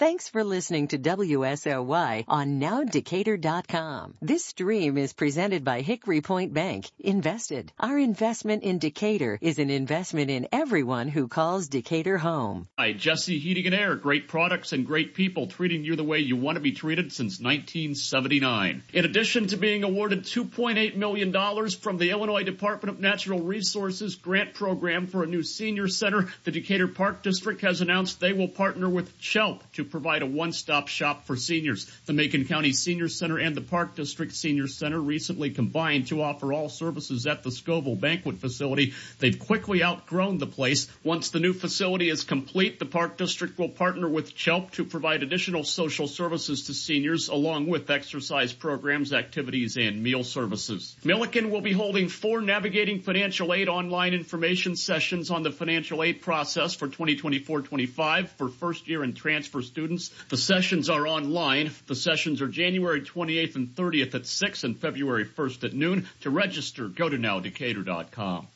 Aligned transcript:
Thanks 0.00 0.30
for 0.30 0.42
listening 0.44 0.88
to 0.88 0.98
WSOY 0.98 2.24
on 2.26 2.58
NowDecatur.com. 2.58 4.14
This 4.22 4.46
stream 4.46 4.96
is 4.96 5.12
presented 5.12 5.62
by 5.62 5.82
Hickory 5.82 6.22
Point 6.22 6.54
Bank. 6.54 6.90
Invested. 6.98 7.70
Our 7.78 7.98
investment 7.98 8.62
in 8.62 8.78
Decatur 8.78 9.36
is 9.42 9.58
an 9.58 9.68
investment 9.68 10.30
in 10.30 10.48
everyone 10.52 11.08
who 11.08 11.28
calls 11.28 11.68
Decatur 11.68 12.16
home. 12.16 12.66
Hi, 12.78 12.94
Jesse 12.94 13.38
Heating 13.38 13.66
and 13.66 13.74
Air. 13.74 13.94
Great 13.94 14.26
products 14.26 14.72
and 14.72 14.86
great 14.86 15.12
people 15.12 15.48
treating 15.48 15.84
you 15.84 15.96
the 15.96 16.02
way 16.02 16.20
you 16.20 16.34
want 16.34 16.56
to 16.56 16.62
be 16.62 16.72
treated 16.72 17.12
since 17.12 17.38
1979. 17.38 18.82
In 18.94 19.04
addition 19.04 19.48
to 19.48 19.58
being 19.58 19.84
awarded 19.84 20.24
$2.8 20.24 20.96
million 20.96 21.30
from 21.72 21.98
the 21.98 22.08
Illinois 22.08 22.44
Department 22.44 22.94
of 22.96 23.02
Natural 23.02 23.40
Resources 23.40 24.14
grant 24.14 24.54
program 24.54 25.08
for 25.08 25.24
a 25.24 25.26
new 25.26 25.42
senior 25.42 25.88
center, 25.88 26.28
the 26.44 26.52
Decatur 26.52 26.88
Park 26.88 27.22
District 27.22 27.60
has 27.60 27.82
announced 27.82 28.18
they 28.18 28.32
will 28.32 28.48
partner 28.48 28.88
with 28.88 29.20
CHELP 29.20 29.62
to 29.74 29.89
provide 29.90 30.22
a 30.22 30.26
one-stop 30.26 30.88
shop 30.88 31.26
for 31.26 31.36
seniors. 31.36 31.90
The 32.06 32.12
Macon 32.12 32.44
County 32.44 32.72
Senior 32.72 33.08
Center 33.08 33.38
and 33.38 33.56
the 33.56 33.60
Park 33.60 33.96
District 33.96 34.32
Senior 34.32 34.68
Center 34.68 35.00
recently 35.00 35.50
combined 35.50 36.08
to 36.08 36.22
offer 36.22 36.52
all 36.52 36.68
services 36.68 37.26
at 37.26 37.42
the 37.42 37.50
Scovill 37.50 38.00
Banquet 38.00 38.38
Facility. 38.38 38.94
They've 39.18 39.38
quickly 39.38 39.82
outgrown 39.82 40.38
the 40.38 40.46
place. 40.46 40.88
Once 41.02 41.30
the 41.30 41.40
new 41.40 41.52
facility 41.52 42.08
is 42.08 42.24
complete, 42.24 42.78
the 42.78 42.86
Park 42.86 43.16
District 43.16 43.58
will 43.58 43.68
partner 43.68 44.08
with 44.08 44.34
CHELP 44.34 44.70
to 44.72 44.84
provide 44.84 45.22
additional 45.22 45.64
social 45.64 46.06
services 46.06 46.66
to 46.66 46.74
seniors 46.74 47.28
along 47.28 47.66
with 47.66 47.90
exercise 47.90 48.52
programs, 48.52 49.12
activities, 49.12 49.76
and 49.76 50.02
meal 50.02 50.24
services. 50.24 50.96
Millikin 51.04 51.50
will 51.50 51.60
be 51.60 51.72
holding 51.72 52.08
four 52.08 52.40
Navigating 52.40 53.00
Financial 53.00 53.52
Aid 53.52 53.68
online 53.68 54.14
information 54.14 54.76
sessions 54.76 55.30
on 55.30 55.42
the 55.42 55.50
financial 55.50 56.02
aid 56.02 56.22
process 56.22 56.74
for 56.74 56.88
2024-25 56.88 58.28
for 58.28 58.48
first 58.48 58.88
year 58.88 59.02
and 59.02 59.16
transfer 59.16 59.62
students 59.62 59.79
students. 59.80 60.10
The 60.28 60.36
sessions 60.36 60.90
are 60.90 61.06
online. 61.06 61.70
The 61.86 61.94
sessions 61.94 62.42
are 62.42 62.48
January 62.48 63.00
28th 63.00 63.56
and 63.56 63.68
30th 63.68 64.14
at 64.14 64.26
6 64.26 64.64
and 64.64 64.78
February 64.78 65.24
1st 65.24 65.64
at 65.64 65.72
noon. 65.72 66.06
To 66.20 66.30
register, 66.30 66.88
go 66.88 67.08
to 67.08 67.16
nowdecatur.com. 67.16 68.48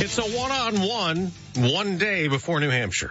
It's 0.00 0.18
a 0.18 0.22
one-on-one, 0.22 1.32
one 1.56 1.98
day 1.98 2.28
before 2.28 2.60
New 2.60 2.70
Hampshire. 2.70 3.10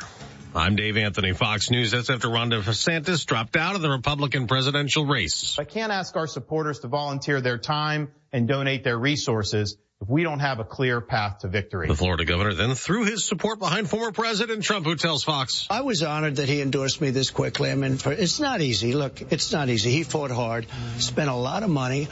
I'm 0.57 0.75
Dave 0.75 0.97
Anthony, 0.97 1.33
Fox 1.33 1.69
News. 1.69 1.91
That's 1.91 2.09
after 2.09 2.29
Ron 2.29 2.49
DeSantis 2.49 3.27
dropped 3.27 3.55
out 3.55 3.75
of 3.75 3.83
the 3.83 3.91
Republican 3.91 4.47
presidential 4.47 5.05
race. 5.05 5.55
I 5.59 5.65
can't 5.65 5.91
ask 5.91 6.15
our 6.15 6.25
supporters 6.25 6.79
to 6.79 6.87
volunteer 6.87 7.41
their 7.41 7.59
time 7.59 8.11
and 8.33 8.47
donate 8.47 8.83
their 8.83 8.97
resources 8.97 9.77
if 10.01 10.09
we 10.09 10.23
don't 10.23 10.39
have 10.39 10.59
a 10.59 10.63
clear 10.63 10.99
path 10.99 11.39
to 11.39 11.47
victory. 11.47 11.87
The 11.87 11.95
Florida 11.95 12.25
governor 12.25 12.55
then 12.55 12.73
threw 12.73 13.03
his 13.05 13.23
support 13.23 13.59
behind 13.59 13.87
former 13.87 14.11
President 14.11 14.63
Trump, 14.63 14.87
who 14.87 14.95
tells 14.95 15.23
Fox. 15.23 15.67
I 15.69 15.81
was 15.81 16.01
honored 16.01 16.37
that 16.37 16.49
he 16.49 16.59
endorsed 16.59 17.01
me 17.01 17.11
this 17.11 17.29
quickly. 17.29 17.69
I 17.69 17.75
mean, 17.75 17.99
it's 18.03 18.39
not 18.39 18.59
easy. 18.59 18.93
Look, 18.93 19.21
it's 19.31 19.51
not 19.51 19.69
easy. 19.69 19.91
He 19.91 20.01
fought 20.01 20.31
hard, 20.31 20.65
spent 20.97 21.29
a 21.29 21.35
lot 21.35 21.61
of 21.61 21.69
money. 21.69 22.07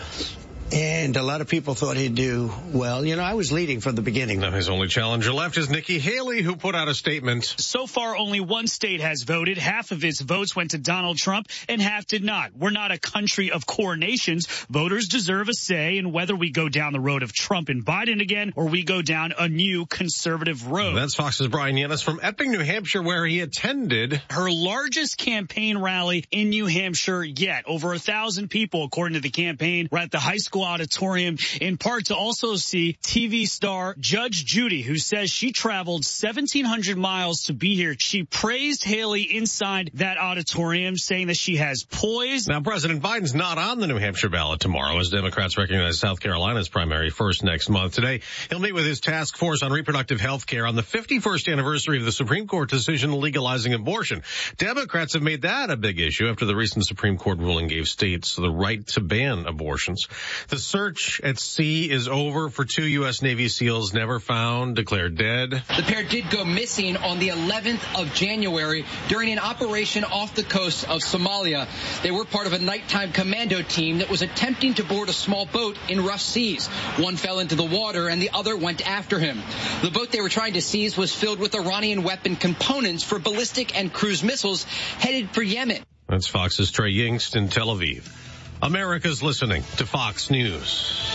And 0.71 1.15
a 1.15 1.21
lot 1.21 1.41
of 1.41 1.47
people 1.47 1.75
thought 1.75 1.95
he'd 1.95 2.15
do 2.15 2.51
well. 2.71 3.05
You 3.05 3.15
know, 3.15 3.21
I 3.21 3.35
was 3.35 3.51
leading 3.51 3.81
from 3.81 3.95
the 3.95 4.01
beginning. 4.01 4.39
Now 4.39 4.49
his 4.49 4.67
only 4.67 4.87
challenger 4.87 5.31
left 5.31 5.57
is 5.57 5.69
Nikki 5.69 5.99
Haley, 5.99 6.41
who 6.41 6.55
put 6.55 6.73
out 6.73 6.87
a 6.87 6.95
statement. 6.95 7.43
So 7.45 7.85
far, 7.85 8.17
only 8.17 8.39
one 8.39 8.65
state 8.65 8.99
has 8.99 9.21
voted. 9.23 9.59
Half 9.59 9.91
of 9.91 10.03
its 10.03 10.21
votes 10.21 10.55
went 10.55 10.71
to 10.71 10.79
Donald 10.79 11.17
Trump 11.17 11.49
and 11.69 11.79
half 11.79 12.07
did 12.07 12.23
not. 12.23 12.57
We're 12.57 12.71
not 12.71 12.91
a 12.91 12.97
country 12.97 13.51
of 13.51 13.67
coronations. 13.67 14.47
Voters 14.69 15.07
deserve 15.07 15.49
a 15.49 15.53
say 15.53 15.97
in 15.97 16.11
whether 16.11 16.35
we 16.35 16.51
go 16.51 16.67
down 16.67 16.93
the 16.93 16.99
road 16.99 17.21
of 17.21 17.31
Trump 17.31 17.69
and 17.69 17.85
Biden 17.85 18.19
again 18.19 18.51
or 18.55 18.67
we 18.67 18.83
go 18.83 19.03
down 19.03 19.33
a 19.37 19.47
new 19.47 19.85
conservative 19.85 20.67
road. 20.67 20.95
That's 20.95 21.13
Fox's 21.13 21.47
Bryan 21.47 21.75
Llenas 21.75 22.03
from 22.03 22.19
Epping, 22.23 22.51
New 22.51 22.63
Hampshire, 22.63 23.03
where 23.03 23.25
he 23.25 23.41
attended 23.41 24.19
her 24.31 24.49
largest 24.49 25.17
campaign 25.17 25.77
rally 25.77 26.25
in 26.31 26.49
New 26.49 26.65
Hampshire 26.65 27.23
yet. 27.23 27.65
Over 27.67 27.93
a 27.93 27.99
thousand 27.99 28.49
people, 28.49 28.83
according 28.83 29.13
to 29.13 29.19
the 29.19 29.29
campaign, 29.29 29.89
were 29.91 29.99
at 29.99 30.09
the 30.09 30.19
high 30.19 30.37
school 30.37 30.54
auditorium 30.63 31.37
in 31.61 31.77
part 31.77 32.05
to 32.05 32.15
also 32.15 32.55
see 32.55 32.97
TV 33.03 33.47
star 33.47 33.95
Judge 33.99 34.45
Judy, 34.45 34.81
who 34.81 34.97
says 34.97 35.29
she 35.29 35.51
traveled 35.51 36.05
1700 36.05 36.97
miles 36.97 37.43
to 37.43 37.53
be 37.53 37.75
here. 37.75 37.95
She 37.97 38.23
praised 38.23 38.83
Haley 38.83 39.23
inside 39.23 39.91
that 39.95 40.17
auditorium, 40.17 40.97
saying 40.97 41.27
that 41.27 41.37
she 41.37 41.57
has 41.57 41.83
poise. 41.83 42.47
Now, 42.47 42.61
President 42.61 43.01
Biden's 43.01 43.33
not 43.33 43.57
on 43.57 43.79
the 43.79 43.87
New 43.87 43.97
Hampshire 43.97 44.29
ballot 44.29 44.59
tomorrow 44.59 44.99
as 44.99 45.09
Democrats 45.09 45.57
recognize 45.57 45.99
South 45.99 46.19
Carolina's 46.19 46.69
primary 46.69 47.09
first 47.09 47.43
next 47.43 47.69
month. 47.69 47.93
Today, 47.93 48.21
he'll 48.49 48.59
meet 48.59 48.73
with 48.73 48.85
his 48.85 48.99
task 48.99 49.37
force 49.37 49.63
on 49.63 49.71
reproductive 49.71 50.19
health 50.19 50.45
care 50.45 50.65
on 50.67 50.75
the 50.75 50.81
51st 50.81 51.51
anniversary 51.51 51.97
of 51.97 52.05
the 52.05 52.11
Supreme 52.11 52.47
Court 52.47 52.69
decision 52.69 53.19
legalizing 53.19 53.73
abortion. 53.73 54.23
Democrats 54.57 55.13
have 55.13 55.23
made 55.23 55.43
that 55.43 55.69
a 55.69 55.77
big 55.77 55.99
issue 55.99 56.27
after 56.27 56.45
the 56.45 56.55
recent 56.55 56.85
Supreme 56.85 57.17
Court 57.17 57.39
ruling 57.39 57.67
gave 57.67 57.87
states 57.87 58.35
the 58.35 58.49
right 58.49 58.85
to 58.87 59.01
ban 59.01 59.45
abortions. 59.45 60.07
The 60.47 60.59
search 60.59 61.19
at 61.23 61.39
sea 61.39 61.89
is 61.89 62.07
over 62.07 62.49
for 62.49 62.65
two 62.65 62.85
U.S. 62.85 63.23
Navy 63.23 63.49
SEALs 63.49 63.93
never 63.93 64.19
found, 64.19 64.75
declared 64.75 65.17
dead. 65.17 65.49
The 65.49 65.83
pair 65.83 66.03
did 66.03 66.29
go 66.29 66.45
missing 66.45 66.97
on 66.97 67.17
the 67.17 67.29
11th 67.29 67.99
of 67.99 68.13
January 68.13 68.85
during 69.07 69.31
an 69.31 69.39
operation 69.39 70.03
off 70.03 70.35
the 70.35 70.43
coast 70.43 70.87
of 70.87 71.01
Somalia. 71.01 71.67
They 72.03 72.11
were 72.11 72.25
part 72.25 72.45
of 72.45 72.53
a 72.53 72.59
nighttime 72.59 73.11
commando 73.11 73.63
team 73.63 73.99
that 73.99 74.09
was 74.09 74.21
attempting 74.21 74.75
to 74.75 74.83
board 74.83 75.09
a 75.09 75.13
small 75.13 75.47
boat 75.47 75.77
in 75.89 76.05
rough 76.05 76.21
seas. 76.21 76.67
One 76.97 77.15
fell 77.15 77.39
into 77.39 77.55
the 77.55 77.63
water 77.63 78.07
and 78.07 78.21
the 78.21 78.29
other 78.31 78.55
went 78.55 78.87
after 78.87 79.17
him. 79.17 79.41
The 79.81 79.91
boat 79.91 80.11
they 80.11 80.21
were 80.21 80.29
trying 80.29 80.53
to 80.53 80.61
seize 80.61 80.95
was 80.95 81.13
filled 81.13 81.39
with 81.39 81.55
Iranian 81.55 82.03
weapon 82.03 82.35
components 82.35 83.03
for 83.03 83.17
ballistic 83.17 83.75
and 83.75 83.91
cruise 83.91 84.23
missiles 84.23 84.65
headed 84.99 85.31
for 85.31 85.41
Yemen. 85.41 85.83
That's 86.07 86.27
Fox's 86.27 86.69
Trey 86.69 86.93
Yingst 86.93 87.35
in 87.35 87.49
Tel 87.49 87.67
Aviv. 87.67 88.24
America's 88.61 89.21
listening 89.21 89.63
to 89.77 89.85
Fox 89.85 90.29
News. 90.31 91.11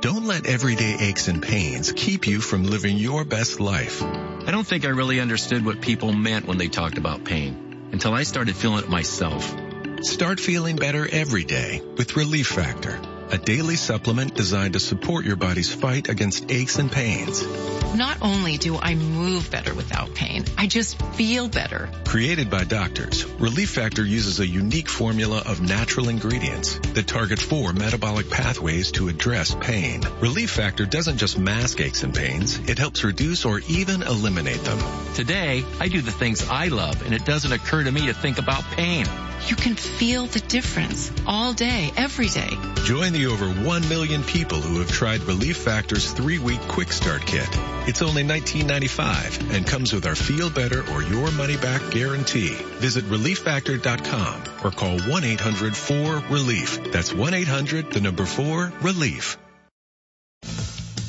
Don't 0.00 0.26
let 0.26 0.46
everyday 0.46 0.96
aches 1.00 1.28
and 1.28 1.42
pains 1.42 1.92
keep 1.92 2.26
you 2.26 2.40
from 2.40 2.64
living 2.64 2.96
your 2.98 3.24
best 3.24 3.58
life. 3.58 4.02
I 4.02 4.50
don't 4.50 4.66
think 4.66 4.84
I 4.84 4.90
really 4.90 5.20
understood 5.20 5.64
what 5.64 5.80
people 5.80 6.12
meant 6.12 6.46
when 6.46 6.58
they 6.58 6.68
talked 6.68 6.98
about 6.98 7.24
pain 7.24 7.88
until 7.90 8.14
I 8.14 8.22
started 8.22 8.54
feeling 8.54 8.84
it 8.84 8.88
myself. 8.88 9.54
Start 10.02 10.38
feeling 10.38 10.76
better 10.76 11.08
every 11.10 11.44
day 11.44 11.80
with 11.96 12.16
Relief 12.16 12.46
Factor, 12.46 13.00
a 13.34 13.38
daily 13.38 13.74
supplement 13.74 14.32
designed 14.36 14.74
to 14.74 14.80
support 14.80 15.24
your 15.24 15.34
body's 15.34 15.74
fight 15.74 16.08
against 16.08 16.52
aches 16.52 16.78
and 16.78 16.90
pains. 16.90 17.44
Not 17.96 18.18
only 18.22 18.58
do 18.58 18.76
I 18.76 18.94
move 18.94 19.50
better 19.50 19.74
without 19.74 20.14
pain, 20.14 20.44
I 20.56 20.68
just 20.68 21.02
feel 21.14 21.48
better. 21.48 21.90
Created 22.06 22.48
by 22.48 22.62
doctors, 22.62 23.24
Relief 23.40 23.70
Factor 23.70 24.04
uses 24.04 24.38
a 24.38 24.46
unique 24.46 24.88
formula 24.88 25.42
of 25.46 25.60
natural 25.60 26.08
ingredients 26.08 26.78
that 26.94 27.08
target 27.08 27.40
four 27.40 27.72
metabolic 27.72 28.30
pathways 28.30 28.92
to 28.92 29.08
address 29.08 29.52
pain. 29.60 30.02
Relief 30.20 30.50
Factor 30.50 30.86
doesn't 30.86 31.18
just 31.18 31.36
mask 31.36 31.80
aches 31.80 32.04
and 32.04 32.14
pains, 32.14 32.60
it 32.68 32.78
helps 32.78 33.02
reduce 33.02 33.44
or 33.44 33.60
even 33.68 34.02
eliminate 34.02 34.62
them. 34.62 34.78
Today, 35.14 35.64
I 35.80 35.88
do 35.88 36.00
the 36.00 36.12
things 36.12 36.48
I 36.48 36.68
love 36.68 37.04
and 37.04 37.12
it 37.12 37.24
doesn't 37.24 37.50
occur 37.50 37.82
to 37.82 37.90
me 37.90 38.06
to 38.06 38.14
think 38.14 38.38
about 38.38 38.62
pain. 38.76 39.06
You 39.48 39.56
can 39.56 39.74
feel 39.74 40.26
the 40.26 40.40
difference 40.40 41.12
all 41.26 41.52
day, 41.52 41.92
every 41.96 42.28
day. 42.28 42.50
Join 42.84 43.12
the 43.12 43.26
over 43.26 43.46
1 43.46 43.88
million 43.88 44.22
people 44.22 44.60
who 44.60 44.78
have 44.78 44.90
tried 44.90 45.22
Relief 45.22 45.58
Factor's 45.58 46.12
three-week 46.12 46.60
quick 46.62 46.92
start 46.92 47.26
kit. 47.26 47.48
It's 47.86 48.02
only 48.02 48.24
$19.95 48.24 49.54
and 49.54 49.66
comes 49.66 49.92
with 49.92 50.06
our 50.06 50.14
feel 50.14 50.50
better 50.50 50.80
or 50.92 51.02
your 51.02 51.30
money 51.32 51.56
back 51.56 51.90
guarantee. 51.90 52.54
Visit 52.80 53.04
relieffactor.com 53.04 54.42
or 54.64 54.70
call 54.70 54.98
1-800-4-RELIEF. 54.98 56.92
That's 56.92 57.12
1-800 57.12 57.92
the 57.92 58.00
number 58.00 58.24
4 58.24 58.72
relief. 58.80 59.36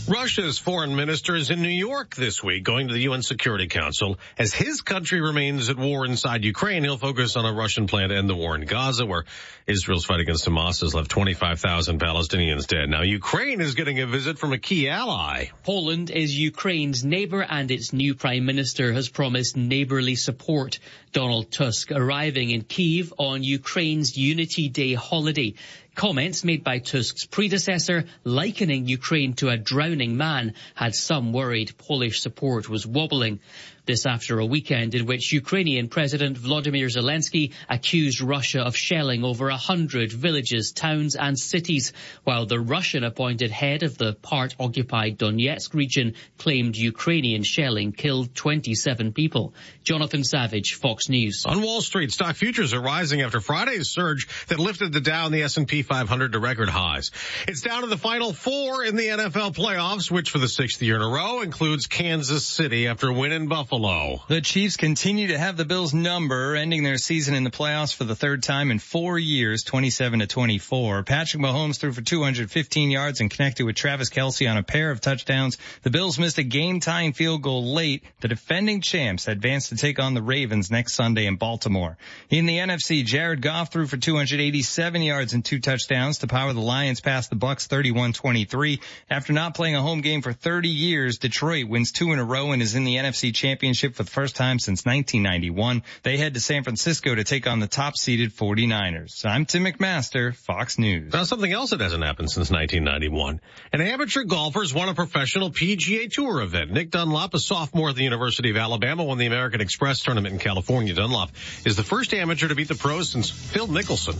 Russia's 0.07 0.59
foreign 0.59 0.95
minister 0.95 1.35
is 1.35 1.49
in 1.49 1.63
New 1.63 1.67
York 1.67 2.15
this 2.15 2.43
week 2.43 2.63
going 2.63 2.89
to 2.89 2.93
the 2.93 3.01
UN 3.01 3.23
Security 3.23 3.65
Council. 3.65 4.19
As 4.37 4.53
his 4.53 4.81
country 4.81 5.19
remains 5.19 5.67
at 5.69 5.79
war 5.79 6.05
inside 6.05 6.43
Ukraine, 6.43 6.83
he'll 6.83 6.99
focus 6.99 7.35
on 7.35 7.43
a 7.43 7.51
Russian 7.51 7.87
plan 7.87 8.09
to 8.09 8.15
end 8.15 8.29
the 8.29 8.35
war 8.35 8.55
in 8.55 8.65
Gaza 8.65 9.07
where 9.07 9.25
Israel's 9.65 10.05
fight 10.05 10.19
against 10.19 10.45
Hamas 10.45 10.81
has 10.81 10.93
left 10.93 11.09
25,000 11.09 11.99
Palestinians 11.99 12.67
dead. 12.67 12.87
Now 12.87 13.01
Ukraine 13.01 13.61
is 13.61 13.73
getting 13.73 13.99
a 13.99 14.05
visit 14.05 14.37
from 14.37 14.53
a 14.53 14.59
key 14.59 14.89
ally. 14.89 15.45
Poland 15.63 16.11
is 16.11 16.37
Ukraine's 16.37 17.03
neighbor 17.03 17.41
and 17.41 17.71
its 17.71 17.91
new 17.91 18.13
prime 18.13 18.45
minister 18.45 18.93
has 18.93 19.09
promised 19.09 19.57
neighborly 19.57 20.15
support. 20.15 20.77
Donald 21.13 21.51
Tusk 21.51 21.91
arriving 21.91 22.51
in 22.51 22.61
Kiev 22.61 23.11
on 23.17 23.41
Ukraine's 23.41 24.15
Unity 24.15 24.69
Day 24.69 24.93
holiday. 24.93 25.55
Comments 25.95 26.43
made 26.43 26.63
by 26.63 26.79
Tusk's 26.79 27.25
predecessor, 27.25 28.03
likening 28.25 28.87
Ukraine 28.87 29.33
to 29.35 29.47
a 29.47 29.57
drowning 29.57 30.17
man, 30.17 30.53
had 30.75 30.93
some 30.93 31.31
worried 31.31 31.77
Polish 31.77 32.19
support 32.19 32.67
was 32.67 32.85
wobbling. 32.85 33.39
This 33.85 34.07
after 34.07 34.39
a 34.39 34.45
weekend 34.45 34.95
in 34.95 35.05
which 35.05 35.31
Ukrainian 35.31 35.89
President 35.89 36.35
Vladimir 36.35 36.87
Zelensky 36.87 37.53
accused 37.69 38.19
Russia 38.19 38.61
of 38.61 38.75
shelling 38.75 39.23
over 39.23 39.49
a 39.49 39.57
hundred 39.57 40.11
villages, 40.11 40.71
towns 40.71 41.15
and 41.15 41.37
cities, 41.37 41.93
while 42.23 42.47
the 42.47 42.59
Russian 42.59 43.03
appointed 43.03 43.51
head 43.51 43.83
of 43.83 43.95
the 43.95 44.13
part-occupied 44.13 45.19
Donetsk 45.19 45.75
region 45.75 46.15
claimed 46.39 46.75
Ukrainian 46.75 47.43
shelling 47.43 47.91
killed 47.91 48.33
27 48.33 49.13
people. 49.13 49.53
Jonathan 49.83 50.23
Savage, 50.23 50.73
Fox 50.73 51.07
News. 51.07 51.45
On 51.45 51.61
Wall 51.61 51.81
Street, 51.81 52.11
stock 52.11 52.35
futures 52.35 52.73
are 52.73 52.81
rising 52.81 53.21
after 53.21 53.39
Friday's 53.39 53.91
surge 53.91 54.27
that 54.47 54.57
lifted 54.57 54.93
the 54.93 55.01
Dow 55.01 55.27
and 55.27 55.35
the 55.35 55.43
S&P 55.43 55.83
500 55.83 56.31
to 56.31 56.39
record 56.39 56.69
highs. 56.69 57.11
It's 57.47 57.61
down 57.61 57.81
to 57.81 57.87
the 57.87 57.97
final 57.97 58.33
four 58.33 58.83
in 58.83 58.95
the 58.95 59.09
NFL 59.09 59.53
playoffs, 59.53 60.09
which 60.09 60.31
for 60.31 60.39
the 60.39 60.47
sixth 60.47 60.81
year 60.81 60.95
in 60.95 61.03
a 61.03 61.07
row 61.07 61.41
includes 61.41 61.85
Kansas 61.85 62.47
City 62.47 62.87
after 62.87 63.09
a 63.09 63.13
win 63.13 63.31
in 63.31 63.47
Buffalo. 63.47 63.74
Buffalo. 63.75 64.21
The 64.29 64.39
Chiefs 64.39 64.77
continue 64.77 65.27
to 65.27 65.37
have 65.37 65.57
the 65.57 65.65
Bills 65.65 65.93
number, 65.93 66.55
ending 66.55 66.83
their 66.83 66.97
season 66.97 67.35
in 67.35 67.43
the 67.43 67.51
playoffs 67.51 67.93
for 67.93 68.05
the 68.05 68.15
third 68.15 68.41
time 68.41 68.71
in 68.71 68.79
four 68.79 69.19
years, 69.19 69.63
27 69.63 70.19
to 70.19 70.27
24. 70.27 71.03
Patrick 71.03 71.43
Mahomes 71.43 71.77
threw 71.77 71.91
for 71.91 72.01
215 72.01 72.89
yards 72.89 73.19
and 73.19 73.29
connected 73.29 73.65
with 73.65 73.75
Travis 73.75 74.09
Kelce 74.09 74.49
on 74.49 74.55
a 74.55 74.63
pair 74.63 74.91
of 74.91 75.01
touchdowns. 75.01 75.57
The 75.83 75.89
Bills 75.89 76.17
missed 76.17 76.37
a 76.37 76.43
game-tying 76.43 77.11
field 77.11 77.41
goal 77.41 77.73
late. 77.73 78.05
The 78.21 78.29
defending 78.29 78.79
champs 78.79 79.27
advanced 79.27 79.69
to 79.69 79.75
take 79.75 79.99
on 79.99 80.13
the 80.13 80.21
Ravens 80.21 80.71
next 80.71 80.93
Sunday 80.93 81.25
in 81.25 81.35
Baltimore. 81.35 81.97
In 82.29 82.45
the 82.45 82.57
NFC, 82.57 83.03
Jared 83.03 83.41
Goff 83.41 83.73
threw 83.73 83.87
for 83.87 83.97
287 83.97 85.01
yards 85.01 85.33
and 85.33 85.43
two 85.43 85.59
touchdowns 85.59 86.19
to 86.19 86.27
power 86.27 86.53
the 86.53 86.61
Lions 86.61 87.01
past 87.01 87.29
the 87.29 87.35
Bucks 87.35 87.67
31-23. 87.67 88.79
After 89.09 89.33
not 89.33 89.53
playing 89.53 89.75
a 89.75 89.81
home 89.81 89.99
game 89.99 90.21
for 90.21 90.31
30 90.31 90.69
years, 90.69 91.17
Detroit 91.17 91.67
wins 91.67 91.91
two 91.91 92.13
in 92.13 92.19
a 92.19 92.23
row 92.23 92.53
and 92.53 92.61
is 92.61 92.75
in 92.75 92.85
the 92.85 92.95
NFC 92.95 93.35
Championship 93.35 93.64
championship 93.65 93.95
for 93.95 94.03
the 94.03 94.11
first 94.11 94.35
time 94.35 94.59
since 94.59 94.85
1991. 94.85 95.81
They 96.03 96.17
head 96.17 96.35
to 96.35 96.39
San 96.39 96.63
Francisco 96.63 97.15
to 97.15 97.23
take 97.23 97.47
on 97.47 97.59
the 97.59 97.67
top 97.67 97.97
seeded 97.97 98.31
49ers. 98.31 99.25
I'm 99.25 99.45
Tim 99.45 99.65
McMaster, 99.65 100.35
Fox 100.35 100.77
News. 100.77 101.11
Now 101.11 101.23
something 101.23 101.51
else 101.51 101.71
that 101.71 101.79
hasn't 101.79 102.03
happened 102.03 102.29
since 102.29 102.51
1991. 102.51 103.41
An 103.73 103.81
amateur 103.81 104.23
golfer's 104.23 104.71
won 104.71 104.89
a 104.89 104.93
professional 104.93 105.49
PGA 105.49 106.11
Tour 106.11 106.41
event. 106.41 106.71
Nick 106.71 106.91
Dunlap, 106.91 107.33
a 107.33 107.39
sophomore 107.39 107.89
at 107.89 107.95
the 107.95 108.03
University 108.03 108.51
of 108.51 108.57
Alabama, 108.57 109.03
won 109.03 109.17
the 109.17 109.25
American 109.25 109.61
Express 109.61 110.03
tournament 110.03 110.33
in 110.33 110.39
California. 110.39 110.93
Dunlap 110.93 111.31
is 111.65 111.75
the 111.75 111.83
first 111.83 112.13
amateur 112.13 112.47
to 112.49 112.55
beat 112.55 112.67
the 112.67 112.75
pros 112.75 113.09
since 113.09 113.31
Phil 113.31 113.67
Mickelson. 113.67 114.15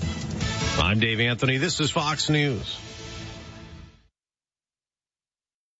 I'm 0.81 0.99
Dave 0.99 1.19
Anthony. 1.19 1.57
This 1.57 1.79
is 1.79 1.91
Fox 1.91 2.31
News. 2.31 2.94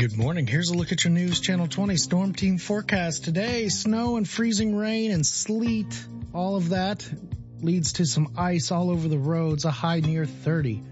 Good 0.00 0.16
morning. 0.16 0.46
Here's 0.46 0.70
a 0.70 0.74
look 0.74 0.92
at 0.92 1.04
your 1.04 1.12
news 1.12 1.40
channel 1.40 1.68
20 1.68 1.98
storm 1.98 2.32
team 2.32 2.56
forecast 2.56 3.22
today. 3.22 3.68
Snow 3.68 4.16
and 4.16 4.26
freezing 4.26 4.74
rain 4.74 5.10
and 5.10 5.26
sleet. 5.26 6.06
All 6.32 6.56
of 6.56 6.70
that 6.70 7.06
leads 7.60 7.92
to 7.92 8.06
some 8.06 8.32
ice 8.34 8.72
all 8.72 8.88
over 8.90 9.08
the 9.08 9.18
roads, 9.18 9.66
a 9.66 9.70
high 9.70 10.00
near 10.00 10.24
30. 10.24 10.82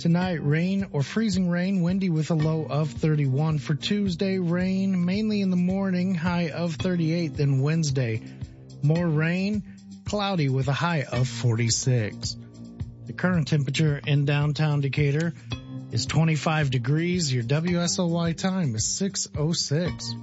Tonight, 0.00 0.42
rain 0.42 0.88
or 0.90 1.04
freezing 1.04 1.48
rain, 1.48 1.80
windy 1.80 2.10
with 2.10 2.32
a 2.32 2.34
low 2.34 2.66
of 2.68 2.90
31. 2.90 3.58
For 3.58 3.76
Tuesday, 3.76 4.40
rain 4.40 5.04
mainly 5.04 5.40
in 5.40 5.50
the 5.50 5.56
morning, 5.56 6.12
high 6.16 6.50
of 6.50 6.74
38. 6.74 7.36
Then 7.36 7.62
Wednesday, 7.62 8.20
more 8.82 9.06
rain, 9.06 9.62
cloudy 10.06 10.48
with 10.48 10.66
a 10.66 10.72
high 10.72 11.04
of 11.04 11.28
46. 11.28 12.36
The 13.06 13.12
current 13.12 13.46
temperature 13.46 14.00
in 14.04 14.24
downtown 14.24 14.80
Decatur 14.80 15.34
is 15.92 16.06
25 16.06 16.70
degrees. 16.70 17.32
Your 17.32 17.44
WSOY 17.44 18.36
time 18.36 18.74
is 18.74 18.86
606. 18.86 20.14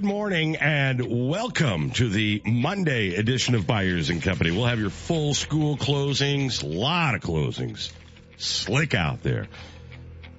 Good 0.00 0.08
morning 0.08 0.56
and 0.56 1.28
welcome 1.28 1.90
to 1.90 2.08
the 2.08 2.40
Monday 2.46 3.16
edition 3.16 3.54
of 3.54 3.66
Byers 3.66 4.08
and 4.08 4.22
Company. 4.22 4.50
We'll 4.50 4.64
have 4.64 4.80
your 4.80 4.88
full 4.88 5.34
school 5.34 5.76
closings, 5.76 6.62
a 6.62 6.66
lot 6.66 7.14
of 7.14 7.20
closings, 7.20 7.92
slick 8.38 8.94
out 8.94 9.22
there. 9.22 9.48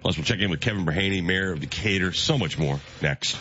Plus 0.01 0.17
we'll 0.17 0.25
check 0.25 0.39
in 0.39 0.49
with 0.49 0.61
Kevin 0.61 0.83
Brahany, 0.83 1.23
Mayor 1.23 1.51
of 1.51 1.59
Decatur, 1.59 2.11
so 2.11 2.39
much 2.39 2.57
more 2.57 2.79
next. 3.03 3.37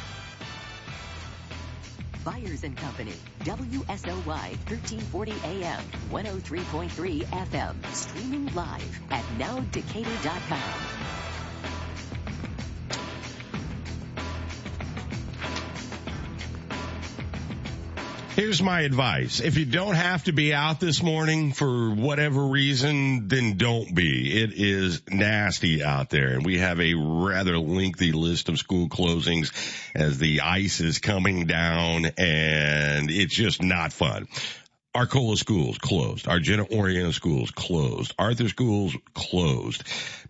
Byers 2.23 2.65
and 2.65 2.77
Company, 2.77 3.15
WSOY 3.45 4.27
1340 4.27 5.33
AM, 5.43 5.83
103.3 6.11 7.25
FM, 7.25 7.95
streaming 7.95 8.55
live 8.55 9.00
at 9.11 9.25
nowdecatur.com. 9.39 11.20
Here's 18.37 18.63
my 18.63 18.83
advice. 18.83 19.41
If 19.41 19.57
you 19.57 19.65
don't 19.65 19.97
have 19.97 20.25
to 20.25 20.33
be 20.33 20.55
out 20.55 20.79
this 20.79 21.03
morning 21.03 21.53
for 21.53 21.91
whatever 21.91 22.47
reason, 22.47 23.27
then 23.27 23.57
don't 23.57 23.93
be. 23.93 24.43
It 24.43 24.53
is 24.55 25.03
nasty 25.11 25.83
out 25.83 26.11
there 26.11 26.35
and 26.35 26.47
we 26.47 26.59
have 26.59 26.81
a 26.81 26.95
rather 26.95 27.59
lengthy 27.59 28.13
list 28.13 28.49
of 28.49 28.57
school 28.57 28.89
closings 28.89 29.53
as 29.97 30.19
the 30.19 30.43
ice 30.43 30.79
is 30.81 31.01
coming 31.01 31.47
down 31.47 32.07
and 32.17 33.11
it's 33.11 33.35
just 33.35 33.63
not 33.63 33.93
fun. 33.93 34.29
Arcola 34.93 35.37
schools 35.37 35.79
closed. 35.79 36.27
Argenta 36.27 36.65
Oreana 36.65 37.13
schools 37.13 37.53
closed. 37.53 38.13
Arthur 38.19 38.49
schools 38.49 38.97
closed. 39.15 39.85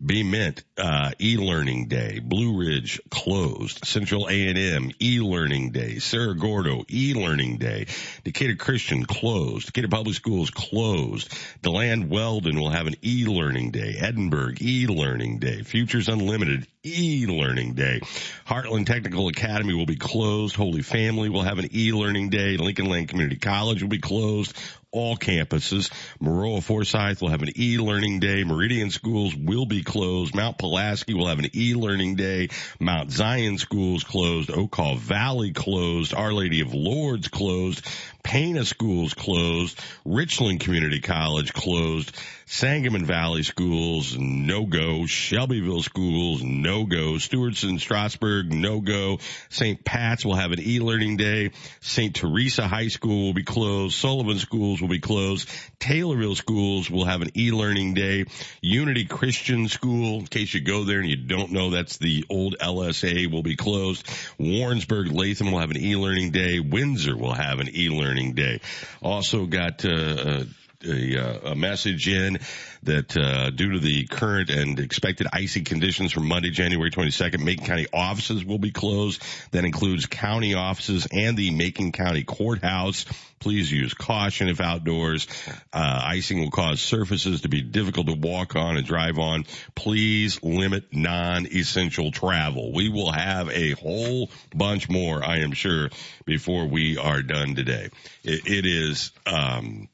Bement 0.04 0.62
uh, 0.76 1.12
e-learning 1.18 1.88
day. 1.88 2.18
Blue 2.18 2.58
Ridge 2.58 3.00
closed. 3.10 3.86
Central 3.86 4.28
A&M 4.28 4.90
e-learning 5.00 5.70
day. 5.70 5.98
Cerro 5.98 6.34
Gordo 6.34 6.84
e-learning 6.90 7.56
day. 7.56 7.86
Decatur 8.24 8.56
Christian 8.56 9.06
closed. 9.06 9.66
Decatur 9.66 9.88
Public 9.88 10.14
Schools 10.14 10.50
closed. 10.50 11.34
Deland 11.62 12.10
Weldon 12.10 12.60
will 12.60 12.70
have 12.70 12.86
an 12.86 12.96
e-learning 13.02 13.70
day. 13.70 13.96
Edinburg 13.98 14.60
e-learning 14.60 15.38
day. 15.38 15.62
Futures 15.62 16.08
Unlimited 16.08 16.66
e-learning 16.84 17.74
day. 17.74 18.00
Heartland 18.46 18.86
Technical 18.86 19.28
Academy 19.28 19.74
will 19.74 19.86
be 19.86 19.96
closed. 19.96 20.56
Holy 20.56 20.82
Family 20.82 21.28
will 21.28 21.42
have 21.42 21.58
an 21.58 21.68
e-learning 21.74 22.30
day. 22.30 22.56
Lincoln 22.56 22.86
Land 22.86 23.08
Community 23.08 23.36
College 23.36 23.82
will 23.82 23.90
be 23.90 23.98
closed 23.98 24.56
all 24.92 25.16
campuses. 25.16 25.90
Maroa 26.20 26.62
Forsyth 26.62 27.20
will 27.20 27.28
have 27.28 27.42
an 27.42 27.52
e-learning 27.56 28.20
day. 28.20 28.44
Meridian 28.44 28.90
schools 28.90 29.34
will 29.36 29.66
be 29.66 29.82
closed. 29.82 30.34
Mount 30.34 30.58
Pulaski 30.58 31.14
will 31.14 31.28
have 31.28 31.38
an 31.38 31.50
e-learning 31.54 32.16
day. 32.16 32.48
Mount 32.80 33.10
Zion 33.10 33.58
schools 33.58 34.04
closed. 34.04 34.50
Okaw 34.50 34.98
Valley 34.98 35.52
closed. 35.52 36.14
Our 36.14 36.32
Lady 36.32 36.60
of 36.60 36.74
Lourdes 36.74 37.28
closed. 37.28 37.86
Pana 38.22 38.64
schools 38.64 39.14
closed. 39.14 39.80
Richland 40.04 40.60
Community 40.60 41.00
College 41.00 41.52
closed. 41.52 42.16
Sangamon 42.52 43.04
Valley 43.04 43.44
schools, 43.44 44.16
no 44.18 44.66
go. 44.66 45.06
Shelbyville 45.06 45.84
schools, 45.84 46.42
no 46.42 46.84
go. 46.84 47.12
Stewardson, 47.12 47.78
Strasburg, 47.78 48.52
no 48.52 48.80
go. 48.80 49.20
St. 49.50 49.84
Pat's 49.84 50.24
will 50.24 50.34
have 50.34 50.50
an 50.50 50.58
e-learning 50.60 51.16
day. 51.16 51.52
St. 51.80 52.12
Teresa 52.12 52.66
High 52.66 52.88
School 52.88 53.26
will 53.26 53.34
be 53.34 53.44
closed. 53.44 53.94
Sullivan 53.96 54.40
schools 54.40 54.80
will 54.80 54.88
be 54.88 54.98
closed. 54.98 55.48
Taylorville 55.78 56.34
schools 56.34 56.90
will 56.90 57.04
have 57.04 57.22
an 57.22 57.30
e-learning 57.38 57.94
day. 57.94 58.24
Unity 58.60 59.04
Christian 59.04 59.68
School, 59.68 60.18
in 60.18 60.26
case 60.26 60.52
you 60.52 60.60
go 60.60 60.82
there 60.82 60.98
and 60.98 61.08
you 61.08 61.16
don't 61.16 61.52
know, 61.52 61.70
that's 61.70 61.98
the 61.98 62.24
old 62.28 62.56
LSA 62.58 63.30
will 63.30 63.44
be 63.44 63.54
closed. 63.54 64.04
Warrensburg 64.40 65.12
Latham 65.12 65.52
will 65.52 65.60
have 65.60 65.70
an 65.70 65.80
e-learning 65.80 66.32
day. 66.32 66.58
Windsor 66.58 67.16
will 67.16 67.34
have 67.34 67.60
an 67.60 67.68
e-learning 67.72 68.09
day. 68.34 68.60
Also 69.02 69.46
got, 69.46 69.84
uh, 69.84 69.90
uh 69.90 70.44
a, 70.84 71.18
uh, 71.18 71.50
a 71.52 71.54
message 71.54 72.08
in 72.08 72.38
that 72.82 73.16
uh, 73.16 73.50
due 73.50 73.72
to 73.72 73.78
the 73.78 74.06
current 74.06 74.50
and 74.50 74.78
expected 74.78 75.26
icy 75.32 75.62
conditions 75.62 76.12
from 76.12 76.26
Monday, 76.26 76.50
January 76.50 76.90
22nd, 76.90 77.44
Macon 77.44 77.66
County 77.66 77.86
offices 77.92 78.44
will 78.44 78.58
be 78.58 78.70
closed. 78.70 79.22
That 79.52 79.64
includes 79.64 80.06
county 80.06 80.54
offices 80.54 81.06
and 81.12 81.36
the 81.36 81.50
Macon 81.50 81.92
County 81.92 82.24
Courthouse. 82.24 83.04
Please 83.38 83.72
use 83.72 83.94
caution 83.94 84.48
if 84.48 84.60
outdoors. 84.60 85.26
Uh, 85.72 86.02
icing 86.04 86.40
will 86.40 86.50
cause 86.50 86.80
surfaces 86.80 87.42
to 87.42 87.48
be 87.48 87.62
difficult 87.62 88.06
to 88.06 88.14
walk 88.14 88.54
on 88.54 88.76
and 88.76 88.86
drive 88.86 89.18
on. 89.18 89.44
Please 89.74 90.42
limit 90.42 90.84
non-essential 90.92 92.12
travel. 92.12 92.72
We 92.74 92.90
will 92.90 93.10
have 93.10 93.48
a 93.48 93.72
whole 93.72 94.30
bunch 94.54 94.90
more, 94.90 95.24
I 95.24 95.38
am 95.38 95.52
sure, 95.52 95.88
before 96.26 96.66
we 96.66 96.98
are 96.98 97.22
done 97.22 97.54
today. 97.54 97.88
it, 98.24 98.46
it 98.46 98.66
is, 98.66 99.12
um, 99.26 99.88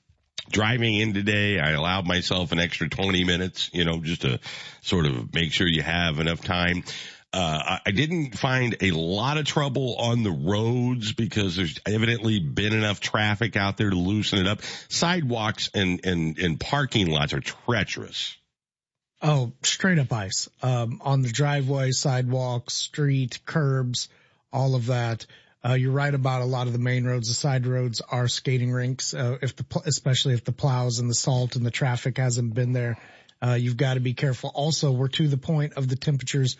driving 0.50 0.94
in 0.94 1.14
today, 1.14 1.58
I 1.58 1.72
allowed 1.72 2.06
myself 2.06 2.52
an 2.52 2.58
extra 2.58 2.88
20 2.88 3.24
minutes, 3.24 3.70
you 3.72 3.84
know, 3.84 4.00
just 4.00 4.22
to 4.22 4.40
sort 4.82 5.06
of 5.06 5.34
make 5.34 5.52
sure 5.52 5.66
you 5.66 5.82
have 5.82 6.18
enough 6.18 6.42
time. 6.42 6.84
Uh, 7.32 7.78
I 7.84 7.90
didn't 7.90 8.38
find 8.38 8.76
a 8.80 8.92
lot 8.92 9.36
of 9.36 9.44
trouble 9.44 9.96
on 9.96 10.22
the 10.22 10.30
roads 10.30 11.12
because 11.12 11.56
there's 11.56 11.78
evidently 11.84 12.38
been 12.38 12.72
enough 12.72 13.00
traffic 13.00 13.56
out 13.56 13.76
there 13.76 13.90
to 13.90 13.96
loosen 13.96 14.38
it 14.38 14.46
up. 14.46 14.60
Sidewalks 14.88 15.68
and, 15.74 16.06
and, 16.06 16.38
and 16.38 16.58
parking 16.58 17.08
lots 17.08 17.34
are 17.34 17.40
treacherous. 17.40 18.36
Oh, 19.20 19.52
straight 19.62 19.98
up 19.98 20.12
ice. 20.12 20.48
Um, 20.62 21.00
on 21.04 21.22
the 21.22 21.28
driveway, 21.28 21.90
sidewalks, 21.90 22.74
street, 22.74 23.40
curbs, 23.44 24.08
all 24.52 24.74
of 24.74 24.86
that. 24.86 25.26
Uh, 25.66 25.74
you're 25.74 25.92
right 25.92 26.14
about 26.14 26.42
a 26.42 26.44
lot 26.44 26.66
of 26.66 26.72
the 26.72 26.78
main 26.78 27.04
roads. 27.04 27.28
The 27.28 27.34
side 27.34 27.66
roads 27.66 28.00
are 28.00 28.28
skating 28.28 28.70
rinks. 28.70 29.14
Uh, 29.14 29.38
if 29.42 29.56
the, 29.56 29.64
especially 29.84 30.34
if 30.34 30.44
the 30.44 30.52
plows 30.52 31.00
and 31.00 31.10
the 31.10 31.14
salt 31.14 31.56
and 31.56 31.66
the 31.66 31.70
traffic 31.70 32.18
hasn't 32.18 32.54
been 32.54 32.72
there, 32.72 32.98
uh, 33.42 33.54
you've 33.54 33.76
got 33.76 33.94
to 33.94 34.00
be 34.00 34.14
careful. 34.14 34.52
Also, 34.54 34.92
we're 34.92 35.08
to 35.08 35.26
the 35.26 35.36
point 35.36 35.72
of 35.74 35.88
the 35.88 35.96
temperatures 35.96 36.56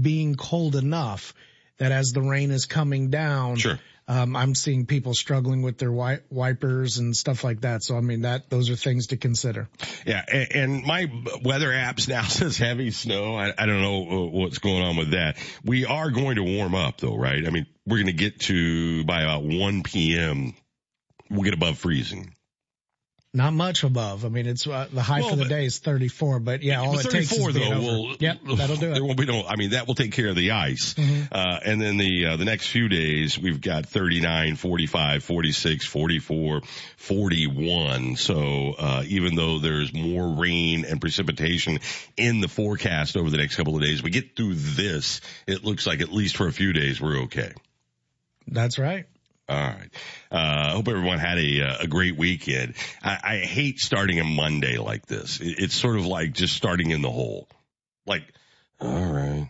being 0.00 0.36
cold 0.36 0.74
enough 0.74 1.34
that 1.78 1.92
as 1.92 2.12
the 2.12 2.22
rain 2.22 2.50
is 2.50 2.64
coming 2.64 3.10
down, 3.10 3.56
sure. 3.56 3.78
Um, 4.08 4.36
I'm 4.36 4.54
seeing 4.54 4.86
people 4.86 5.14
struggling 5.14 5.62
with 5.62 5.78
their 5.78 5.90
wi- 5.90 6.20
wipers 6.30 6.98
and 6.98 7.16
stuff 7.16 7.42
like 7.42 7.62
that. 7.62 7.82
So 7.82 7.96
I 7.96 8.00
mean 8.00 8.22
that 8.22 8.48
those 8.50 8.70
are 8.70 8.76
things 8.76 9.08
to 9.08 9.16
consider. 9.16 9.68
Yeah, 10.06 10.24
and, 10.26 10.52
and 10.54 10.84
my 10.84 11.10
weather 11.42 11.70
apps 11.70 12.08
now 12.08 12.22
says 12.22 12.56
heavy 12.56 12.92
snow. 12.92 13.34
I, 13.34 13.52
I 13.58 13.66
don't 13.66 13.82
know 13.82 14.08
uh, 14.08 14.26
what's 14.30 14.58
going 14.58 14.82
on 14.82 14.96
with 14.96 15.10
that. 15.10 15.38
We 15.64 15.86
are 15.86 16.10
going 16.10 16.36
to 16.36 16.44
warm 16.44 16.74
up 16.74 17.00
though, 17.00 17.16
right? 17.16 17.44
I 17.44 17.50
mean, 17.50 17.66
we're 17.84 17.96
going 17.96 18.06
to 18.06 18.12
get 18.12 18.40
to 18.40 19.04
by 19.04 19.22
about 19.22 19.42
1 19.42 19.82
p.m. 19.82 20.54
We'll 21.28 21.42
get 21.42 21.54
above 21.54 21.78
freezing. 21.78 22.35
Not 23.36 23.52
much 23.52 23.84
above. 23.84 24.24
I 24.24 24.30
mean, 24.30 24.46
it's 24.46 24.66
uh, 24.66 24.88
the 24.90 25.02
high 25.02 25.20
well, 25.20 25.28
for 25.28 25.36
the 25.36 25.44
day 25.44 25.66
is 25.66 25.78
34, 25.78 26.40
but 26.40 26.62
yeah, 26.62 26.80
all 26.80 26.94
but 26.94 27.04
it 27.04 27.10
takes 27.10 27.30
is 27.30 27.52
though. 27.52 27.80
Will, 27.80 28.16
yep, 28.18 28.38
that'll 28.56 28.76
do 28.76 28.90
it. 28.90 28.94
There 28.94 29.04
won't 29.04 29.18
be 29.18 29.26
no. 29.26 29.44
I 29.46 29.56
mean, 29.56 29.70
that 29.72 29.86
will 29.86 29.94
take 29.94 30.12
care 30.12 30.28
of 30.28 30.36
the 30.36 30.52
ice. 30.52 30.94
Mm-hmm. 30.94 31.24
Uh, 31.30 31.58
and 31.62 31.78
then 31.78 31.98
the 31.98 32.28
uh, 32.28 32.36
the 32.38 32.46
next 32.46 32.68
few 32.68 32.88
days, 32.88 33.38
we've 33.38 33.60
got 33.60 33.84
39, 33.84 34.56
45, 34.56 35.22
46, 35.22 35.84
44, 35.84 36.62
41. 36.96 38.16
So 38.16 38.74
uh, 38.78 39.04
even 39.06 39.34
though 39.34 39.58
there's 39.58 39.92
more 39.92 40.26
rain 40.40 40.86
and 40.86 40.98
precipitation 40.98 41.80
in 42.16 42.40
the 42.40 42.48
forecast 42.48 43.18
over 43.18 43.28
the 43.28 43.36
next 43.36 43.56
couple 43.56 43.76
of 43.76 43.82
days, 43.82 44.02
we 44.02 44.08
get 44.08 44.34
through 44.34 44.54
this. 44.54 45.20
It 45.46 45.62
looks 45.62 45.86
like 45.86 46.00
at 46.00 46.10
least 46.10 46.38
for 46.38 46.48
a 46.48 46.52
few 46.54 46.72
days 46.72 47.02
we're 47.02 47.24
okay. 47.24 47.52
That's 48.48 48.78
right. 48.78 49.04
All 49.48 49.56
right. 49.56 49.90
Uh, 50.30 50.68
I 50.68 50.70
hope 50.72 50.88
everyone 50.88 51.18
had 51.18 51.38
a, 51.38 51.62
uh, 51.62 51.76
a 51.82 51.86
great 51.86 52.16
weekend. 52.16 52.74
I, 53.02 53.18
I 53.22 53.36
hate 53.38 53.78
starting 53.78 54.18
a 54.18 54.24
Monday 54.24 54.78
like 54.78 55.06
this. 55.06 55.38
It's 55.40 55.74
sort 55.74 55.96
of 55.96 56.06
like 56.06 56.32
just 56.32 56.56
starting 56.56 56.90
in 56.90 57.00
the 57.00 57.10
hole. 57.10 57.48
Like, 58.06 58.24
all 58.80 59.04
right. 59.04 59.48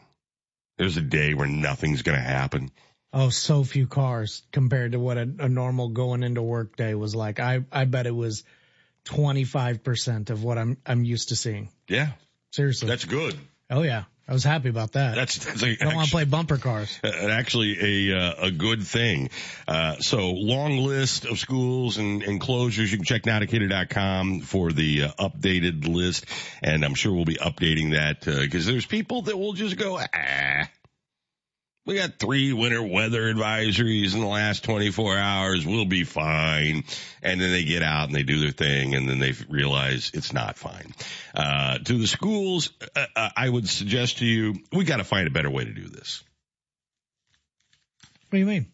There's 0.76 0.99
a 0.99 1.03
day 1.03 1.33
where 1.33 1.47
nothing's 1.47 2.03
going 2.03 2.19
to 2.19 2.25
happen. 2.25 2.71
Oh, 3.12 3.31
so 3.31 3.65
few 3.65 3.87
cars 3.87 4.43
compared 4.53 4.93
to 4.93 5.00
what 5.00 5.17
a, 5.17 5.23
a 5.38 5.49
normal 5.49 5.88
going 5.88 6.23
into 6.23 6.43
work 6.43 6.76
day 6.76 6.95
was 6.95 7.15
like. 7.15 7.41
I, 7.41 7.65
I 7.73 7.87
bet 7.87 8.07
it 8.07 8.15
was 8.15 8.45
25% 9.07 10.29
of 10.29 10.45
what 10.45 10.59
I'm, 10.59 10.76
I'm 10.85 11.05
used 11.05 11.31
to 11.31 11.37
seeing. 11.37 11.71
Yeah. 11.88 12.11
Seriously. 12.53 12.88
That's 12.88 13.07
good. 13.07 13.38
Oh 13.71 13.83
yeah. 13.83 14.05
I 14.28 14.33
was 14.33 14.42
happy 14.42 14.68
about 14.68 14.92
that. 14.92 15.14
That's, 15.14 15.37
that's 15.38 15.62
a, 15.62 15.76
don't 15.76 15.95
want 15.95 16.09
to 16.09 16.11
play 16.11 16.25
bumper 16.25 16.59
cars. 16.59 16.99
Actually, 17.04 18.11
a 18.11 18.18
uh, 18.18 18.47
a 18.47 18.50
good 18.50 18.83
thing. 18.83 19.30
Uh, 19.68 19.99
so 20.00 20.33
long 20.33 20.78
list 20.78 21.26
of 21.26 21.38
schools 21.38 21.97
and, 21.99 22.25
and 22.25 22.40
closures. 22.40 22.90
You 22.90 22.99
can 22.99 23.04
check 23.04 23.23
nowdecatur.com 23.23 24.40
for 24.40 24.73
the 24.73 25.04
uh, 25.04 25.09
updated 25.21 25.87
list, 25.87 26.26
and 26.61 26.85
I'm 26.85 26.95
sure 26.95 27.12
we'll 27.12 27.25
be 27.25 27.37
updating 27.37 27.92
that 27.92 28.25
because 28.25 28.66
uh, 28.66 28.73
there's 28.73 28.87
people 28.87 29.23
that 29.23 29.38
will 29.38 29.52
just 29.52 29.76
go 29.76 29.97
ah. 29.99 30.68
We 31.87 31.95
got 31.95 32.19
three 32.19 32.52
winter 32.52 32.83
weather 32.83 33.33
advisories 33.33 34.12
in 34.12 34.21
the 34.21 34.26
last 34.26 34.64
24 34.64 35.16
hours. 35.16 35.64
We'll 35.64 35.85
be 35.85 36.02
fine. 36.02 36.83
And 37.23 37.40
then 37.40 37.52
they 37.52 37.62
get 37.62 37.85
out 37.85 38.09
and 38.09 38.14
they 38.14 38.25
do 38.25 38.40
their 38.40 38.50
thing 38.50 38.97
and 38.97 39.09
then 39.09 39.21
they 39.21 39.35
realize 39.49 40.11
it's 40.12 40.33
not 40.33 40.59
fine. 40.59 40.93
Uh, 41.33 41.78
to 41.78 41.97
the 41.97 42.09
schools, 42.09 42.71
uh, 42.97 43.07
uh 43.14 43.28
I 43.37 43.49
would 43.49 43.69
suggest 43.69 44.19
to 44.19 44.26
you, 44.26 44.57
we 44.73 44.85
got 44.85 44.97
to 44.97 45.05
find 45.05 45.28
a 45.28 45.31
better 45.31 45.49
way 45.49 45.64
to 45.64 45.73
do 45.73 45.87
this. 45.87 46.25
What 48.31 48.33
do 48.33 48.38
you 48.38 48.47
mean? 48.47 48.66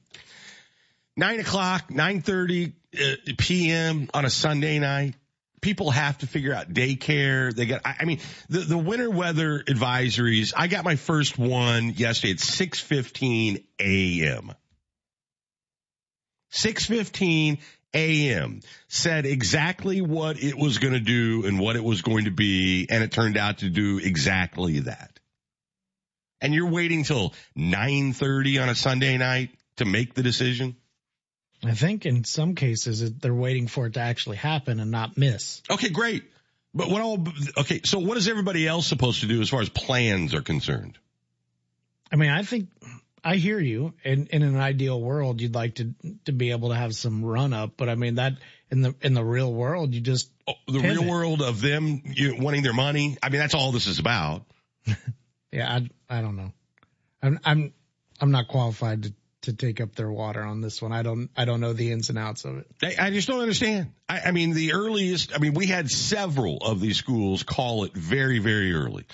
Nine 1.14 1.40
o'clock, 1.40 1.88
9.30 1.90 2.73
uh, 2.99 3.33
p.m. 3.37 4.09
on 4.14 4.25
a 4.25 4.31
Sunday 4.31 4.78
night 4.78 5.16
people 5.62 5.90
have 5.90 6.19
to 6.19 6.26
figure 6.26 6.52
out 6.52 6.71
daycare. 6.75 7.54
They 7.54 7.64
got, 7.64 7.81
I 7.85 8.04
mean, 8.04 8.21
the, 8.50 8.59
the 8.59 8.76
winter 8.76 9.11
weather 9.11 9.61
advisories, 9.61 10.52
I 10.54 10.66
got 10.66 10.85
my 10.85 10.97
first 10.97 11.38
one 11.38 11.95
yesterday 11.95 12.33
at 12.33 12.38
6.15 12.38 13.64
a.m. 13.78 14.52
6.15 16.52 17.61
a.m. 17.95 18.61
said 18.88 19.25
exactly 19.25 20.02
what 20.02 20.42
it 20.42 20.59
was 20.59 20.78
going 20.78 20.95
to 20.95 21.00
do 21.00 21.47
and 21.47 21.59
what 21.59 21.76
it 21.76 21.85
was 21.85 22.02
going 22.02 22.25
to 22.26 22.31
be. 22.31 22.87
And 22.90 23.02
it 23.02 23.12
turned 23.12 23.38
out 23.38 23.59
to 23.59 23.71
do 23.71 23.99
exactly 23.99 24.81
that. 24.81 25.19
And 26.40 26.52
you're 26.52 26.69
waiting 26.69 27.04
till 27.04 27.33
9.30 27.57 28.62
on 28.62 28.69
a 28.69 28.75
Sunday 28.75 29.16
night 29.16 29.50
to 29.76 29.85
make 29.85 30.14
the 30.14 30.23
decision? 30.23 30.76
I 31.64 31.75
think 31.75 32.07
in 32.07 32.25
some 32.25 32.54
cases 32.54 33.12
they're 33.14 33.35
waiting 33.35 33.69
for 33.69 33.87
it 33.87 33.95
to 33.95 34.00
actually 34.00 34.37
happen 34.37 34.81
and 34.81 34.90
not 34.90 35.16
miss. 35.16 35.62
Okay, 35.71 35.90
great. 35.90 36.25
But 36.75 36.88
what 36.88 37.02
all, 37.02 37.25
okay, 37.59 37.83
so 37.85 37.99
what 37.99 38.16
is 38.16 38.28
everybody 38.28 38.66
else 38.66 38.87
supposed 38.87 39.21
to 39.21 39.26
do 39.26 39.40
as 39.40 39.50
far 39.50 39.61
as 39.61 39.69
plans 39.69 40.35
are 40.35 40.40
concerned? 40.40 40.99
I 42.11 42.16
mean, 42.16 42.31
I 42.31 42.42
think 42.42 42.69
I 43.25 43.37
hear 43.37 43.61
you. 43.61 43.95
In 44.04 44.26
in 44.26 44.42
an 44.42 44.57
ideal 44.57 45.00
world, 45.00 45.40
you'd 45.40 45.54
like 45.54 45.76
to 45.76 45.95
to 46.25 46.33
be 46.33 46.50
able 46.50 46.71
to 46.71 46.75
have 46.75 46.95
some 46.95 47.25
run 47.25 47.52
up, 47.52 47.73
but 47.76 47.88
I 47.88 47.95
mean 47.95 48.16
that 48.16 48.35
in 48.71 48.83
the 48.83 48.95
in 49.00 49.14
the 49.14 49.25
real 49.25 49.52
world, 49.52 49.95
you 49.95 50.00
just 50.00 50.31
oh, 50.49 50.54
the 50.66 50.81
pivot. 50.81 50.99
real 50.99 51.09
world 51.09 51.42
of 51.42 51.61
them 51.61 52.02
you 52.04 52.37
wanting 52.38 52.62
their 52.62 52.75
money. 52.75 53.16
I 53.23 53.28
mean, 53.28 53.38
that's 53.38 53.54
all 53.54 53.73
this 53.73 53.87
is 53.87 53.99
about. 53.99 54.45
yeah, 55.52 55.73
I 55.73 56.19
I 56.19 56.21
don't 56.21 56.37
know. 56.37 56.52
I'm 57.23 57.38
I'm 57.45 57.73
I'm 58.21 58.31
not 58.31 58.49
qualified 58.49 59.04
to 59.04 59.14
to 59.42 59.52
take 59.52 59.80
up 59.80 59.94
their 59.94 60.11
water 60.11 60.42
on 60.42 60.61
this 60.61 60.80
one. 60.80 60.92
I 60.92 61.02
don't, 61.02 61.30
I 61.37 61.44
don't 61.44 61.61
know 61.61 61.72
the 61.72 61.92
ins 61.92 62.08
and 62.08 62.18
outs 62.18 62.44
of 62.44 62.58
it. 62.58 62.66
I, 62.82 63.06
I 63.06 63.11
just 63.11 63.28
don't 63.28 63.40
understand. 63.40 63.92
I, 64.08 64.20
I, 64.26 64.30
mean, 64.30 64.52
the 64.52 64.72
earliest, 64.72 65.34
I 65.34 65.38
mean, 65.38 65.54
we 65.54 65.66
had 65.66 65.90
several 65.90 66.58
of 66.58 66.80
these 66.80 66.96
schools 66.96 67.42
call 67.42 67.84
it 67.84 67.94
very, 67.94 68.38
very 68.38 68.72
early 68.72 69.04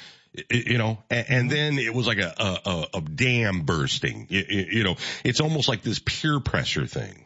you 0.50 0.78
know, 0.78 0.98
and, 1.10 1.26
and, 1.28 1.50
then 1.50 1.78
it 1.78 1.92
was 1.92 2.06
like 2.06 2.18
a, 2.18 2.32
a, 2.38 2.86
a 2.94 3.00
dam 3.00 3.62
bursting. 3.62 4.26
You 4.28 4.84
know, 4.84 4.96
it's 5.24 5.40
almost 5.40 5.68
like 5.68 5.82
this 5.82 5.98
peer 5.98 6.38
pressure 6.40 6.86
thing. 6.86 7.24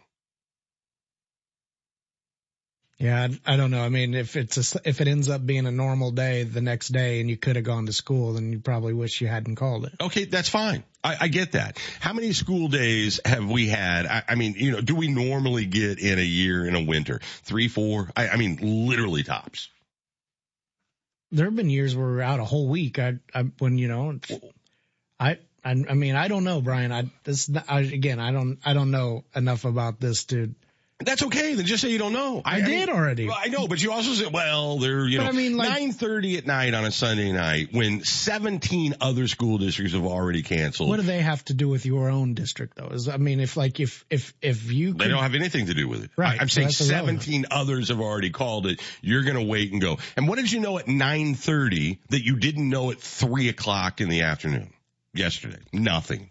Yeah, 2.99 3.29
I, 3.47 3.55
I 3.55 3.57
don't 3.57 3.71
know. 3.71 3.83
I 3.83 3.89
mean, 3.89 4.15
if 4.15 4.37
it's 4.37 4.75
a, 4.75 4.81
if 4.85 5.01
it 5.01 5.09
ends 5.09 5.29
up 5.29 5.45
being 5.45 5.67
a 5.67 5.73
normal 5.73 6.13
day 6.13 6.45
the 6.45 6.61
next 6.61 6.89
day 6.89 7.21
and 7.21 7.29
you 7.29 7.37
could 7.37 7.57
have 7.57 7.65
gone 7.65 7.87
to 7.87 7.93
school, 7.93 8.35
then 8.35 8.53
you 8.53 8.61
probably 8.61 8.93
wish 8.93 9.21
you 9.21 9.27
hadn't 9.27 9.57
called 9.57 9.87
it. 9.87 9.95
Okay, 10.01 10.25
that's 10.25 10.49
fine. 10.49 10.85
I, 11.03 11.17
I 11.23 11.29
get 11.29 11.53
that. 11.53 11.79
How 11.99 12.13
many 12.13 12.33
school 12.33 12.69
days 12.69 13.19
have 13.25 13.51
we 13.51 13.67
had? 13.67 14.07
I, 14.07 14.23
I, 14.29 14.35
mean, 14.37 14.55
you 14.57 14.71
know, 14.71 14.81
do 14.81 14.95
we 14.95 15.09
normally 15.09 15.67
get 15.67 15.99
in 15.99 16.19
a 16.19 16.23
year 16.23 16.65
in 16.65 16.77
a 16.77 16.83
winter? 16.83 17.21
Three, 17.43 17.67
four? 17.67 18.11
I, 18.17 18.29
I 18.29 18.37
mean, 18.37 18.59
literally 18.61 19.25
tops 19.25 19.69
there 21.33 21.47
have 21.47 21.57
been 21.57 21.71
years 21.71 21.97
where 21.97 22.07
we're 22.07 22.21
out 22.21 22.39
a 22.39 22.45
whole 22.45 22.69
week. 22.69 22.99
I, 22.99 23.15
I 23.35 23.45
when 23.59 23.79
you 23.79 23.89
know, 23.89 24.21
I, 25.19 25.39
I, 25.65 25.71
I 25.71 25.95
mean, 25.95 26.15
I 26.15 26.29
don't 26.29 26.45
know, 26.45 26.61
Brian. 26.61 26.93
I 26.93 27.11
this 27.25 27.51
I, 27.69 27.81
again, 27.81 28.21
I 28.21 28.31
don't, 28.33 28.59
I 28.65 28.75
don't 28.75 28.91
know 28.91 29.25
enough 29.35 29.65
about 29.65 29.99
this 29.99 30.25
to 30.25 30.55
that's 31.05 31.23
okay. 31.25 31.55
Then 31.55 31.67
just 31.67 31.83
say 31.83 31.91
you 31.91 31.99
don't 31.99 32.13
know. 32.13 32.43
I, 32.45 32.57
I 32.57 32.61
did 32.61 32.89
I, 32.89 32.93
already. 32.93 33.27
Well, 33.27 33.39
I 33.39 33.49
know, 33.49 33.69
but 33.69 33.83
you 33.83 33.93
also 33.93 34.13
said, 34.13 34.33
well, 34.33 34.79
they're, 34.79 35.07
you 35.07 35.19
but 35.19 35.25
know, 35.25 35.31
I 35.31 35.33
mean, 35.33 35.57
like, 35.57 35.69
930 35.69 36.39
at 36.39 36.47
night 36.47 36.75
on 36.75 36.85
a 36.85 36.91
Sunday 36.91 37.33
night 37.33 37.69
when 37.73 38.03
17 38.03 38.97
other 39.01 39.29
school 39.29 39.59
districts 39.59 39.95
have 39.95 40.05
already 40.05 40.43
canceled. 40.43 40.89
What 40.89 40.97
do 40.97 41.03
they 41.03 41.21
have 41.21 41.45
to 41.47 41.55
do 41.55 41.69
with 41.69 41.87
your 41.87 42.11
own 42.11 42.35
district 42.35 42.77
though? 42.77 42.89
Is, 42.89 43.09
I 43.09 43.17
mean, 43.17 43.41
if 43.41 43.57
like, 43.57 43.81
if, 43.81 44.05
if, 44.11 44.35
if 44.41 44.73
you. 44.73 44.93
Could, 44.93 45.01
they 45.01 45.09
don't 45.09 45.23
have 45.23 45.35
anything 45.35 45.67
to 45.67 45.75
do 45.75 45.89
with 45.89 46.05
it. 46.05 46.11
Right. 46.17 46.39
I, 46.39 46.43
am 46.43 46.49
so 46.49 46.69
saying 46.69 46.71
17 46.71 47.47
others 47.51 47.89
have 47.89 48.01
already 48.01 48.31
called 48.31 48.67
it. 48.67 48.81
You're 49.01 49.23
going 49.23 49.37
to 49.37 49.43
wait 49.43 49.73
and 49.73 49.81
go. 49.81 49.99
And 50.17 50.29
what 50.29 50.37
did 50.37 50.51
you 50.51 50.61
know 50.61 50.79
at 50.79 50.89
930 50.89 52.01
that 52.11 52.25
you 52.25 52.37
didn't 52.37 52.69
know 52.69 52.91
at 52.91 53.01
three 53.01 53.49
o'clock 53.49 54.01
in 54.01 54.09
the 54.09 54.23
afternoon 54.23 54.73
yesterday? 55.15 55.61
Nothing. 55.73 56.31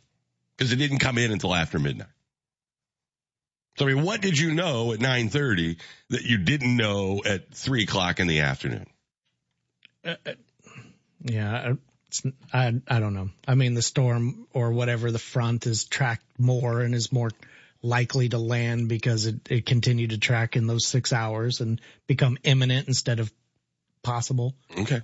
Cause 0.57 0.71
it 0.71 0.75
didn't 0.75 0.99
come 0.99 1.17
in 1.17 1.31
until 1.31 1.55
after 1.55 1.79
midnight. 1.79 2.07
So 3.81 3.87
I 3.87 3.93
mean, 3.95 4.03
what 4.03 4.21
did 4.21 4.37
you 4.37 4.53
know 4.53 4.93
at 4.93 4.99
9:30 4.99 5.77
that 6.09 6.21
you 6.21 6.37
didn't 6.37 6.77
know 6.77 7.23
at 7.25 7.51
three 7.51 7.81
o'clock 7.81 8.19
in 8.19 8.27
the 8.27 8.41
afternoon? 8.41 8.85
Uh, 10.05 10.13
uh 10.23 10.33
yeah, 11.23 11.73
I 12.53 12.79
I 12.87 12.99
don't 12.99 13.15
know. 13.15 13.29
I 13.47 13.55
mean, 13.55 13.73
the 13.73 13.81
storm 13.81 14.45
or 14.53 14.71
whatever 14.71 15.09
the 15.09 15.17
front 15.17 15.65
is 15.65 15.85
tracked 15.85 16.27
more 16.37 16.81
and 16.81 16.93
is 16.93 17.11
more 17.11 17.31
likely 17.81 18.29
to 18.29 18.37
land 18.37 18.87
because 18.87 19.25
it, 19.25 19.49
it 19.49 19.65
continued 19.65 20.11
to 20.11 20.19
track 20.19 20.55
in 20.55 20.67
those 20.67 20.85
six 20.85 21.11
hours 21.11 21.59
and 21.59 21.81
become 22.05 22.37
imminent 22.43 22.87
instead 22.87 23.19
of 23.19 23.33
possible. 24.03 24.53
Okay. 24.77 25.01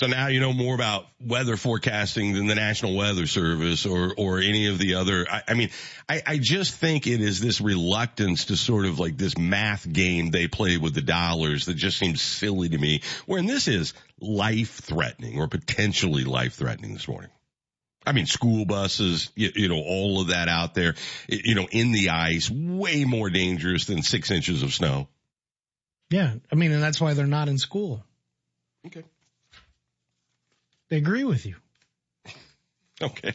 So 0.00 0.08
now 0.08 0.26
you 0.26 0.40
know 0.40 0.52
more 0.52 0.74
about 0.74 1.06
weather 1.20 1.56
forecasting 1.56 2.32
than 2.32 2.48
the 2.48 2.56
National 2.56 2.96
Weather 2.96 3.28
Service 3.28 3.86
or, 3.86 4.12
or 4.16 4.40
any 4.40 4.66
of 4.66 4.78
the 4.78 4.96
other. 4.96 5.24
I, 5.30 5.42
I 5.46 5.54
mean, 5.54 5.70
I, 6.08 6.20
I 6.26 6.38
just 6.38 6.74
think 6.74 7.06
it 7.06 7.20
is 7.20 7.40
this 7.40 7.60
reluctance 7.60 8.46
to 8.46 8.56
sort 8.56 8.86
of 8.86 8.98
like 8.98 9.16
this 9.16 9.38
math 9.38 9.90
game 9.90 10.30
they 10.30 10.48
play 10.48 10.78
with 10.78 10.94
the 10.94 11.00
dollars 11.00 11.66
that 11.66 11.74
just 11.74 11.96
seems 11.96 12.20
silly 12.20 12.68
to 12.70 12.76
me. 12.76 13.02
When 13.26 13.46
this 13.46 13.68
is 13.68 13.94
life 14.20 14.80
threatening 14.80 15.40
or 15.40 15.46
potentially 15.46 16.24
life 16.24 16.54
threatening 16.54 16.94
this 16.94 17.06
morning. 17.06 17.30
I 18.04 18.12
mean, 18.12 18.26
school 18.26 18.66
buses, 18.66 19.30
you, 19.36 19.50
you, 19.54 19.68
know, 19.68 19.80
all 19.80 20.20
of 20.20 20.26
that 20.28 20.48
out 20.48 20.74
there, 20.74 20.94
you 21.28 21.54
know, 21.54 21.66
in 21.70 21.92
the 21.92 22.10
ice, 22.10 22.50
way 22.50 23.04
more 23.04 23.30
dangerous 23.30 23.86
than 23.86 24.02
six 24.02 24.30
inches 24.30 24.62
of 24.62 24.74
snow. 24.74 25.08
Yeah. 26.10 26.34
I 26.52 26.54
mean, 26.56 26.72
and 26.72 26.82
that's 26.82 27.00
why 27.00 27.14
they're 27.14 27.26
not 27.26 27.48
in 27.48 27.58
school. 27.58 28.04
Okay. 28.86 29.04
Agree 30.94 31.24
with 31.24 31.46
you. 31.46 31.56
Okay. 33.02 33.34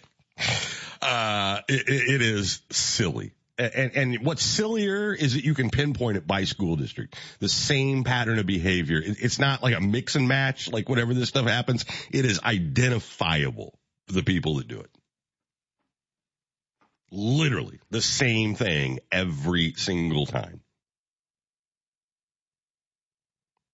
Uh, 1.02 1.60
it, 1.68 1.84
it 1.90 2.22
is 2.22 2.62
silly. 2.72 3.34
And, 3.58 3.92
and 3.94 4.26
what's 4.26 4.42
sillier 4.42 5.14
is 5.14 5.34
that 5.34 5.44
you 5.44 5.54
can 5.54 5.70
pinpoint 5.70 6.16
it 6.16 6.26
by 6.26 6.46
school 6.46 6.78
district. 6.78 7.18
The 7.40 7.50
same 7.50 8.06
pattern 8.06 8.40
of 8.40 8.46
behavior. 8.46 9.02
It's 9.04 9.38
not 9.38 9.62
like 9.62 9.76
a 9.76 9.82
mix 9.82 10.16
and 10.16 10.30
match, 10.30 10.72
like 10.72 10.88
whatever 10.88 11.14
this 11.14 11.28
stuff 11.28 11.46
happens. 11.46 11.84
It 12.10 12.24
is 12.24 12.40
identifiable, 12.42 13.78
the 14.08 14.24
people 14.24 14.56
that 14.56 14.70
do 14.70 14.80
it. 14.80 14.90
Literally 17.12 17.80
the 17.90 18.02
same 18.02 18.56
thing 18.56 19.00
every 19.12 19.74
single 19.74 20.26
time. 20.26 20.62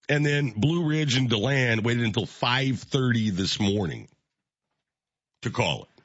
And 0.08 0.26
then 0.26 0.54
Blue 0.56 0.86
Ridge 0.88 1.18
and 1.18 1.30
DeLand 1.30 1.84
waited 1.84 2.04
until 2.04 2.26
5:30 2.26 3.32
this 3.32 3.60
morning 3.60 4.08
to 5.41 5.50
call 5.50 5.84
it. 5.84 6.04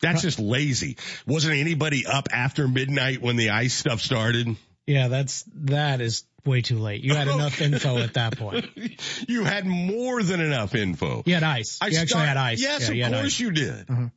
That's 0.00 0.22
just 0.22 0.40
lazy. 0.40 0.96
Wasn't 1.26 1.54
anybody 1.54 2.06
up 2.06 2.28
after 2.32 2.66
midnight 2.66 3.22
when 3.22 3.36
the 3.36 3.50
ice 3.50 3.72
stuff 3.72 4.00
started? 4.00 4.56
Yeah, 4.86 5.08
that's 5.08 5.44
that 5.54 6.00
is 6.00 6.24
way 6.44 6.60
too 6.60 6.78
late. 6.78 7.02
You 7.02 7.14
had 7.14 7.28
enough 7.28 7.60
info 7.60 7.98
at 7.98 8.14
that 8.14 8.36
point. 8.36 8.66
you 9.28 9.44
had 9.44 9.64
more 9.64 10.22
than 10.22 10.40
enough 10.40 10.74
info. 10.74 11.22
You 11.24 11.34
had 11.34 11.44
ice. 11.44 11.78
I 11.80 11.86
you 11.86 11.92
start, 11.92 12.02
actually 12.02 12.26
had 12.26 12.36
ice. 12.36 12.60
Yes, 12.60 12.90
yeah, 12.90 13.06
of 13.06 13.12
course 13.12 13.26
ice. 13.26 13.40
you 13.40 13.50
did. 13.52 13.90
Uh-huh. 13.90 14.08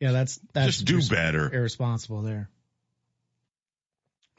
Yeah, 0.00 0.12
that's 0.12 0.40
that's 0.52 0.82
just 0.82 0.84
do 0.84 1.14
better. 1.14 1.54
Irresponsible 1.54 2.22
there. 2.22 2.50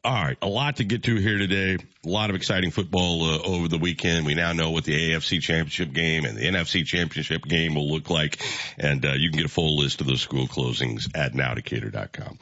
All 0.03 0.13
right, 0.13 0.37
a 0.41 0.47
lot 0.47 0.77
to 0.77 0.83
get 0.83 1.03
to 1.03 1.15
here 1.15 1.37
today. 1.37 1.77
A 2.05 2.09
lot 2.09 2.29
of 2.29 2.35
exciting 2.35 2.71
football 2.71 3.23
uh, 3.23 3.39
over 3.39 3.67
the 3.67 3.77
weekend. 3.77 4.25
We 4.25 4.35
now 4.35 4.53
know 4.53 4.71
what 4.71 4.85
the 4.85 5.11
AFC 5.11 5.41
Championship 5.41 5.91
game 5.91 6.23
and 6.23 6.37
the 6.37 6.45
NFC 6.45 6.85
Championship 6.85 7.43
game 7.43 7.75
will 7.75 7.89
look 7.91 8.09
like, 8.09 8.41
and 8.77 9.05
uh, 9.05 9.13
you 9.13 9.29
can 9.29 9.39
get 9.39 9.47
a 9.47 9.49
full 9.49 9.77
list 9.77 9.99
of 9.99 10.07
those 10.07 10.21
school 10.21 10.47
closings 10.47 11.09
at 11.13 11.33
nowdecatur.com. 11.33 12.39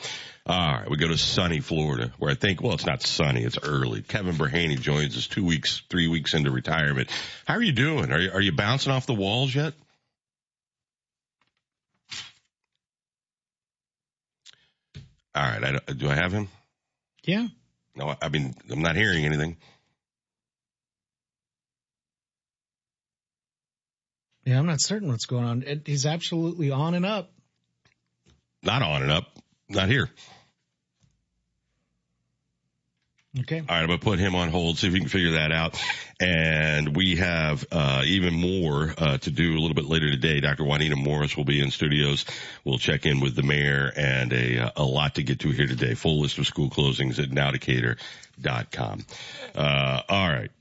All 0.47 0.73
right, 0.73 0.89
we 0.89 0.97
go 0.97 1.07
to 1.07 1.17
sunny 1.17 1.59
Florida, 1.59 2.13
where 2.19 2.29
I 2.29 2.35
think, 2.35 2.61
well, 2.61 2.73
it's 2.73 2.85
not 2.85 3.01
sunny, 3.01 3.43
it's 3.43 3.57
early. 3.63 4.03
Kevin 4.03 4.35
Burhaney 4.35 4.79
joins 4.79 5.17
us 5.17 5.25
two 5.25 5.43
weeks, 5.43 5.81
three 5.89 6.07
weeks 6.07 6.35
into 6.35 6.51
retirement. 6.51 7.09
How 7.47 7.55
are 7.55 7.63
you 7.63 7.71
doing? 7.71 8.11
Are 8.11 8.19
you, 8.19 8.31
are 8.31 8.41
you 8.41 8.51
bouncing 8.51 8.91
off 8.91 9.07
the 9.07 9.15
walls 9.15 9.55
yet? 9.55 9.73
All 15.33 15.43
right, 15.43 15.81
I, 15.87 15.93
do 15.93 16.07
I 16.09 16.13
have 16.13 16.31
him? 16.31 16.47
Yeah. 17.25 17.47
No, 17.95 18.15
I 18.21 18.29
mean, 18.29 18.53
I'm 18.69 18.81
not 18.81 18.95
hearing 18.95 19.25
anything. 19.25 19.57
Yeah, 24.45 24.59
I'm 24.59 24.67
not 24.67 24.79
certain 24.79 25.07
what's 25.07 25.25
going 25.25 25.43
on. 25.43 25.63
It, 25.63 25.83
he's 25.85 26.05
absolutely 26.05 26.69
on 26.69 26.93
and 26.93 27.05
up. 27.05 27.31
Not 28.61 28.83
on 28.83 29.01
and 29.01 29.11
up. 29.11 29.25
Not 29.69 29.89
here. 29.89 30.09
Okay. 33.41 33.59
All 33.59 33.65
right, 33.67 33.81
I'm 33.81 33.87
gonna 33.87 33.97
put 33.99 34.17
him 34.19 34.33
on 34.33 34.49
hold, 34.49 34.77
see 34.77 34.87
if 34.87 34.93
we 34.93 34.99
can 34.99 35.09
figure 35.09 35.31
that 35.31 35.51
out. 35.51 35.81
And 36.21 36.95
we 36.95 37.17
have 37.17 37.65
uh, 37.69 38.03
even 38.05 38.33
more 38.33 38.93
uh, 38.97 39.17
to 39.17 39.31
do 39.31 39.53
a 39.53 39.59
little 39.59 39.73
bit 39.73 39.85
later 39.85 40.09
today. 40.09 40.39
Dr. 40.39 40.63
Juanita 40.63 40.95
Morris 40.95 41.35
will 41.35 41.43
be 41.43 41.61
in 41.61 41.69
studios. 41.69 42.25
We'll 42.63 42.77
check 42.77 43.05
in 43.05 43.19
with 43.19 43.35
the 43.35 43.43
mayor 43.43 43.91
and 43.95 44.31
a 44.31 44.71
a 44.77 44.83
lot 44.83 45.15
to 45.15 45.23
get 45.23 45.39
to 45.41 45.49
here 45.49 45.67
today. 45.67 45.95
Full 45.95 46.21
list 46.21 46.37
of 46.37 46.47
school 46.47 46.69
closings 46.69 47.19
at 47.21 47.29
nowdecatur.com. 47.29 49.05
Uh, 49.53 50.01
all 50.07 50.29
right. 50.29 50.51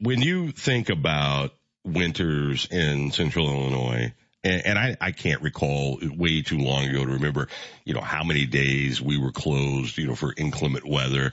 When 0.00 0.20
you 0.20 0.52
think 0.52 0.90
about 0.90 1.54
winters 1.84 2.68
in 2.70 3.12
central 3.12 3.48
Illinois, 3.48 4.12
and, 4.44 4.66
and 4.66 4.78
I, 4.78 4.96
I 5.00 5.12
can't 5.12 5.42
recall 5.42 5.98
way 6.02 6.42
too 6.42 6.58
long 6.58 6.84
ago 6.84 7.04
to 7.04 7.12
remember, 7.12 7.48
you 7.84 7.94
know, 7.94 8.00
how 8.00 8.22
many 8.22 8.46
days 8.46 9.00
we 9.00 9.18
were 9.18 9.32
closed, 9.32 9.98
you 9.98 10.06
know, 10.06 10.14
for 10.14 10.32
inclement 10.36 10.86
weather 10.86 11.32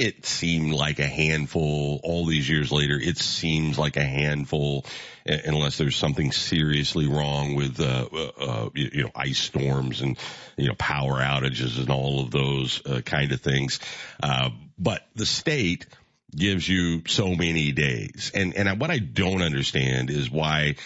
it 0.00 0.24
seemed 0.24 0.72
like 0.72 0.98
a 0.98 1.06
handful 1.06 2.00
all 2.02 2.24
these 2.24 2.48
years 2.48 2.72
later. 2.72 2.98
It 2.98 3.18
seems 3.18 3.78
like 3.78 3.98
a 3.98 4.02
handful 4.04 4.86
unless 5.26 5.76
there's 5.76 5.96
something 5.96 6.32
seriously 6.32 7.06
wrong 7.06 7.54
with, 7.54 7.78
uh, 7.78 8.08
uh, 8.10 8.30
uh, 8.40 8.70
you, 8.74 9.02
know, 9.02 9.10
ice 9.14 9.38
storms 9.38 10.00
and, 10.00 10.18
you 10.56 10.68
know, 10.68 10.74
power 10.78 11.20
outages 11.20 11.78
and 11.78 11.90
all 11.90 12.20
of 12.20 12.30
those 12.30 12.80
uh, 12.86 13.02
kind 13.02 13.30
of 13.32 13.42
things. 13.42 13.78
Uh, 14.22 14.48
but 14.78 15.06
the 15.14 15.26
state 15.26 15.86
gives 16.34 16.66
you 16.66 17.02
so 17.06 17.34
many 17.34 17.72
days. 17.72 18.32
And, 18.34 18.56
and 18.56 18.80
what 18.80 18.90
I 18.90 18.98
don't 18.98 19.42
understand 19.42 20.08
is 20.08 20.30
why 20.30 20.76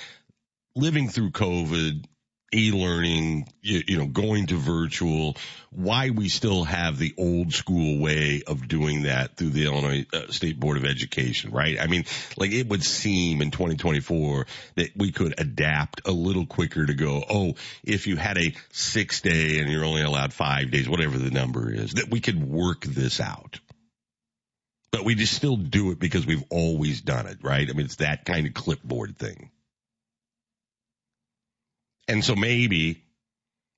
living 0.75 1.09
through 1.09 1.31
COVID 1.31 2.05
e-learning, 2.55 3.49
you, 3.61 3.83
you, 3.87 3.99
know, 3.99 4.07
going 4.07 4.47
to 4.47 4.57
virtual, 4.57 5.37
why 5.71 6.11
we 6.11 6.29
still 6.29 6.65
have 6.65 6.99
the 6.99 7.15
old 7.19 7.53
school 7.53 8.01
way 8.01 8.43
of 8.47 8.69
doing 8.69 9.03
that 9.03 9.37
through 9.37 9.51
the 9.51 9.65
Illinois 9.67 10.07
uh, 10.13 10.31
State 10.31 10.59
Board 10.59 10.77
of 10.77 10.85
Education, 10.85 11.51
right? 11.51 11.81
I 11.81 11.87
mean, 11.87 12.05
like 12.37 12.53
it 12.53 12.69
would 12.69 12.85
seem 12.85 13.43
in 13.43 13.51
2024 13.51 14.47
that 14.77 14.91
we 14.97 15.13
could 15.13 15.35
adapt 15.39 16.07
a 16.07 16.13
little 16.13 16.47
quicker 16.47 16.87
to 16.87 16.95
go, 16.95 17.25
oh, 17.29 17.55
if 17.83 18.07
you 18.07 18.17
had 18.17 18.39
a 18.39 18.55
six 18.71 19.21
day 19.21 19.59
and 19.59 19.69
you're 19.69 19.85
only 19.85 20.03
allowed 20.03 20.33
five 20.33 20.71
days, 20.71 20.89
whatever 20.89 21.19
the 21.19 21.31
number 21.31 21.73
is, 21.73 21.95
that 21.95 22.11
we 22.11 22.21
could 22.21 22.43
work 22.43 22.83
this 22.85 23.21
out. 23.21 23.59
But 24.93 25.05
we 25.05 25.17
just 25.17 25.35
still 25.35 25.57
do 25.57 25.91
it 25.91 25.99
because 25.99 26.25
we've 26.25 26.45
always 26.51 27.01
done 27.01 27.27
it, 27.27 27.39
right? 27.43 27.69
I 27.69 27.73
mean, 27.73 27.87
it's 27.87 27.97
that 27.97 28.25
kind 28.25 28.47
of 28.47 28.55
clipboard 28.55 29.19
thing. 29.19 29.51
And 32.09 32.25
so 32.25 32.35
maybe 32.37 33.05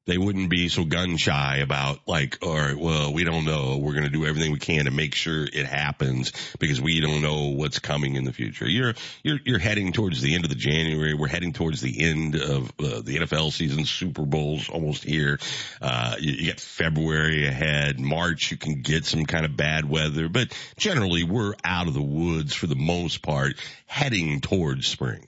they 0.06 0.18
wouldn't 0.18 0.48
be 0.48 0.68
so 0.68 0.84
gun 0.84 1.16
shy 1.16 1.58
about 1.58 1.98
like, 2.06 2.38
all 2.42 2.56
right, 2.56 2.78
well, 2.78 3.12
we 3.12 3.24
don't 3.24 3.44
know. 3.44 3.78
We're 3.78 3.92
going 3.92 4.04
to 4.04 4.10
do 4.10 4.24
everything 4.24 4.52
we 4.52 4.60
can 4.60 4.84
to 4.84 4.92
make 4.92 5.16
sure 5.16 5.44
it 5.44 5.66
happens 5.66 6.32
because 6.60 6.80
we 6.80 7.00
don't 7.00 7.22
know 7.22 7.48
what's 7.48 7.80
coming 7.80 8.14
in 8.14 8.24
the 8.24 8.32
future. 8.32 8.68
You're, 8.68 8.94
you're, 9.24 9.38
you're 9.44 9.58
heading 9.58 9.92
towards 9.92 10.22
the 10.22 10.34
end 10.34 10.44
of 10.44 10.50
the 10.50 10.56
January. 10.56 11.14
We're 11.14 11.26
heading 11.26 11.52
towards 11.52 11.80
the 11.80 12.00
end 12.00 12.36
of 12.36 12.70
uh, 12.78 13.02
the 13.02 13.18
NFL 13.18 13.52
season. 13.52 13.84
Super 13.84 14.22
Bowl's 14.22 14.68
almost 14.68 15.02
here. 15.02 15.40
Uh, 15.82 16.14
you, 16.20 16.32
you 16.34 16.44
get 16.44 16.60
February 16.60 17.48
ahead. 17.48 17.98
March, 17.98 18.52
you 18.52 18.56
can 18.56 18.82
get 18.82 19.04
some 19.04 19.26
kind 19.26 19.44
of 19.44 19.56
bad 19.56 19.88
weather, 19.88 20.28
but 20.28 20.56
generally 20.76 21.24
we're 21.24 21.54
out 21.64 21.88
of 21.88 21.94
the 21.94 22.02
woods 22.02 22.54
for 22.54 22.68
the 22.68 22.76
most 22.76 23.22
part 23.22 23.56
heading 23.86 24.40
towards 24.40 24.86
spring 24.86 25.26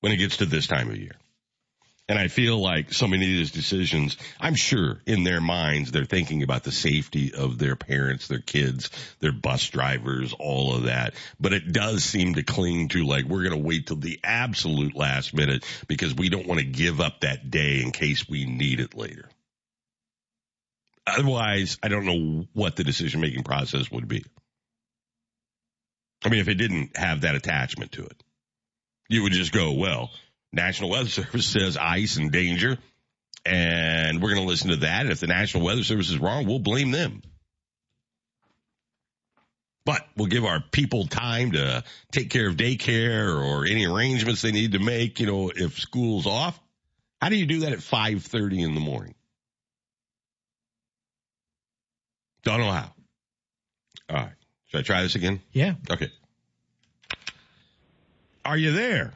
when 0.00 0.12
it 0.12 0.18
gets 0.18 0.36
to 0.38 0.44
this 0.44 0.66
time 0.66 0.90
of 0.90 0.98
year. 0.98 1.16
And 2.06 2.18
I 2.18 2.28
feel 2.28 2.60
like 2.60 2.92
so 2.92 3.08
many 3.08 3.24
of 3.24 3.38
these 3.38 3.50
decisions, 3.50 4.18
I'm 4.38 4.54
sure 4.54 5.00
in 5.06 5.24
their 5.24 5.40
minds, 5.40 5.90
they're 5.90 6.04
thinking 6.04 6.42
about 6.42 6.62
the 6.62 6.72
safety 6.72 7.32
of 7.32 7.56
their 7.58 7.76
parents, 7.76 8.28
their 8.28 8.40
kids, 8.40 8.90
their 9.20 9.32
bus 9.32 9.70
drivers, 9.70 10.34
all 10.38 10.74
of 10.74 10.82
that. 10.82 11.14
But 11.40 11.54
it 11.54 11.72
does 11.72 12.04
seem 12.04 12.34
to 12.34 12.42
cling 12.42 12.88
to 12.90 13.06
like, 13.06 13.24
we're 13.24 13.48
going 13.48 13.58
to 13.58 13.66
wait 13.66 13.86
till 13.86 13.96
the 13.96 14.20
absolute 14.22 14.94
last 14.94 15.32
minute 15.32 15.64
because 15.88 16.14
we 16.14 16.28
don't 16.28 16.46
want 16.46 16.60
to 16.60 16.66
give 16.66 17.00
up 17.00 17.20
that 17.20 17.50
day 17.50 17.80
in 17.80 17.90
case 17.90 18.28
we 18.28 18.44
need 18.44 18.80
it 18.80 18.94
later. 18.94 19.30
Otherwise, 21.06 21.78
I 21.82 21.88
don't 21.88 22.04
know 22.04 22.46
what 22.52 22.76
the 22.76 22.84
decision 22.84 23.22
making 23.22 23.44
process 23.44 23.90
would 23.90 24.08
be. 24.08 24.24
I 26.22 26.28
mean, 26.28 26.40
if 26.40 26.48
it 26.48 26.54
didn't 26.54 26.96
have 26.98 27.22
that 27.22 27.34
attachment 27.34 27.92
to 27.92 28.04
it, 28.04 28.22
you 29.08 29.22
would 29.22 29.32
just 29.32 29.52
go, 29.52 29.72
well, 29.72 30.10
National 30.54 30.90
Weather 30.90 31.08
Service 31.08 31.46
says 31.46 31.76
ice 31.76 32.16
and 32.16 32.30
danger, 32.30 32.78
and 33.44 34.22
we're 34.22 34.34
going 34.34 34.42
to 34.42 34.48
listen 34.48 34.70
to 34.70 34.76
that. 34.76 35.02
And 35.02 35.10
if 35.10 35.20
the 35.20 35.26
National 35.26 35.64
Weather 35.64 35.84
Service 35.84 36.10
is 36.10 36.18
wrong, 36.18 36.46
we'll 36.46 36.60
blame 36.60 36.90
them. 36.90 37.22
But 39.84 40.06
we'll 40.16 40.28
give 40.28 40.44
our 40.44 40.60
people 40.72 41.06
time 41.06 41.52
to 41.52 41.84
take 42.10 42.30
care 42.30 42.48
of 42.48 42.56
daycare 42.56 43.36
or 43.36 43.66
any 43.66 43.86
arrangements 43.86 44.40
they 44.40 44.52
need 44.52 44.72
to 44.72 44.78
make, 44.78 45.20
you 45.20 45.26
know, 45.26 45.52
if 45.54 45.78
school's 45.78 46.26
off. 46.26 46.58
How 47.20 47.28
do 47.28 47.36
you 47.36 47.46
do 47.46 47.60
that 47.60 47.72
at 47.72 47.80
5:30 47.80 48.62
in 48.62 48.74
the 48.74 48.80
morning? 48.80 49.14
Don't 52.44 52.60
know 52.60 52.70
how. 52.70 52.92
All 54.08 54.16
right. 54.16 54.32
Should 54.66 54.80
I 54.80 54.82
try 54.82 55.02
this 55.02 55.14
again? 55.14 55.40
Yeah. 55.52 55.74
Okay. 55.90 56.10
Are 58.44 58.56
you 58.56 58.72
there? 58.72 59.14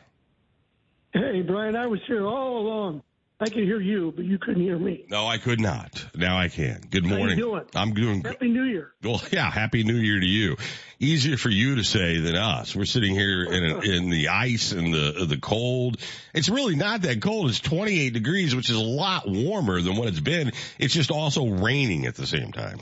Hey, 1.13 1.43
Brian, 1.43 1.77
I 1.77 1.87
was 1.87 2.01
here 2.07 2.27
all 2.27 2.59
along. 2.59 3.03
I 3.41 3.45
could 3.45 3.63
hear 3.63 3.81
you, 3.81 4.13
but 4.17 4.25
you 4.25 4.37
couldn't 4.39 4.63
hear 4.63 4.77
me. 4.77 5.05
No, 5.09 5.25
I 5.25 5.39
could 5.39 5.61
not. 5.61 6.05
Now 6.17 6.37
I 6.37 6.49
can. 6.49 6.81
Good 6.91 7.05
morning. 7.05 7.29
How 7.29 7.35
you 7.35 7.37
doing? 7.37 7.65
I'm 7.77 7.95
doing 7.95 8.23
Happy 8.23 8.49
New 8.49 8.65
Year. 8.65 8.93
Well, 9.05 9.23
yeah, 9.31 9.49
Happy 9.49 9.85
New 9.85 9.95
Year 9.95 10.19
to 10.19 10.27
you. 10.27 10.57
Easier 10.99 11.37
for 11.37 11.49
you 11.49 11.77
to 11.77 11.85
say 11.85 12.19
than 12.19 12.35
us. 12.35 12.75
We're 12.75 12.85
sitting 12.85 13.15
here 13.15 13.45
in 13.45 13.85
in 13.85 14.11
the 14.11 14.29
ice 14.29 14.73
and 14.73 14.93
the 14.93 15.25
the 15.29 15.39
cold. 15.39 15.99
It's 16.35 16.49
really 16.49 16.75
not 16.75 17.03
that 17.03 17.23
cold. 17.23 17.49
It's 17.49 17.61
28 17.61 18.13
degrees, 18.13 18.57
which 18.57 18.71
is 18.71 18.77
a 18.77 18.83
lot 18.83 19.29
warmer 19.29 19.81
than 19.81 19.97
what 19.97 20.09
it's 20.09 20.19
been. 20.19 20.51
It's 20.81 20.93
just 20.93 21.13
also 21.13 21.47
raining 21.47 22.07
at 22.07 22.17
the 22.17 22.27
same 22.27 22.51
time. 22.51 22.81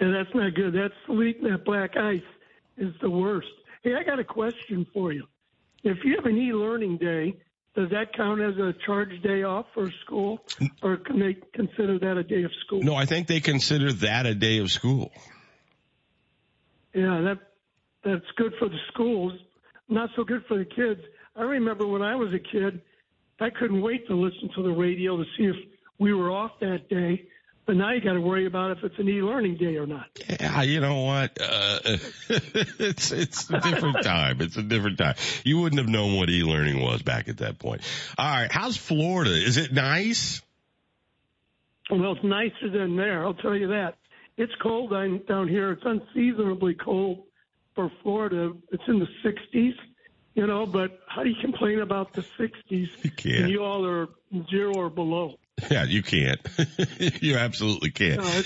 And 0.00 0.12
that's 0.12 0.34
not 0.34 0.54
good. 0.54 0.72
That 0.72 0.90
sleet 1.06 1.40
and 1.40 1.52
that 1.52 1.64
black 1.64 1.96
ice 1.96 2.20
is 2.76 2.92
the 3.00 3.10
worst. 3.10 3.46
Hey, 3.82 3.94
I 3.94 4.02
got 4.02 4.18
a 4.18 4.24
question 4.24 4.86
for 4.92 5.12
you. 5.12 5.28
If 5.82 5.98
you 6.04 6.16
have 6.16 6.26
an 6.26 6.36
e-learning 6.36 6.98
day, 6.98 7.36
does 7.74 7.90
that 7.90 8.12
count 8.14 8.40
as 8.40 8.56
a 8.58 8.74
charge 8.84 9.22
day 9.22 9.42
off 9.42 9.66
for 9.72 9.90
school, 10.04 10.44
or 10.82 10.96
can 10.96 11.20
they 11.20 11.36
consider 11.54 11.98
that 11.98 12.16
a 12.16 12.24
day 12.24 12.42
of 12.42 12.50
school? 12.66 12.82
No, 12.82 12.94
I 12.94 13.06
think 13.06 13.28
they 13.28 13.40
consider 13.40 13.92
that 13.92 14.26
a 14.26 14.34
day 14.34 14.58
of 14.58 14.70
school. 14.70 15.12
Yeah, 16.92 17.20
that 17.20 17.38
that's 18.04 18.26
good 18.36 18.52
for 18.58 18.68
the 18.68 18.78
schools, 18.92 19.32
not 19.88 20.10
so 20.16 20.24
good 20.24 20.44
for 20.46 20.58
the 20.58 20.64
kids. 20.64 21.00
I 21.36 21.42
remember 21.42 21.86
when 21.86 22.02
I 22.02 22.16
was 22.16 22.34
a 22.34 22.38
kid, 22.38 22.82
I 23.38 23.50
couldn't 23.50 23.80
wait 23.80 24.06
to 24.08 24.14
listen 24.14 24.50
to 24.56 24.62
the 24.62 24.72
radio 24.72 25.16
to 25.16 25.24
see 25.36 25.44
if 25.44 25.56
we 25.98 26.12
were 26.12 26.30
off 26.30 26.52
that 26.60 26.88
day 26.88 27.26
but 27.70 27.76
now 27.76 27.92
you 27.92 28.00
got 28.00 28.14
to 28.14 28.20
worry 28.20 28.46
about 28.46 28.72
if 28.72 28.82
it's 28.82 28.98
an 28.98 29.08
e-learning 29.08 29.56
day 29.56 29.76
or 29.76 29.86
not. 29.86 30.06
Yeah, 30.28 30.62
you 30.62 30.80
know 30.80 31.02
what? 31.02 31.38
Uh, 31.40 31.78
it's 32.28 33.12
it's 33.12 33.48
a 33.48 33.60
different 33.60 33.98
time. 34.02 34.40
It's 34.40 34.56
a 34.56 34.62
different 34.64 34.98
time. 34.98 35.14
You 35.44 35.60
wouldn't 35.60 35.80
have 35.80 35.88
known 35.88 36.16
what 36.16 36.28
e-learning 36.28 36.82
was 36.82 37.02
back 37.02 37.28
at 37.28 37.36
that 37.36 37.60
point. 37.60 37.82
All 38.18 38.26
right, 38.26 38.50
how's 38.50 38.76
Florida? 38.76 39.30
Is 39.30 39.56
it 39.56 39.72
nice? 39.72 40.42
Well, 41.92 42.10
it's 42.10 42.24
nicer 42.24 42.70
than 42.70 42.96
there. 42.96 43.24
I'll 43.24 43.34
tell 43.34 43.54
you 43.54 43.68
that. 43.68 43.98
It's 44.36 44.52
cold 44.60 44.90
down 44.90 45.46
here. 45.46 45.70
It's 45.70 45.84
unseasonably 45.84 46.74
cold 46.74 47.22
for 47.76 47.92
Florida. 48.02 48.50
It's 48.72 48.82
in 48.88 48.98
the 48.98 49.06
60s, 49.24 49.74
you 50.34 50.44
know. 50.48 50.66
But 50.66 50.98
how 51.06 51.22
do 51.22 51.28
you 51.28 51.40
complain 51.40 51.78
about 51.78 52.14
the 52.14 52.22
60s? 52.22 52.88
You 53.04 53.10
can't. 53.12 53.48
You 53.48 53.62
all 53.62 53.86
are 53.86 54.08
zero 54.50 54.74
or 54.74 54.90
below. 54.90 55.36
Yeah, 55.70 55.84
you 55.84 56.02
can't. 56.02 56.40
you 57.22 57.36
absolutely 57.36 57.90
can't. 57.90 58.18
No, 58.18 58.42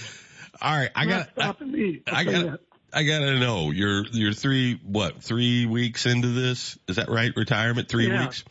All 0.63 0.77
right, 0.77 0.91
I 0.95 1.07
got. 1.07 1.31
stopping 1.33 1.73
me. 1.73 2.03
I'll 2.07 2.17
I 2.17 2.25
got. 2.25 2.61
I 2.93 3.03
gotta 3.03 3.39
know. 3.39 3.71
You're 3.71 4.05
you're 4.13 4.33
three 4.33 4.81
what 4.85 5.23
three 5.23 5.67
weeks 5.67 6.07
into 6.07 6.29
this? 6.29 6.79
Is 6.89 6.97
that 6.97 7.09
right? 7.09 7.33
Retirement 7.35 7.89
three 7.89 8.07
Yeah. 8.07 8.21
weeks. 8.27 8.45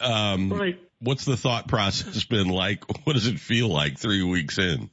Um, 0.00 0.52
Right. 0.52 0.78
What's 1.00 1.24
the 1.24 1.36
thought 1.36 1.68
process 1.68 2.24
been 2.28 2.48
like? 2.48 2.84
What 3.06 3.14
does 3.14 3.26
it 3.26 3.38
feel 3.40 3.68
like 3.68 3.98
three 3.98 4.22
weeks 4.22 4.58
in? 4.58 4.90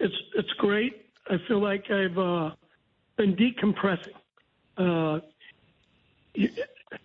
It's 0.00 0.14
it's 0.34 0.52
great. 0.58 1.06
I 1.30 1.36
feel 1.46 1.60
like 1.62 1.90
I've 1.90 2.18
uh, 2.18 2.50
been 3.16 3.36
decompressing. 3.36 4.14
Uh, 4.76 5.20
you, 6.34 6.48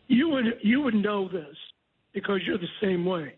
you 0.08 0.30
would 0.30 0.60
you 0.64 0.82
would 0.82 0.96
know 0.96 1.28
this 1.28 1.56
because 2.14 2.42
you're 2.46 2.58
the 2.58 2.68
same 2.82 3.06
way. 3.06 3.36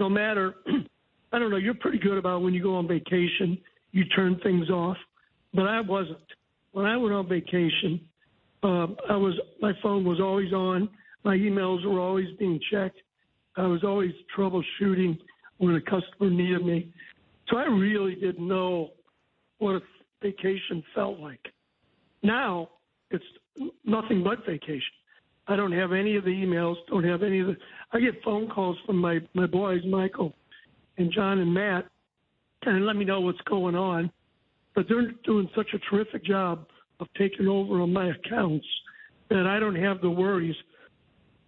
No 0.00 0.08
matter, 0.08 0.54
I 1.32 1.38
don't 1.38 1.50
know. 1.50 1.58
You're 1.58 1.74
pretty 1.74 1.98
good 1.98 2.16
about 2.16 2.42
when 2.42 2.54
you 2.54 2.62
go 2.62 2.74
on 2.74 2.88
vacation, 2.88 3.58
you 3.92 4.04
turn 4.06 4.40
things 4.42 4.70
off, 4.70 4.96
but 5.54 5.66
I 5.66 5.82
wasn't. 5.82 6.18
When 6.72 6.86
I 6.86 6.96
went 6.96 7.14
on 7.14 7.28
vacation, 7.28 8.00
uh, 8.62 8.86
I 9.10 9.16
was 9.16 9.38
my 9.60 9.72
phone 9.82 10.04
was 10.04 10.18
always 10.18 10.52
on. 10.52 10.88
My 11.22 11.36
emails 11.36 11.84
were 11.84 12.00
always 12.00 12.28
being 12.38 12.58
checked. 12.72 12.96
I 13.56 13.66
was 13.66 13.84
always 13.84 14.12
troubleshooting 14.36 15.18
when 15.58 15.74
a 15.74 15.80
customer 15.82 16.30
needed 16.30 16.64
me. 16.64 16.90
So 17.48 17.58
I 17.58 17.64
really 17.64 18.14
didn't 18.14 18.46
know 18.46 18.92
what 19.58 19.74
a 19.74 19.80
vacation 20.22 20.82
felt 20.94 21.18
like. 21.18 21.44
Now 22.22 22.70
it's 23.10 23.24
nothing 23.84 24.24
but 24.24 24.46
vacation. 24.46 24.80
I 25.50 25.56
don't 25.56 25.72
have 25.72 25.92
any 25.92 26.16
of 26.16 26.24
the 26.24 26.30
emails, 26.30 26.76
don't 26.88 27.04
have 27.04 27.22
any 27.22 27.40
of 27.40 27.48
the 27.48 27.56
I 27.92 28.00
get 28.00 28.22
phone 28.22 28.48
calls 28.48 28.76
from 28.86 28.96
my, 28.98 29.18
my 29.34 29.46
boys, 29.46 29.82
Michael 29.84 30.32
and 30.96 31.12
John 31.12 31.40
and 31.40 31.52
Matt, 31.52 31.86
and 32.66 32.86
let 32.86 32.94
me 32.94 33.04
know 33.04 33.20
what's 33.20 33.40
going 33.42 33.74
on. 33.74 34.12
But 34.74 34.86
they're 34.88 35.10
doing 35.24 35.48
such 35.56 35.68
a 35.74 35.78
terrific 35.90 36.24
job 36.24 36.66
of 37.00 37.08
taking 37.18 37.48
over 37.48 37.80
on 37.80 37.92
my 37.92 38.10
accounts 38.10 38.66
that 39.28 39.46
I 39.46 39.58
don't 39.58 39.74
have 39.74 40.00
the 40.00 40.10
worries 40.10 40.54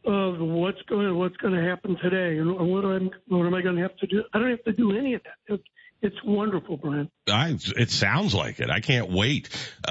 of 0.05 0.41
what's 0.41 0.83
going 0.89 1.15
what's 1.17 1.37
going 1.37 1.55
to 1.55 1.63
happen 1.63 1.97
today 2.03 2.39
and 2.39 2.51
what 2.57 2.85
am 2.85 3.09
what 3.29 3.47
am 3.47 3.55
I 3.55 3.63
going 3.63 3.77
to 3.77 3.83
have 3.83 3.97
to 3.99 4.07
do. 4.09 4.25
I 4.33 4.39
don't 4.41 4.51
have 4.51 4.65
to 4.65 4.73
do 4.73 4.97
any 4.97 5.15
of 5.15 5.21
that. 5.49 5.61
It's 6.03 6.23
wonderful, 6.25 6.77
Brian. 6.77 7.09
I, 7.29 7.57
it 7.77 7.91
sounds 7.91 8.35
like 8.35 8.59
it. 8.59 8.69
I 8.71 8.81
can't 8.81 9.11
wait. 9.11 9.49
Uh, 9.87 9.91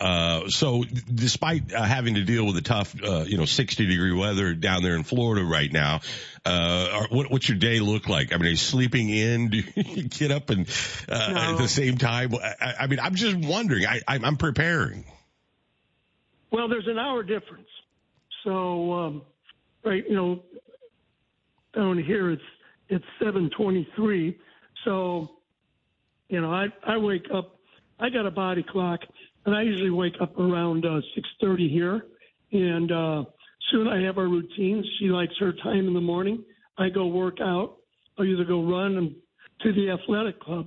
uh, 0.00 0.48
so 0.48 0.82
despite 0.82 1.72
uh, 1.72 1.82
having 1.82 2.14
to 2.14 2.24
deal 2.24 2.44
with 2.44 2.56
the 2.56 2.60
tough, 2.60 2.94
uh, 3.00 3.24
you 3.26 3.38
know, 3.38 3.44
60 3.44 3.86
degree 3.86 4.12
weather 4.12 4.54
down 4.54 4.82
there 4.82 4.96
in 4.96 5.04
Florida 5.04 5.44
right 5.44 5.72
now, 5.72 6.00
uh, 6.44 7.06
what, 7.10 7.30
what's 7.30 7.48
your 7.48 7.56
day 7.56 7.78
look 7.78 8.08
like? 8.08 8.32
I 8.32 8.36
mean, 8.36 8.46
are 8.46 8.50
you 8.50 8.56
sleeping 8.56 9.08
in? 9.08 9.48
Do 9.50 9.62
you 9.76 10.08
get 10.08 10.32
up 10.32 10.50
and, 10.50 10.68
uh, 11.08 11.32
No. 11.32 11.40
at 11.52 11.58
the 11.58 11.68
same 11.68 11.98
time? 11.98 12.34
I, 12.34 12.74
I 12.80 12.86
mean, 12.88 12.98
I'm 12.98 13.14
just 13.14 13.36
wondering. 13.36 13.86
I, 13.86 14.00
I'm 14.08 14.24
I'm 14.24 14.36
preparing. 14.36 15.04
Well, 16.50 16.68
there's 16.68 16.88
an 16.88 16.98
hour 16.98 17.22
difference. 17.22 17.68
So, 18.42 18.92
um, 18.92 19.22
right, 19.84 20.04
you 20.08 20.14
know, 20.16 20.42
down 21.74 21.98
here 21.98 22.30
it's 22.30 22.42
it's 22.88 23.04
7:23. 23.22 24.36
So, 24.84 25.30
you 26.34 26.40
know, 26.40 26.52
I 26.52 26.66
I 26.86 26.96
wake 26.96 27.26
up. 27.34 27.58
I 28.00 28.10
got 28.10 28.26
a 28.26 28.30
body 28.30 28.64
clock, 28.68 29.00
and 29.46 29.54
I 29.54 29.62
usually 29.62 29.90
wake 29.90 30.14
up 30.20 30.38
around 30.38 30.84
uh, 30.84 31.00
6:30 31.42 31.70
here. 31.70 32.06
And 32.52 32.92
uh, 32.92 33.24
soon 33.70 33.88
I 33.88 34.02
have 34.02 34.18
our 34.18 34.28
routines. 34.28 34.86
She 34.98 35.06
likes 35.06 35.34
her 35.40 35.52
time 35.52 35.86
in 35.88 35.94
the 35.94 36.00
morning. 36.00 36.44
I 36.78 36.88
go 36.88 37.06
work 37.06 37.38
out. 37.40 37.76
I 38.18 38.22
either 38.22 38.44
go 38.44 38.62
run 38.64 38.96
and 38.96 39.14
to 39.62 39.72
the 39.72 39.90
athletic 39.90 40.40
club, 40.40 40.66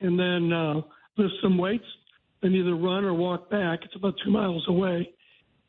and 0.00 0.18
then 0.18 0.52
uh, 0.52 0.74
lift 1.16 1.34
some 1.42 1.58
weights, 1.58 1.86
and 2.42 2.54
either 2.54 2.74
run 2.74 3.04
or 3.04 3.14
walk 3.14 3.50
back. 3.50 3.80
It's 3.84 3.96
about 3.96 4.14
two 4.24 4.30
miles 4.30 4.64
away 4.68 5.14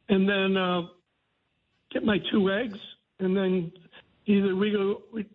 and 0.10 0.28
then 0.28 0.58
uh, 0.58 0.82
get 1.92 2.04
my 2.04 2.18
two 2.32 2.52
eggs, 2.52 2.78
and 3.20 3.36
then 3.36 3.72
either 4.26 4.56
we 4.56 4.72
go 4.72 5.02
we, 5.14 5.26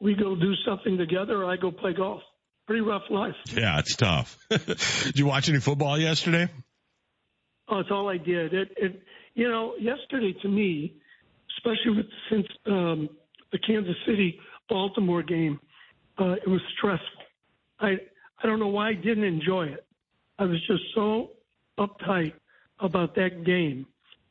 we 0.00 0.14
go 0.14 0.36
do 0.36 0.54
something 0.66 0.98
together, 0.98 1.42
or 1.42 1.50
I 1.50 1.56
go 1.56 1.70
play 1.70 1.94
golf. 1.94 2.22
Pretty 2.66 2.82
rough 2.82 3.02
life. 3.10 3.34
Yeah, 3.54 3.78
it's 3.78 3.94
tough. 3.94 4.38
Did 4.50 5.18
you 5.18 5.26
watch 5.26 5.48
any 5.48 5.60
football 5.60 5.98
yesterday? 5.98 6.48
Oh, 7.68 7.78
it's 7.78 7.90
all 7.90 8.08
I 8.08 8.16
did. 8.16 8.54
It, 8.54 8.68
it 8.76 9.02
you 9.34 9.48
know, 9.48 9.74
yesterday 9.78 10.34
to 10.42 10.48
me, 10.48 10.94
especially 11.58 11.96
with 11.96 12.06
since 12.30 12.46
um, 12.66 13.08
the 13.52 13.58
Kansas 13.58 13.94
City 14.06 14.38
Baltimore 14.68 15.22
game, 15.22 15.60
uh, 16.18 16.32
it 16.32 16.48
was 16.48 16.60
stressful. 16.76 17.06
I 17.80 17.96
I 18.42 18.46
don't 18.46 18.60
know 18.60 18.68
why 18.68 18.90
I 18.90 18.94
didn't 18.94 19.24
enjoy 19.24 19.66
it. 19.66 19.84
I 20.38 20.44
was 20.44 20.58
just 20.66 20.82
so 20.94 21.30
uptight 21.78 22.32
about 22.80 23.14
that 23.14 23.44
game. 23.44 23.86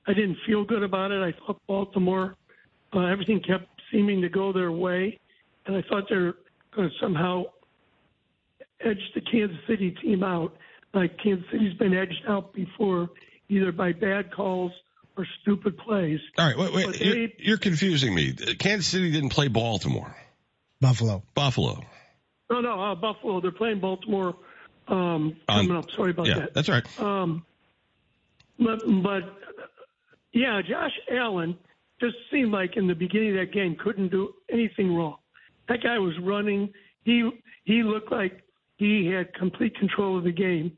I 0.08 0.14
didn't 0.14 0.38
feel 0.46 0.64
good 0.64 0.84
about 0.84 1.12
it. 1.12 1.22
I 1.22 1.34
thought 1.46 1.60
Baltimore, 1.68 2.36
uh, 2.94 3.06
everything 3.06 3.42
kept 3.42 3.68
seeming 3.92 4.22
to 4.22 4.30
go 4.30 4.54
their 4.54 4.72
way, 4.72 5.20
and 5.66 5.76
I 5.76 5.84
thought 5.90 6.04
they 6.10 6.16
were 6.16 6.38
going 6.76 6.90
to 6.90 6.96
somehow 7.02 7.46
edge 8.84 9.00
the 9.14 9.22
Kansas 9.22 9.58
City 9.68 9.92
team 10.02 10.24
out. 10.24 10.54
Like 10.94 11.18
Kansas 11.22 11.46
City's 11.52 11.74
been 11.78 11.94
edged 11.94 12.24
out 12.28 12.54
before, 12.54 13.10
either 13.50 13.72
by 13.72 13.92
bad 13.92 14.34
calls 14.34 14.72
or 15.18 15.26
stupid 15.42 15.78
plays. 15.78 16.20
All 16.38 16.46
right, 16.46 16.58
wait, 16.58 16.74
wait. 16.74 16.86
But 16.86 17.02
You're, 17.02 17.28
you're 17.38 17.58
confusing 17.58 18.14
me. 18.14 18.34
Kansas 18.34 18.88
City 18.88 19.12
didn't 19.12 19.30
play 19.30 19.48
Baltimore. 19.48 20.16
Buffalo. 20.82 21.24
Buffalo. 21.34 21.82
No, 22.50 22.62
no, 22.62 22.80
uh, 22.80 22.96
Buffalo. 22.96 23.42
They're 23.42 23.52
playing 23.52 23.80
Baltimore 23.80 24.36
um, 24.88 25.36
On- 25.48 25.66
coming 25.66 25.76
up. 25.76 25.90
Sorry 25.92 26.12
about 26.12 26.28
yeah, 26.28 26.40
that. 26.40 26.54
that's 26.54 26.70
all 26.70 26.76
right. 26.76 27.00
Um, 27.00 27.46
but, 28.60 28.80
but 29.04 29.24
yeah, 30.32 30.62
Josh 30.62 30.92
Allen 31.12 31.58
just 32.00 32.16
seemed 32.32 32.52
like 32.52 32.78
in 32.78 32.88
the 32.88 32.94
beginning 32.94 33.32
of 33.32 33.48
that 33.48 33.54
game 33.54 33.76
couldn't 33.82 34.10
do 34.10 34.34
anything 34.52 34.94
wrong. 34.94 35.18
That 35.68 35.82
guy 35.82 35.98
was 35.98 36.14
running. 36.22 36.74
He 37.04 37.30
he 37.64 37.84
looked 37.84 38.12
like 38.12 38.44
he 38.78 39.08
had 39.08 39.34
complete 39.34 39.76
control 39.78 40.18
of 40.18 40.24
the 40.24 40.32
game, 40.32 40.72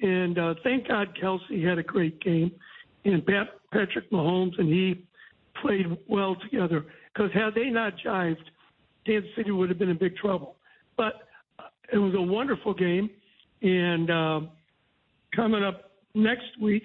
and 0.00 0.38
uh, 0.38 0.54
thank 0.62 0.88
God 0.88 1.08
Kelce 1.20 1.66
had 1.66 1.78
a 1.78 1.82
great 1.82 2.20
game, 2.20 2.52
and 3.04 3.24
Pat, 3.26 3.48
Patrick 3.72 4.10
Mahomes 4.10 4.58
and 4.58 4.68
he 4.68 5.04
played 5.60 5.86
well 6.08 6.36
together. 6.36 6.84
Because 7.12 7.32
had 7.32 7.54
they 7.54 7.70
not 7.70 7.94
jived, 8.04 8.36
Kansas 9.06 9.30
City 9.36 9.50
would 9.50 9.68
have 9.68 9.78
been 9.78 9.90
in 9.90 9.98
big 9.98 10.16
trouble. 10.16 10.56
But 10.96 11.28
uh, 11.58 11.64
it 11.92 11.98
was 11.98 12.14
a 12.14 12.22
wonderful 12.22 12.74
game, 12.74 13.10
and 13.62 14.10
um, 14.10 14.48
coming 15.34 15.62
up 15.62 15.92
next 16.14 16.58
week, 16.60 16.84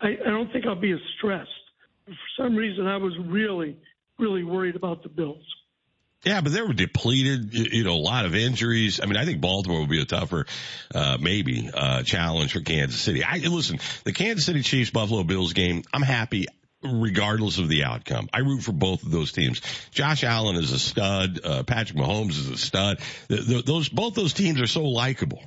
I, 0.00 0.16
I 0.26 0.30
don't 0.30 0.50
think 0.52 0.66
I'll 0.66 0.74
be 0.80 0.92
as 0.92 0.98
stressed. 1.18 1.48
For 2.06 2.42
some 2.42 2.56
reason, 2.56 2.86
I 2.86 2.96
was 2.96 3.12
really, 3.26 3.76
really 4.18 4.44
worried 4.44 4.76
about 4.76 5.02
the 5.02 5.08
Bills. 5.08 5.44
Yeah, 6.24 6.42
but 6.42 6.52
they 6.52 6.60
were 6.60 6.74
depleted. 6.74 7.54
You, 7.54 7.84
know, 7.84 7.94
a 7.94 7.94
lot 7.94 8.26
of 8.26 8.34
injuries. 8.34 9.00
I 9.02 9.06
mean, 9.06 9.16
I 9.16 9.24
think 9.24 9.40
Baltimore 9.40 9.80
will 9.80 9.86
be 9.86 10.02
a 10.02 10.04
tougher, 10.04 10.44
uh, 10.94 11.16
maybe, 11.18 11.70
uh, 11.72 12.02
challenge 12.02 12.52
for 12.52 12.60
Kansas 12.60 13.00
City. 13.00 13.24
I 13.24 13.38
listen, 13.38 13.78
the 14.04 14.12
Kansas 14.12 14.44
City 14.44 14.62
Chiefs 14.62 14.90
Buffalo 14.90 15.22
Bills 15.22 15.54
game. 15.54 15.82
I'm 15.92 16.02
happy. 16.02 16.46
Regardless 16.82 17.58
of 17.58 17.68
the 17.68 17.84
outcome, 17.84 18.30
I 18.32 18.38
root 18.38 18.62
for 18.62 18.72
both 18.72 19.02
of 19.02 19.10
those 19.10 19.32
teams. 19.32 19.60
Josh 19.90 20.24
Allen 20.24 20.56
is 20.56 20.72
a 20.72 20.78
stud. 20.78 21.38
Uh, 21.44 21.62
Patrick 21.62 21.98
Mahomes 21.98 22.30
is 22.30 22.48
a 22.48 22.56
stud. 22.56 23.00
Th- 23.28 23.46
th- 23.46 23.64
those 23.66 23.90
both 23.90 24.14
those 24.14 24.32
teams 24.32 24.62
are 24.62 24.66
so 24.66 24.84
likable. 24.84 25.42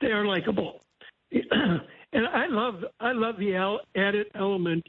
They 0.00 0.12
are 0.12 0.24
likable, 0.24 0.80
and 1.32 1.80
I 2.12 2.46
love 2.46 2.84
I 3.00 3.10
love 3.10 3.36
the 3.36 3.56
al- 3.56 3.80
added 3.96 4.28
element 4.32 4.88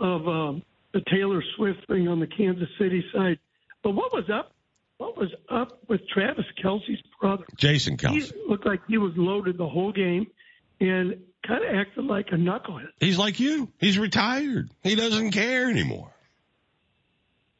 of 0.00 0.26
um, 0.26 0.62
the 0.94 1.02
Taylor 1.12 1.42
Swift 1.56 1.86
thing 1.86 2.08
on 2.08 2.18
the 2.18 2.26
Kansas 2.26 2.70
City 2.78 3.04
side. 3.14 3.38
But 3.86 3.94
what 3.94 4.12
was 4.12 4.28
up? 4.28 4.50
What 4.98 5.16
was 5.16 5.30
up 5.48 5.78
with 5.88 6.00
Travis 6.08 6.44
Kelce's 6.60 7.00
brother? 7.20 7.44
Jason 7.56 7.96
Kelce. 7.96 8.32
He 8.32 8.32
looked 8.48 8.66
like 8.66 8.80
he 8.88 8.98
was 8.98 9.12
loaded 9.14 9.58
the 9.58 9.68
whole 9.68 9.92
game, 9.92 10.26
and 10.80 11.22
kind 11.46 11.64
of 11.64 11.72
acted 11.72 12.04
like 12.04 12.26
a 12.32 12.34
knucklehead. 12.34 12.88
He's 12.98 13.16
like 13.16 13.38
you. 13.38 13.68
He's 13.78 13.96
retired. 13.96 14.70
He 14.82 14.96
doesn't 14.96 15.30
care 15.30 15.70
anymore. 15.70 16.10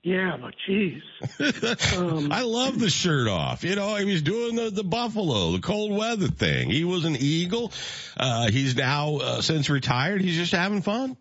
Yeah, 0.02 0.36
but 0.40 0.54
geez. 0.66 1.02
Um, 1.96 2.32
I 2.32 2.42
love 2.42 2.80
the 2.80 2.90
shirt 2.90 3.28
off. 3.28 3.62
You 3.62 3.76
know, 3.76 3.94
he 3.94 4.04
was 4.04 4.22
doing 4.22 4.56
the, 4.56 4.70
the 4.70 4.84
Buffalo, 4.84 5.52
the 5.52 5.60
cold 5.60 5.96
weather 5.96 6.26
thing. 6.26 6.70
He 6.70 6.82
was 6.82 7.04
an 7.04 7.14
Eagle. 7.14 7.70
Uh, 8.16 8.50
he's 8.50 8.74
now, 8.74 9.16
uh, 9.18 9.42
since 9.42 9.70
retired, 9.70 10.22
he's 10.22 10.36
just 10.36 10.52
having 10.52 10.82
fun. 10.82 11.16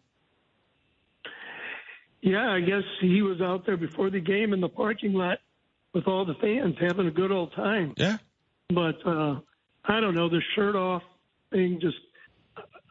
Yeah, 2.26 2.50
I 2.50 2.60
guess 2.60 2.82
he 3.02 3.22
was 3.22 3.40
out 3.40 3.68
there 3.68 3.78
before 3.78 4.10
the 4.10 4.20
game 4.20 4.52
in 4.52 4.60
the 4.60 4.68
parking 4.68 5.14
lot 5.14 5.38
with 5.94 6.08
all 6.08 6.26
the 6.26 6.34
fans 6.34 6.76
having 6.80 7.06
a 7.06 7.12
good 7.12 7.32
old 7.32 7.54
time. 7.54 7.94
Yeah. 7.98 8.18
But 8.70 9.06
uh 9.06 9.42
I 9.88 10.00
don't 10.00 10.16
know, 10.16 10.28
the 10.28 10.42
shirt 10.56 10.76
off 10.76 11.04
thing 11.52 11.80
just 11.80 11.98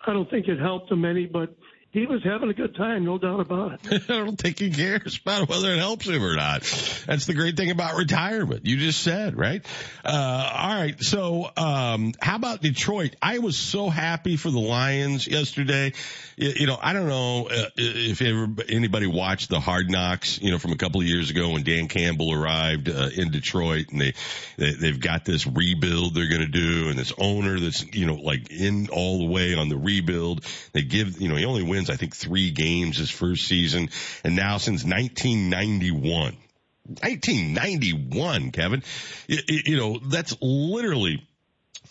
I 0.06 0.12
don't 0.12 0.30
think 0.30 0.46
it 0.46 0.60
helped 0.60 0.88
him 0.88 1.04
any, 1.04 1.26
but 1.26 1.56
he 1.94 2.06
was 2.06 2.24
having 2.24 2.50
a 2.50 2.54
good 2.54 2.74
time, 2.74 3.04
no 3.04 3.18
doubt 3.18 3.38
about 3.38 3.78
it. 3.86 4.02
I 4.10 4.14
don't 4.14 4.36
think 4.36 4.58
he 4.58 4.70
cares 4.70 5.16
about 5.24 5.48
whether 5.48 5.72
it 5.72 5.78
helps 5.78 6.08
him 6.08 6.24
or 6.24 6.34
not. 6.34 6.62
That's 7.06 7.26
the 7.26 7.34
great 7.34 7.56
thing 7.56 7.70
about 7.70 7.96
retirement. 7.96 8.66
You 8.66 8.76
just 8.78 9.00
said, 9.00 9.38
right? 9.38 9.64
Uh, 10.04 10.52
all 10.56 10.74
right. 10.74 11.00
So, 11.00 11.48
um, 11.56 12.12
how 12.20 12.34
about 12.34 12.60
Detroit? 12.60 13.14
I 13.22 13.38
was 13.38 13.56
so 13.56 13.88
happy 13.88 14.36
for 14.36 14.50
the 14.50 14.58
Lions 14.58 15.28
yesterday. 15.28 15.92
You, 16.36 16.66
know, 16.66 16.78
I 16.80 16.92
don't 16.92 17.06
know 17.06 17.48
uh, 17.48 17.68
if 17.76 18.20
anybody 18.68 19.06
watched 19.06 19.50
the 19.50 19.60
Hard 19.60 19.88
Knocks, 19.88 20.40
you 20.40 20.50
know, 20.50 20.58
from 20.58 20.72
a 20.72 20.76
couple 20.76 21.00
of 21.00 21.06
years 21.06 21.30
ago 21.30 21.50
when 21.50 21.62
Dan 21.62 21.86
Campbell 21.86 22.32
arrived 22.32 22.88
uh, 22.88 23.10
in 23.14 23.30
Detroit 23.30 23.90
and 23.90 24.00
they, 24.00 24.14
they 24.56 24.72
they've 24.72 25.00
got 25.00 25.24
this 25.24 25.46
rebuild 25.46 26.14
they're 26.14 26.28
going 26.28 26.40
to 26.40 26.46
do 26.48 26.88
and 26.88 26.98
this 26.98 27.12
owner 27.18 27.60
that's 27.60 27.84
you 27.94 28.06
know 28.06 28.14
like 28.14 28.50
in 28.50 28.88
all 28.90 29.18
the 29.18 29.32
way 29.32 29.54
on 29.54 29.68
the 29.68 29.76
rebuild. 29.76 30.44
They 30.72 30.82
give 30.82 31.20
you 31.20 31.28
know 31.28 31.36
he 31.36 31.44
only 31.44 31.62
wins 31.62 31.88
I 31.88 31.96
think 31.96 32.16
three 32.16 32.50
games 32.50 32.96
his 32.96 33.10
first 33.10 33.46
season 33.46 33.90
and 34.24 34.34
now 34.34 34.58
since 34.58 34.84
1991. 34.84 36.36
1991, 36.86 38.50
Kevin. 38.50 38.82
You, 39.26 39.38
you 39.48 39.76
know, 39.78 39.98
that's 39.98 40.36
literally 40.42 41.26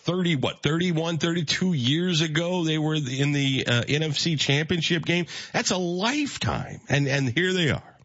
30, 0.04 0.36
what, 0.36 0.62
31, 0.62 1.18
32 1.18 1.72
years 1.72 2.20
ago, 2.20 2.64
they 2.64 2.78
were 2.78 2.94
in 2.94 3.32
the 3.32 3.64
uh, 3.66 3.82
NFC 3.82 4.38
championship 4.38 5.04
game. 5.04 5.26
That's 5.52 5.70
a 5.70 5.78
lifetime. 5.78 6.80
And, 6.88 7.08
and 7.08 7.28
here 7.28 7.52
they 7.52 7.70
are. 7.70 7.96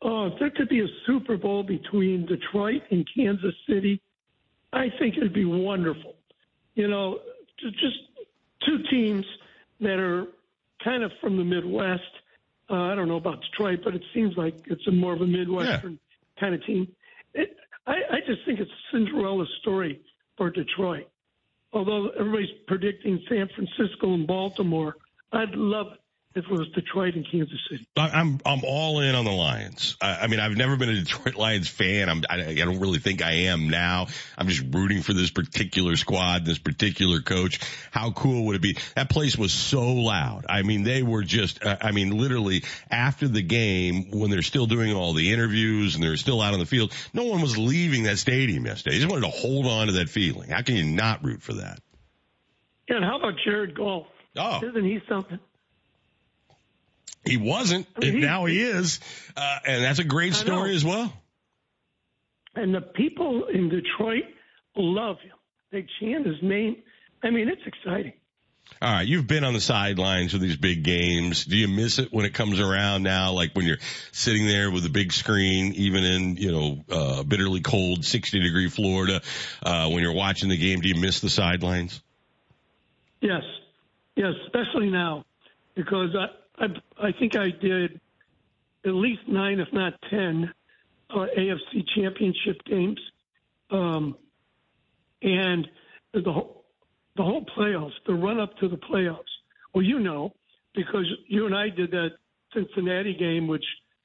Oh, 0.00 0.26
if 0.26 0.38
there 0.38 0.50
could 0.50 0.68
be 0.68 0.80
a 0.80 0.86
Super 1.06 1.36
Bowl 1.36 1.64
between 1.64 2.26
Detroit 2.26 2.82
and 2.90 3.06
Kansas 3.14 3.54
City, 3.68 4.00
I 4.72 4.86
think 4.98 5.16
it'd 5.16 5.32
be 5.32 5.44
wonderful. 5.44 6.14
You 6.74 6.86
know, 6.86 7.18
just 7.58 7.96
two 8.64 8.78
teams 8.88 9.26
that 9.80 9.98
are 9.98 10.26
kind 10.84 11.02
of 11.02 11.10
from 11.20 11.36
the 11.36 11.44
Midwest. 11.44 12.02
Uh, 12.70 12.74
I 12.74 12.94
don't 12.94 13.08
know 13.08 13.16
about 13.16 13.40
Detroit, 13.42 13.80
but 13.82 13.94
it 13.96 14.02
seems 14.14 14.36
like 14.36 14.54
it's 14.66 14.86
a 14.86 14.92
more 14.92 15.14
of 15.14 15.20
a 15.20 15.26
Midwestern 15.26 15.98
kind 16.38 16.54
of 16.54 16.64
team. 16.64 16.86
It, 17.34 17.56
I, 17.86 17.94
I 18.10 18.20
just 18.26 18.44
think 18.46 18.60
it's 18.60 18.70
a 18.70 18.96
Cinderella 18.96 19.46
story 19.60 20.00
for 20.38 20.48
Detroit. 20.48 21.08
Although 21.74 22.08
everybody's 22.18 22.48
predicting 22.66 23.22
San 23.28 23.46
Francisco 23.54 24.14
and 24.14 24.26
Baltimore, 24.26 24.96
I'd 25.32 25.54
love 25.54 25.88
if 26.38 26.44
it 26.44 26.50
was 26.50 26.68
Detroit 26.70 27.14
and 27.14 27.26
Kansas 27.30 27.58
City. 27.68 27.86
I'm 27.96 28.40
I'm 28.46 28.62
all 28.64 29.00
in 29.00 29.14
on 29.14 29.24
the 29.24 29.32
Lions. 29.32 29.96
I, 30.00 30.20
I 30.22 30.26
mean, 30.28 30.40
I've 30.40 30.56
never 30.56 30.76
been 30.76 30.88
a 30.88 30.94
Detroit 30.94 31.34
Lions 31.36 31.68
fan. 31.68 32.08
I'm 32.08 32.22
I, 32.30 32.50
I 32.50 32.54
don't 32.54 32.80
really 32.80 33.00
think 33.00 33.22
I 33.22 33.32
am 33.46 33.68
now. 33.68 34.06
I'm 34.36 34.48
just 34.48 34.64
rooting 34.74 35.02
for 35.02 35.12
this 35.12 35.30
particular 35.30 35.96
squad, 35.96 36.44
this 36.44 36.58
particular 36.58 37.20
coach. 37.20 37.60
How 37.90 38.12
cool 38.12 38.46
would 38.46 38.56
it 38.56 38.62
be? 38.62 38.78
That 38.94 39.10
place 39.10 39.36
was 39.36 39.52
so 39.52 39.92
loud. 39.92 40.46
I 40.48 40.62
mean, 40.62 40.84
they 40.84 41.02
were 41.02 41.24
just. 41.24 41.64
Uh, 41.64 41.76
I 41.80 41.92
mean, 41.92 42.16
literally 42.16 42.64
after 42.90 43.28
the 43.28 43.42
game 43.42 44.10
when 44.12 44.30
they're 44.30 44.42
still 44.42 44.66
doing 44.66 44.94
all 44.94 45.12
the 45.12 45.32
interviews 45.32 45.94
and 45.94 46.04
they're 46.04 46.16
still 46.16 46.40
out 46.40 46.54
on 46.54 46.60
the 46.60 46.66
field, 46.66 46.92
no 47.12 47.24
one 47.24 47.42
was 47.42 47.58
leaving 47.58 48.04
that 48.04 48.18
stadium 48.18 48.64
yesterday. 48.64 48.96
They 48.96 49.02
just 49.02 49.10
wanted 49.10 49.26
to 49.26 49.36
hold 49.36 49.66
on 49.66 49.88
to 49.88 49.94
that 49.94 50.08
feeling. 50.08 50.50
How 50.50 50.62
can 50.62 50.76
you 50.76 50.84
not 50.84 51.24
root 51.24 51.42
for 51.42 51.54
that? 51.54 51.80
Yeah, 52.88 52.96
and 52.96 53.04
how 53.04 53.18
about 53.18 53.34
Jared 53.44 53.76
Goff? 53.76 54.06
Oh, 54.36 54.60
isn't 54.64 54.84
he 54.84 55.00
something? 55.08 55.38
He 57.24 57.36
wasn't, 57.36 57.86
and 58.00 58.20
now 58.20 58.46
he 58.46 58.62
is, 58.62 59.00
uh, 59.36 59.58
and 59.66 59.84
that's 59.84 59.98
a 59.98 60.04
great 60.04 60.34
story 60.34 60.74
as 60.74 60.84
well. 60.84 61.12
And 62.54 62.74
the 62.74 62.80
people 62.80 63.44
in 63.52 63.68
Detroit 63.68 64.24
love 64.76 65.16
him. 65.20 65.32
They 65.70 65.86
chant 66.00 66.26
his 66.26 66.42
name. 66.42 66.76
I 67.22 67.30
mean, 67.30 67.48
it's 67.48 67.62
exciting. 67.66 68.14
All 68.80 68.92
right, 68.92 69.06
you've 69.06 69.26
been 69.26 69.44
on 69.44 69.54
the 69.54 69.60
sidelines 69.60 70.34
of 70.34 70.40
these 70.40 70.56
big 70.56 70.84
games. 70.84 71.44
Do 71.44 71.56
you 71.56 71.68
miss 71.68 71.98
it 71.98 72.12
when 72.12 72.24
it 72.24 72.34
comes 72.34 72.60
around 72.60 73.02
now? 73.02 73.32
Like 73.32 73.52
when 73.54 73.66
you're 73.66 73.78
sitting 74.12 74.46
there 74.46 74.70
with 74.70 74.84
a 74.86 74.90
big 74.90 75.12
screen, 75.12 75.72
even 75.74 76.04
in 76.04 76.36
you 76.36 76.52
know 76.52 76.84
uh, 76.90 77.22
bitterly 77.24 77.60
cold 77.60 78.04
60 78.04 78.38
degree 78.38 78.68
Florida, 78.68 79.20
uh, 79.62 79.88
when 79.88 80.02
you're 80.02 80.14
watching 80.14 80.48
the 80.48 80.56
game, 80.56 80.80
do 80.80 80.88
you 80.88 81.00
miss 81.00 81.20
the 81.20 81.30
sidelines? 81.30 82.00
Yes, 83.20 83.42
yes, 84.14 84.34
especially 84.46 84.90
now 84.90 85.24
because 85.74 86.14
I 86.14 86.26
I, 86.60 86.66
I 87.08 87.12
think 87.18 87.36
I 87.36 87.50
did 87.50 88.00
at 88.84 88.94
least 88.94 89.22
nine, 89.28 89.60
if 89.60 89.68
not 89.72 89.94
ten, 90.10 90.52
uh, 91.10 91.26
AFC 91.36 91.84
Championship 91.96 92.62
games, 92.66 93.00
um, 93.70 94.16
and 95.22 95.66
the 96.12 96.32
whole 96.32 96.64
the 97.16 97.22
whole 97.22 97.44
playoffs, 97.56 97.92
the 98.06 98.14
run 98.14 98.38
up 98.38 98.56
to 98.58 98.68
the 98.68 98.76
playoffs. 98.76 99.24
Well, 99.74 99.82
you 99.84 99.98
know, 99.98 100.32
because 100.74 101.04
you 101.26 101.46
and 101.46 101.54
I 101.54 101.68
did 101.68 101.90
that 101.90 102.10
Cincinnati 102.54 103.14
game, 103.14 103.48
which 103.48 103.64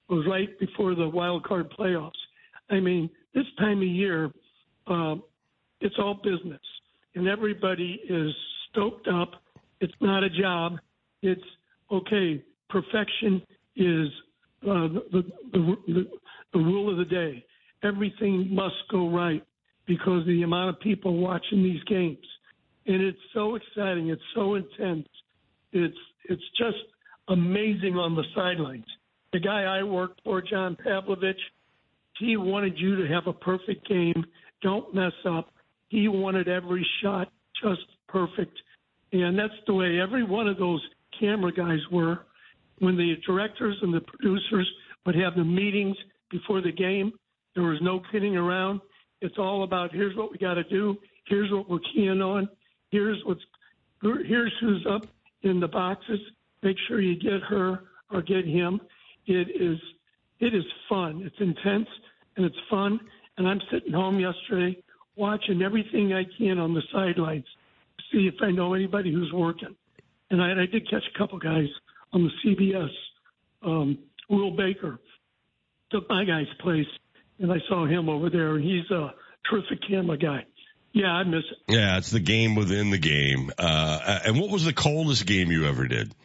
was 0.09 0.25
right 0.27 0.57
before 0.59 0.95
the 0.95 1.07
wild 1.07 1.43
card 1.43 1.71
playoffs. 1.71 2.11
I 2.69 2.79
mean, 2.79 3.09
this 3.33 3.45
time 3.59 3.77
of 3.77 3.83
year, 3.83 4.31
um, 4.87 5.23
it's 5.79 5.95
all 5.99 6.15
business, 6.15 6.61
and 7.15 7.27
everybody 7.27 8.01
is 8.09 8.33
stoked 8.69 9.07
up. 9.07 9.31
It's 9.79 9.93
not 10.01 10.23
a 10.23 10.29
job. 10.29 10.77
It's 11.21 11.43
okay. 11.93 12.43
Perfection 12.69 13.41
is 13.75 14.07
uh, 14.63 14.87
the, 15.11 15.23
the, 15.51 15.75
the, 15.87 16.07
the 16.53 16.59
rule 16.59 16.91
of 16.91 16.97
the 16.97 17.05
day. 17.05 17.45
Everything 17.83 18.53
must 18.53 18.75
go 18.89 19.09
right 19.09 19.43
because 19.85 20.21
of 20.21 20.27
the 20.27 20.43
amount 20.43 20.69
of 20.75 20.79
people 20.79 21.17
watching 21.17 21.61
these 21.61 21.83
games 21.83 22.17
and 22.85 23.01
it's 23.01 23.19
so 23.33 23.55
exciting. 23.55 24.09
It's 24.09 24.21
so 24.35 24.55
intense. 24.55 25.07
It's 25.71 25.97
it's 26.25 26.43
just 26.57 26.77
amazing 27.27 27.95
on 27.95 28.15
the 28.15 28.23
sidelines. 28.35 28.85
The 29.31 29.39
guy 29.39 29.63
I 29.63 29.83
worked 29.83 30.21
for, 30.23 30.41
John 30.41 30.77
Pavlovich, 30.81 31.39
he 32.19 32.37
wanted 32.37 32.77
you 32.77 32.95
to 32.97 33.13
have 33.13 33.27
a 33.27 33.33
perfect 33.33 33.87
game. 33.87 34.25
Don't 34.61 34.93
mess 34.93 35.13
up. 35.25 35.49
He 35.89 36.07
wanted 36.07 36.47
every 36.47 36.85
shot 37.01 37.31
just 37.61 37.81
perfect. 38.07 38.57
And 39.11 39.37
that's 39.37 39.53
the 39.67 39.73
way 39.73 39.99
every 39.99 40.23
one 40.23 40.47
of 40.47 40.57
those 40.57 40.81
camera 41.19 41.51
guys 41.51 41.79
were. 41.91 42.25
When 42.79 42.97
the 42.97 43.15
directors 43.25 43.77
and 43.81 43.93
the 43.93 44.01
producers 44.01 44.69
would 45.05 45.15
have 45.15 45.35
the 45.35 45.43
meetings 45.43 45.95
before 46.29 46.61
the 46.61 46.71
game, 46.71 47.13
there 47.55 47.63
was 47.63 47.79
no 47.81 48.01
kidding 48.11 48.35
around. 48.35 48.81
It's 49.21 49.37
all 49.37 49.63
about 49.63 49.93
here's 49.93 50.15
what 50.17 50.31
we 50.31 50.37
got 50.37 50.55
to 50.55 50.63
do, 50.63 50.97
here's 51.27 51.51
what 51.51 51.69
we're 51.69 51.79
keying 51.93 52.21
on, 52.21 52.49
here's 52.91 53.21
what's 53.25 53.41
here's 54.01 54.53
who's 54.59 54.85
up 54.89 55.05
in 55.43 55.59
the 55.59 55.67
boxes. 55.67 56.19
Make 56.61 56.77
sure 56.87 56.99
you 56.99 57.15
get 57.17 57.41
her 57.47 57.83
or 58.11 58.21
get 58.21 58.45
him. 58.45 58.81
It 59.27 59.49
is 59.49 59.79
it 60.39 60.53
is 60.53 60.65
fun. 60.89 61.21
It's 61.25 61.39
intense 61.39 61.87
and 62.35 62.45
it's 62.45 62.57
fun. 62.69 62.99
And 63.37 63.47
I'm 63.47 63.61
sitting 63.71 63.93
home 63.93 64.19
yesterday 64.19 64.77
watching 65.15 65.61
everything 65.61 66.13
I 66.13 66.23
can 66.37 66.59
on 66.59 66.73
the 66.73 66.81
sidelines, 66.91 67.45
to 67.97 68.03
see 68.11 68.27
if 68.27 68.35
I 68.41 68.51
know 68.51 68.73
anybody 68.73 69.13
who's 69.13 69.31
working. 69.31 69.75
And 70.33 70.41
I, 70.41 70.63
I 70.63 70.65
did 70.65 70.89
catch 70.89 71.03
a 71.13 71.17
couple 71.17 71.37
guys 71.37 71.67
on 72.11 72.23
the 72.23 72.31
CBS. 72.43 72.89
Um, 73.61 73.99
Will 74.31 74.49
Baker 74.49 74.99
took 75.91 76.09
my 76.09 76.25
guy's 76.25 76.47
place, 76.59 76.87
and 77.37 77.51
I 77.51 77.57
saw 77.69 77.85
him 77.85 78.09
over 78.09 78.31
there, 78.31 78.55
and 78.55 78.63
he's 78.63 78.89
a 78.89 79.13
terrific 79.47 79.87
camera 79.87 80.17
guy. 80.17 80.43
Yeah, 80.91 81.11
I 81.11 81.23
miss 81.23 81.43
it. 81.51 81.71
Yeah, 81.71 81.97
it's 81.97 82.09
the 82.09 82.19
game 82.19 82.55
within 82.55 82.89
the 82.89 82.97
game. 82.97 83.51
Uh, 83.59 84.21
and 84.25 84.39
what 84.39 84.49
was 84.49 84.65
the 84.65 84.73
coldest 84.73 85.27
game 85.27 85.51
you 85.51 85.67
ever 85.67 85.87
did? 85.87 86.15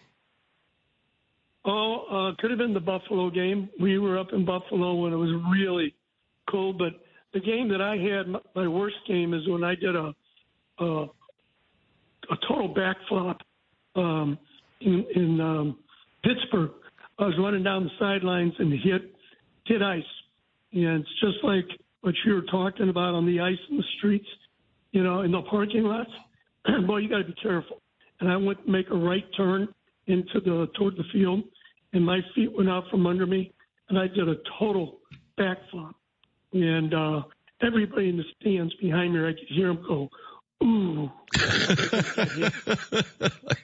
Oh, 1.66 2.06
uh, 2.10 2.40
could 2.40 2.48
have 2.50 2.58
been 2.58 2.72
the 2.72 2.80
Buffalo 2.80 3.28
game. 3.28 3.68
We 3.78 3.98
were 3.98 4.18
up 4.18 4.32
in 4.32 4.46
Buffalo 4.46 4.94
when 4.94 5.12
it 5.12 5.16
was 5.16 5.38
really 5.52 5.94
cold, 6.50 6.78
but 6.78 6.94
the 7.34 7.40
game 7.40 7.68
that 7.68 7.82
I 7.82 7.98
had, 7.98 8.26
my 8.56 8.68
worst 8.68 8.96
game 9.06 9.34
is 9.34 9.46
when 9.46 9.64
I 9.64 9.74
did 9.74 9.94
a 9.94 10.14
a, 10.78 10.84
a 11.04 12.36
total 12.48 12.74
backflop 12.74 13.40
um, 13.96 14.38
in, 14.80 15.04
in 15.14 15.40
um, 15.40 15.78
Pittsburgh. 16.24 16.70
I 17.18 17.26
was 17.26 17.34
running 17.38 17.64
down 17.64 17.84
the 17.84 17.90
sidelines 17.98 18.54
and 18.58 18.72
hit 18.72 19.14
hit 19.66 19.82
ice, 19.82 20.02
and 20.72 21.00
it's 21.00 21.20
just 21.20 21.42
like 21.42 21.66
what 22.00 22.14
you 22.24 22.34
were 22.34 22.46
talking 22.50 22.88
about 22.88 23.14
on 23.14 23.26
the 23.26 23.40
ice 23.40 23.58
in 23.70 23.76
the 23.76 23.84
streets 23.98 24.26
you 24.92 25.02
know, 25.02 25.22
in 25.22 25.32
the 25.32 25.42
parking 25.42 25.84
lots, 25.84 26.10
boy, 26.86 26.98
you 26.98 27.08
got 27.08 27.18
to 27.18 27.24
be 27.24 27.34
careful. 27.42 27.82
And 28.20 28.30
I 28.30 28.36
went 28.36 28.64
to 28.64 28.70
make 28.70 28.90
a 28.90 28.96
right 28.96 29.24
turn 29.36 29.68
into 30.06 30.40
the 30.40 30.68
toward 30.76 30.96
the 30.96 31.04
field, 31.12 31.42
and 31.92 32.04
my 32.04 32.20
feet 32.34 32.52
went 32.56 32.68
out 32.68 32.84
from 32.90 33.06
under 33.06 33.26
me, 33.26 33.52
and 33.88 33.98
I 33.98 34.08
did 34.08 34.28
a 34.28 34.36
total 34.58 34.98
backflip. 35.38 35.92
And 36.52 36.94
uh, 36.94 37.22
everybody 37.62 38.08
in 38.08 38.16
the 38.16 38.24
stands 38.40 38.74
behind 38.76 39.12
me, 39.12 39.20
I 39.20 39.32
could 39.32 39.54
hear 39.54 39.68
them 39.68 39.84
go, 39.86 40.08
Ooh. 40.62 41.12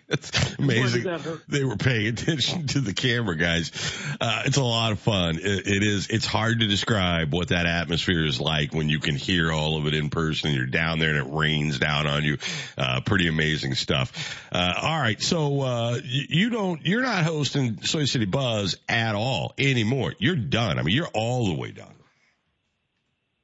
it's 0.09 0.54
amazing. 0.59 1.40
They 1.48 1.64
were 1.64 1.76
paying 1.76 2.07
attention 2.07 2.68
to 2.68 2.80
the 2.80 2.94
camera, 2.94 3.37
guys. 3.37 3.72
Uh, 4.20 4.42
it's 4.44 4.59
a 4.59 4.62
lot 4.62 4.92
of 4.92 5.00
fun. 5.00 5.38
It, 5.38 5.66
it 5.66 5.83
is, 5.83 6.07
it's 6.09 6.26
hard 6.26 6.61
to 6.61 6.68
describe 6.68 7.33
what 7.33 7.48
that 7.48 7.66
atmosphere 7.66 8.24
is 8.24 8.40
like 8.40 8.72
when 8.72 8.88
you 8.88 9.00
can 9.00 9.16
hear 9.16 9.50
all 9.50 9.76
of 9.76 9.87
it 9.87 9.94
in 9.94 10.09
person. 10.09 10.50
And 10.50 10.57
you're 10.57 10.66
down 10.66 11.00
there 11.00 11.11
and 11.11 11.26
it 11.26 11.33
rains 11.35 11.80
down 11.80 12.07
on 12.07 12.22
you. 12.22 12.38
Uh, 12.78 13.00
pretty 13.00 13.26
amazing 13.26 13.74
stuff. 13.74 14.46
Uh, 14.52 14.74
all 14.80 15.00
right. 15.00 15.20
So, 15.20 15.62
uh, 15.62 15.98
you 16.04 16.50
don't, 16.50 16.87
you're 16.87 17.02
not 17.02 17.24
hosting 17.24 17.83
Soy 17.83 18.04
City 18.04 18.26
Buzz 18.26 18.76
at 18.88 19.16
all 19.16 19.52
anymore. 19.59 20.14
You're 20.18 20.37
done. 20.37 20.78
I 20.78 20.83
mean, 20.83 20.94
you're 20.94 21.11
all 21.12 21.46
the 21.48 21.54
way 21.54 21.72
done. 21.72 21.88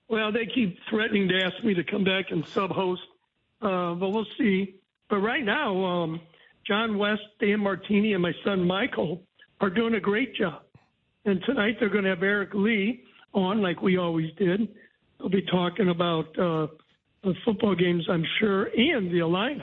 Well, 0.09 0.31
they 0.33 0.47
keep 0.47 0.79
threatening 0.89 1.29
to 1.29 1.45
ask 1.45 1.65
me 1.65 1.75
to 1.75 1.85
come 1.85 2.05
back 2.05 2.27
and 2.31 2.47
sub 2.49 2.71
host 2.71 3.03
uh, 3.63 3.95
but 3.95 4.11
we'll 4.11 4.27
see. 4.39 4.77
But 5.09 5.19
right 5.19 5.45
now, 5.45 5.85
um, 5.85 6.21
John 6.67 6.99
West, 6.99 7.23
Dan 7.41 7.61
Martini, 7.61 8.13
and 8.15 8.23
my 8.23 8.33
son 8.45 8.67
Michael 8.67 9.23
are 9.61 9.71
doing 9.71 9.95
a 9.95 10.01
great 10.01 10.35
job. 10.35 10.63
And 11.25 11.43
tonight 11.45 11.77
they're 11.79 11.91
going 11.91 12.05
to 12.05 12.11
have 12.11 12.23
Eric 12.23 12.51
Lee 12.55 13.03
on, 13.35 13.61
like 13.61 13.83
we 13.83 13.99
always 13.99 14.31
did. 14.39 14.69
They'll 15.19 15.29
be 15.29 15.43
talking 15.43 15.91
about 15.91 16.27
uh, 16.39 16.69
the 17.23 17.35
football 17.45 17.75
games, 17.75 18.07
I'm 18.09 18.25
sure, 18.39 18.71
and 18.75 19.11
the 19.13 19.19
Illini. 19.19 19.63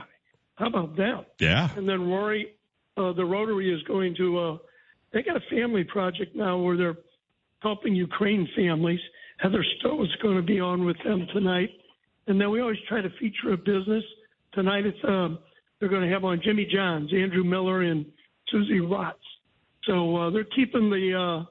How 0.55 0.67
about 0.67 0.95
that? 0.97 1.25
Yeah. 1.39 1.69
And 1.75 1.87
then 1.87 2.07
Rory, 2.07 2.53
uh, 2.95 3.13
the 3.13 3.25
Rotary 3.25 3.73
is 3.73 3.81
going 3.83 4.15
to. 4.15 4.39
Uh, 4.39 4.57
they 5.13 5.23
got 5.23 5.37
a 5.37 5.55
family 5.55 5.83
project 5.83 6.35
now 6.35 6.57
where 6.57 6.77
they're 6.77 6.97
helping 7.59 7.95
Ukraine 7.95 8.47
families. 8.55 8.99
Heather 9.37 9.63
Stowe 9.79 10.03
is 10.03 10.15
going 10.21 10.35
to 10.35 10.43
be 10.43 10.59
on 10.59 10.85
with 10.85 10.97
them 11.03 11.27
tonight. 11.33 11.69
And 12.27 12.39
then 12.39 12.51
we 12.51 12.61
always 12.61 12.77
try 12.87 13.01
to 13.01 13.09
feature 13.19 13.53
a 13.53 13.57
business. 13.57 14.03
Tonight 14.53 14.85
it's 14.85 14.97
um, 15.07 15.39
they're 15.79 15.89
going 15.89 16.07
to 16.07 16.13
have 16.13 16.23
on 16.25 16.41
Jimmy 16.43 16.65
Johns, 16.65 17.13
Andrew 17.13 17.43
Miller, 17.43 17.81
and 17.81 18.05
Susie 18.49 18.81
Watts. 18.81 19.19
So 19.85 20.15
uh, 20.17 20.29
they're 20.31 20.43
keeping 20.43 20.89
the 20.89 21.13
uh, 21.17 21.45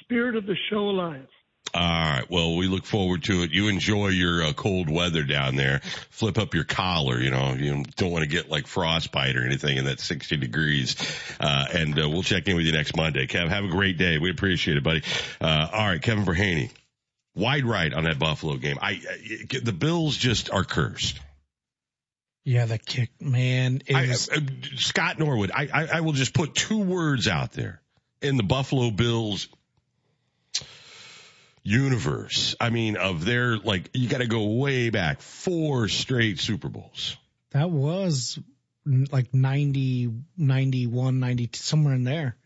spirit 0.00 0.36
of 0.36 0.46
the 0.46 0.56
show 0.70 0.78
alive. 0.78 1.26
All 1.74 1.80
right. 1.80 2.24
Well, 2.28 2.56
we 2.56 2.66
look 2.66 2.84
forward 2.84 3.24
to 3.24 3.44
it. 3.44 3.50
You 3.50 3.68
enjoy 3.68 4.08
your 4.08 4.42
uh, 4.42 4.52
cold 4.52 4.90
weather 4.90 5.22
down 5.22 5.56
there. 5.56 5.80
Flip 6.10 6.36
up 6.36 6.52
your 6.52 6.64
collar. 6.64 7.18
You 7.18 7.30
know, 7.30 7.54
you 7.54 7.84
don't 7.96 8.10
want 8.10 8.24
to 8.24 8.28
get 8.28 8.50
like 8.50 8.66
frostbite 8.66 9.36
or 9.36 9.44
anything 9.44 9.78
in 9.78 9.86
that 9.86 9.98
60 9.98 10.36
degrees. 10.36 10.96
Uh, 11.40 11.64
and 11.72 11.98
uh, 11.98 12.08
we'll 12.10 12.22
check 12.22 12.46
in 12.46 12.56
with 12.56 12.66
you 12.66 12.72
next 12.72 12.94
Monday. 12.94 13.26
Kev, 13.26 13.48
have 13.48 13.64
a 13.64 13.68
great 13.68 13.96
day. 13.96 14.18
We 14.18 14.30
appreciate 14.30 14.76
it, 14.76 14.84
buddy. 14.84 15.02
Uh, 15.40 15.68
all 15.72 15.86
right, 15.86 16.02
Kevin 16.02 16.24
Verhaney 16.24 16.70
wide 17.34 17.64
right 17.64 17.92
on 17.92 18.04
that 18.04 18.18
Buffalo 18.18 18.56
game. 18.56 18.78
I, 18.80 18.90
I 18.90 19.58
the 19.62 19.72
Bills 19.72 20.16
just 20.16 20.50
are 20.50 20.64
cursed. 20.64 21.20
Yeah, 22.44 22.66
the 22.66 22.78
kick, 22.78 23.10
man. 23.20 23.82
Is... 23.86 24.28
I, 24.28 24.36
uh, 24.36 24.40
Scott 24.76 25.18
Norwood. 25.18 25.52
I, 25.54 25.68
I 25.72 25.88
I 25.94 26.00
will 26.00 26.12
just 26.12 26.34
put 26.34 26.54
two 26.54 26.78
words 26.80 27.28
out 27.28 27.52
there 27.52 27.80
in 28.20 28.36
the 28.36 28.42
Buffalo 28.42 28.90
Bills 28.90 29.48
universe. 31.62 32.56
I 32.60 32.70
mean, 32.70 32.96
of 32.96 33.24
their 33.24 33.56
like, 33.58 33.90
you 33.94 34.08
got 34.08 34.18
to 34.18 34.26
go 34.26 34.44
way 34.44 34.90
back, 34.90 35.20
four 35.20 35.88
straight 35.88 36.38
Super 36.38 36.68
Bowls. 36.68 37.16
that 37.50 37.70
was 37.70 38.38
like 38.84 39.32
90, 39.32 40.10
91, 40.36 41.20
92, 41.20 41.58
somewhere 41.58 41.94
in 41.94 42.04
there. 42.04 42.36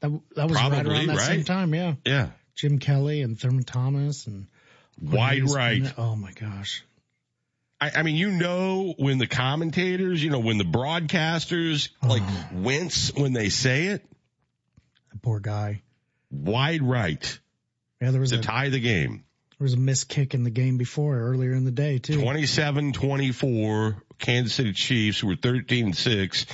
That, 0.00 0.10
that 0.34 0.48
was 0.48 0.56
right 0.56 0.70
Probably, 0.70 0.92
around 0.92 1.06
that 1.08 1.20
same 1.20 1.44
time, 1.44 1.74
yeah. 1.74 1.94
Yeah, 2.04 2.30
Jim 2.60 2.78
Kelly 2.78 3.22
and 3.22 3.40
Thurman 3.40 3.62
Thomas 3.62 4.26
and 4.26 4.46
wide 5.00 5.48
right. 5.48 5.82
Oh 5.96 6.14
my 6.14 6.30
gosh. 6.32 6.84
I, 7.80 7.90
I 7.96 8.02
mean, 8.02 8.16
you 8.16 8.30
know, 8.30 8.92
when 8.98 9.16
the 9.16 9.26
commentators, 9.26 10.22
you 10.22 10.28
know, 10.28 10.40
when 10.40 10.58
the 10.58 10.64
broadcasters 10.64 11.88
oh. 12.02 12.08
like 12.08 12.22
wince 12.52 13.14
when 13.14 13.32
they 13.32 13.48
say 13.48 13.86
it, 13.86 14.04
That 15.10 15.22
poor 15.22 15.40
guy. 15.40 15.80
wide 16.30 16.82
right 16.82 17.38
Yeah, 17.98 18.10
there 18.10 18.20
was 18.20 18.32
to 18.32 18.40
a, 18.40 18.42
tie 18.42 18.68
the 18.68 18.78
game. 18.78 19.24
there 19.58 19.64
was 19.64 19.72
a 19.72 19.78
missed 19.78 20.10
kick 20.10 20.34
in 20.34 20.44
the 20.44 20.50
game 20.50 20.76
before 20.76 21.18
earlier 21.18 21.52
in 21.52 21.64
the 21.64 21.70
day 21.70 21.96
too. 21.96 22.18
27-24, 22.18 24.02
Kansas 24.18 24.52
City 24.52 24.74
Chiefs, 24.74 25.20
who 25.20 25.28
were 25.28 25.36
13 25.36 25.86
and 25.86 25.96
6, 25.96 26.46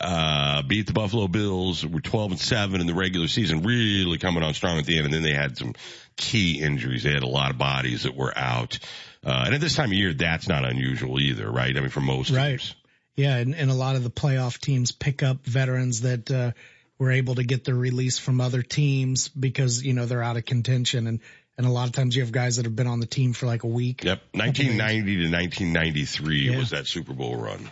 uh, 0.00 0.62
beat 0.62 0.86
the 0.86 0.92
Buffalo 0.92 1.28
Bills, 1.28 1.84
were 1.86 2.00
12 2.00 2.30
and 2.32 2.40
7 2.40 2.80
in 2.80 2.86
the 2.86 2.94
regular 2.94 3.28
season, 3.28 3.62
really 3.62 4.18
coming 4.18 4.42
on 4.42 4.54
strong 4.54 4.78
at 4.78 4.84
the 4.84 4.96
end. 4.98 5.06
And 5.06 5.14
then 5.14 5.22
they 5.22 5.32
had 5.32 5.56
some 5.56 5.74
key 6.16 6.60
injuries. 6.60 7.02
They 7.02 7.12
had 7.12 7.22
a 7.22 7.28
lot 7.28 7.50
of 7.50 7.58
bodies 7.58 8.02
that 8.04 8.14
were 8.14 8.36
out. 8.36 8.78
Uh, 9.24 9.42
and 9.46 9.54
at 9.54 9.60
this 9.60 9.74
time 9.74 9.90
of 9.90 9.94
year, 9.94 10.12
that's 10.12 10.48
not 10.48 10.64
unusual 10.64 11.18
either, 11.20 11.50
right? 11.50 11.76
I 11.76 11.80
mean, 11.80 11.88
for 11.90 12.00
most 12.00 12.30
Right. 12.30 12.50
teams. 12.60 12.74
Yeah, 13.16 13.36
and, 13.36 13.54
and 13.54 13.70
a 13.70 13.74
lot 13.74 13.96
of 13.96 14.04
the 14.04 14.10
playoff 14.10 14.58
teams 14.60 14.92
pick 14.92 15.22
up 15.22 15.44
veterans 15.46 16.02
that 16.02 16.30
uh, 16.30 16.52
were 16.98 17.10
able 17.12 17.36
to 17.36 17.44
get 17.44 17.64
their 17.64 17.74
release 17.74 18.18
from 18.18 18.42
other 18.42 18.60
teams 18.60 19.28
because 19.28 19.82
you 19.82 19.94
know 19.94 20.04
they're 20.04 20.22
out 20.22 20.36
of 20.36 20.44
contention, 20.44 21.06
and 21.06 21.20
and 21.56 21.66
a 21.66 21.70
lot 21.70 21.86
of 21.86 21.92
times 21.92 22.14
you 22.14 22.20
have 22.22 22.30
guys 22.30 22.56
that 22.56 22.66
have 22.66 22.76
been 22.76 22.86
on 22.86 23.00
the 23.00 23.06
team 23.06 23.32
for 23.32 23.46
like 23.46 23.62
a 23.62 23.66
week. 23.68 24.04
Yep. 24.04 24.20
1990 24.34 25.16
to 25.16 25.30
1993 25.30 26.50
Yeah. 26.50 26.58
was 26.58 26.70
that 26.70 26.86
Super 26.86 27.14
Bowl 27.14 27.36
run. 27.36 27.70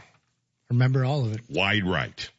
Remember 0.75 1.05
all 1.05 1.25
of 1.25 1.35
it. 1.35 1.41
Wide 1.49 1.85
right. 1.85 2.31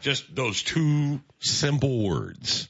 Just 0.00 0.34
those 0.34 0.62
two 0.62 1.20
simple 1.40 2.06
words. 2.06 2.68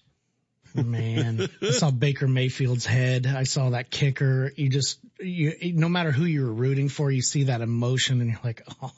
Man, 0.74 1.48
I 1.62 1.70
saw 1.70 1.90
Baker 1.90 2.28
Mayfield's 2.28 2.84
head. 2.84 3.26
I 3.26 3.44
saw 3.44 3.70
that 3.70 3.90
kicker. 3.90 4.52
You 4.56 4.68
just, 4.68 4.98
you, 5.18 5.72
no 5.74 5.88
matter 5.88 6.12
who 6.12 6.24
you're 6.24 6.52
rooting 6.52 6.90
for, 6.90 7.10
you 7.10 7.22
see 7.22 7.44
that 7.44 7.62
emotion 7.62 8.20
and 8.20 8.30
you're 8.30 8.40
like, 8.44 8.62
oh 8.82 8.92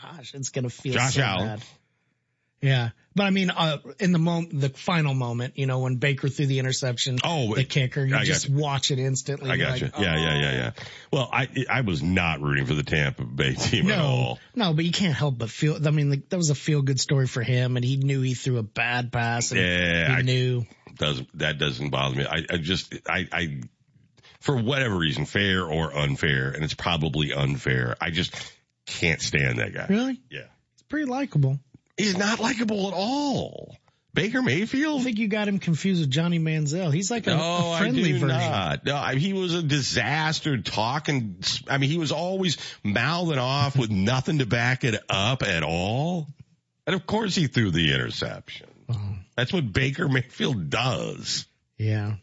gosh, 0.00 0.34
it's 0.34 0.48
going 0.48 0.64
to 0.64 0.70
feel 0.70 0.94
Josh 0.94 1.14
so 1.14 1.22
Allen. 1.22 1.46
bad. 1.46 1.64
Yeah. 2.60 2.90
But 3.14 3.24
I 3.24 3.30
mean, 3.30 3.50
uh, 3.50 3.78
in 3.98 4.12
the 4.12 4.18
moment, 4.18 4.60
the 4.60 4.68
final 4.68 5.12
moment, 5.12 5.58
you 5.58 5.66
know, 5.66 5.80
when 5.80 5.96
Baker 5.96 6.28
threw 6.28 6.46
the 6.46 6.60
interception, 6.60 7.18
Oh, 7.24 7.54
the 7.54 7.64
kicker, 7.64 8.04
you 8.04 8.14
I 8.14 8.22
just 8.24 8.48
you. 8.48 8.54
watch 8.56 8.92
it 8.92 9.00
instantly. 9.00 9.50
I 9.50 9.56
got 9.56 9.70
like, 9.72 9.80
you. 9.80 9.90
Yeah, 9.98 10.16
yeah, 10.16 10.40
yeah, 10.40 10.52
yeah. 10.52 10.70
Well, 11.12 11.28
I 11.32 11.48
I 11.68 11.80
was 11.80 12.00
not 12.00 12.40
rooting 12.40 12.66
for 12.66 12.74
the 12.74 12.84
Tampa 12.84 13.24
Bay 13.24 13.54
team 13.54 13.90
at 13.90 13.98
all. 13.98 14.38
no, 14.54 14.72
but 14.72 14.84
you 14.84 14.92
can't 14.92 15.14
help 15.14 15.36
but 15.38 15.50
feel. 15.50 15.84
I 15.84 15.90
mean, 15.90 16.10
like, 16.10 16.28
that 16.28 16.36
was 16.36 16.50
a 16.50 16.54
feel 16.54 16.82
good 16.82 17.00
story 17.00 17.26
for 17.26 17.42
him, 17.42 17.76
and 17.76 17.84
he 17.84 17.96
knew 17.96 18.20
he 18.20 18.34
threw 18.34 18.58
a 18.58 18.62
bad 18.62 19.10
pass. 19.10 19.50
And 19.50 19.60
Yeah, 19.60 20.08
he 20.08 20.14
I- 20.14 20.22
knew. 20.22 20.66
Doesn't 20.96 21.28
that 21.38 21.58
doesn't 21.58 21.90
bother 21.90 22.16
me? 22.16 22.24
I, 22.24 22.44
I 22.50 22.56
just 22.58 22.94
I 23.08 23.26
I 23.32 23.60
for 24.40 24.56
whatever 24.56 24.96
reason, 24.96 25.26
fair 25.26 25.64
or 25.64 25.96
unfair, 25.96 26.50
and 26.50 26.62
it's 26.64 26.74
probably 26.74 27.32
unfair. 27.32 27.96
I 28.00 28.10
just 28.10 28.34
can't 28.86 29.20
stand 29.20 29.58
that 29.58 29.72
guy. 29.74 29.86
Really, 29.88 30.20
Yeah, 30.30 30.46
it's 30.74 30.82
pretty 30.88 31.06
likable. 31.06 31.58
He's 31.98 32.16
not 32.16 32.40
likable 32.40 32.88
at 32.88 32.94
all. 32.94 33.76
Baker 34.14 34.42
Mayfield. 34.42 35.00
I 35.00 35.04
think 35.04 35.18
you 35.18 35.28
got 35.28 35.46
him 35.46 35.58
confused 35.58 36.00
with 36.00 36.10
Johnny 36.10 36.38
Manziel. 36.40 36.92
He's 36.92 37.10
like 37.10 37.26
a, 37.26 37.36
No, 37.36 37.42
a 37.42 37.72
I 37.72 37.78
friendly 37.78 38.04
do 38.12 38.18
version. 38.20 38.28
not. 38.28 38.84
No, 38.84 38.96
I, 38.96 39.14
he 39.14 39.32
was 39.32 39.54
a 39.54 39.62
disaster 39.62 40.58
talking. 40.58 41.36
I 41.68 41.78
mean, 41.78 41.90
he 41.90 41.98
was 41.98 42.10
always 42.10 42.56
mouthing 42.82 43.38
off 43.38 43.76
with 43.76 43.90
nothing 43.90 44.38
to 44.38 44.46
back 44.46 44.82
it 44.82 45.00
up 45.08 45.42
at 45.42 45.62
all. 45.62 46.26
And 46.86 46.96
of 46.96 47.06
course 47.06 47.34
he 47.34 47.46
threw 47.46 47.70
the 47.70 47.92
interception. 47.94 48.66
Oh. 48.88 48.98
That's 49.36 49.52
what 49.52 49.72
Baker 49.72 50.08
Mayfield 50.08 50.68
does. 50.70 51.46
Yeah. 51.76 52.14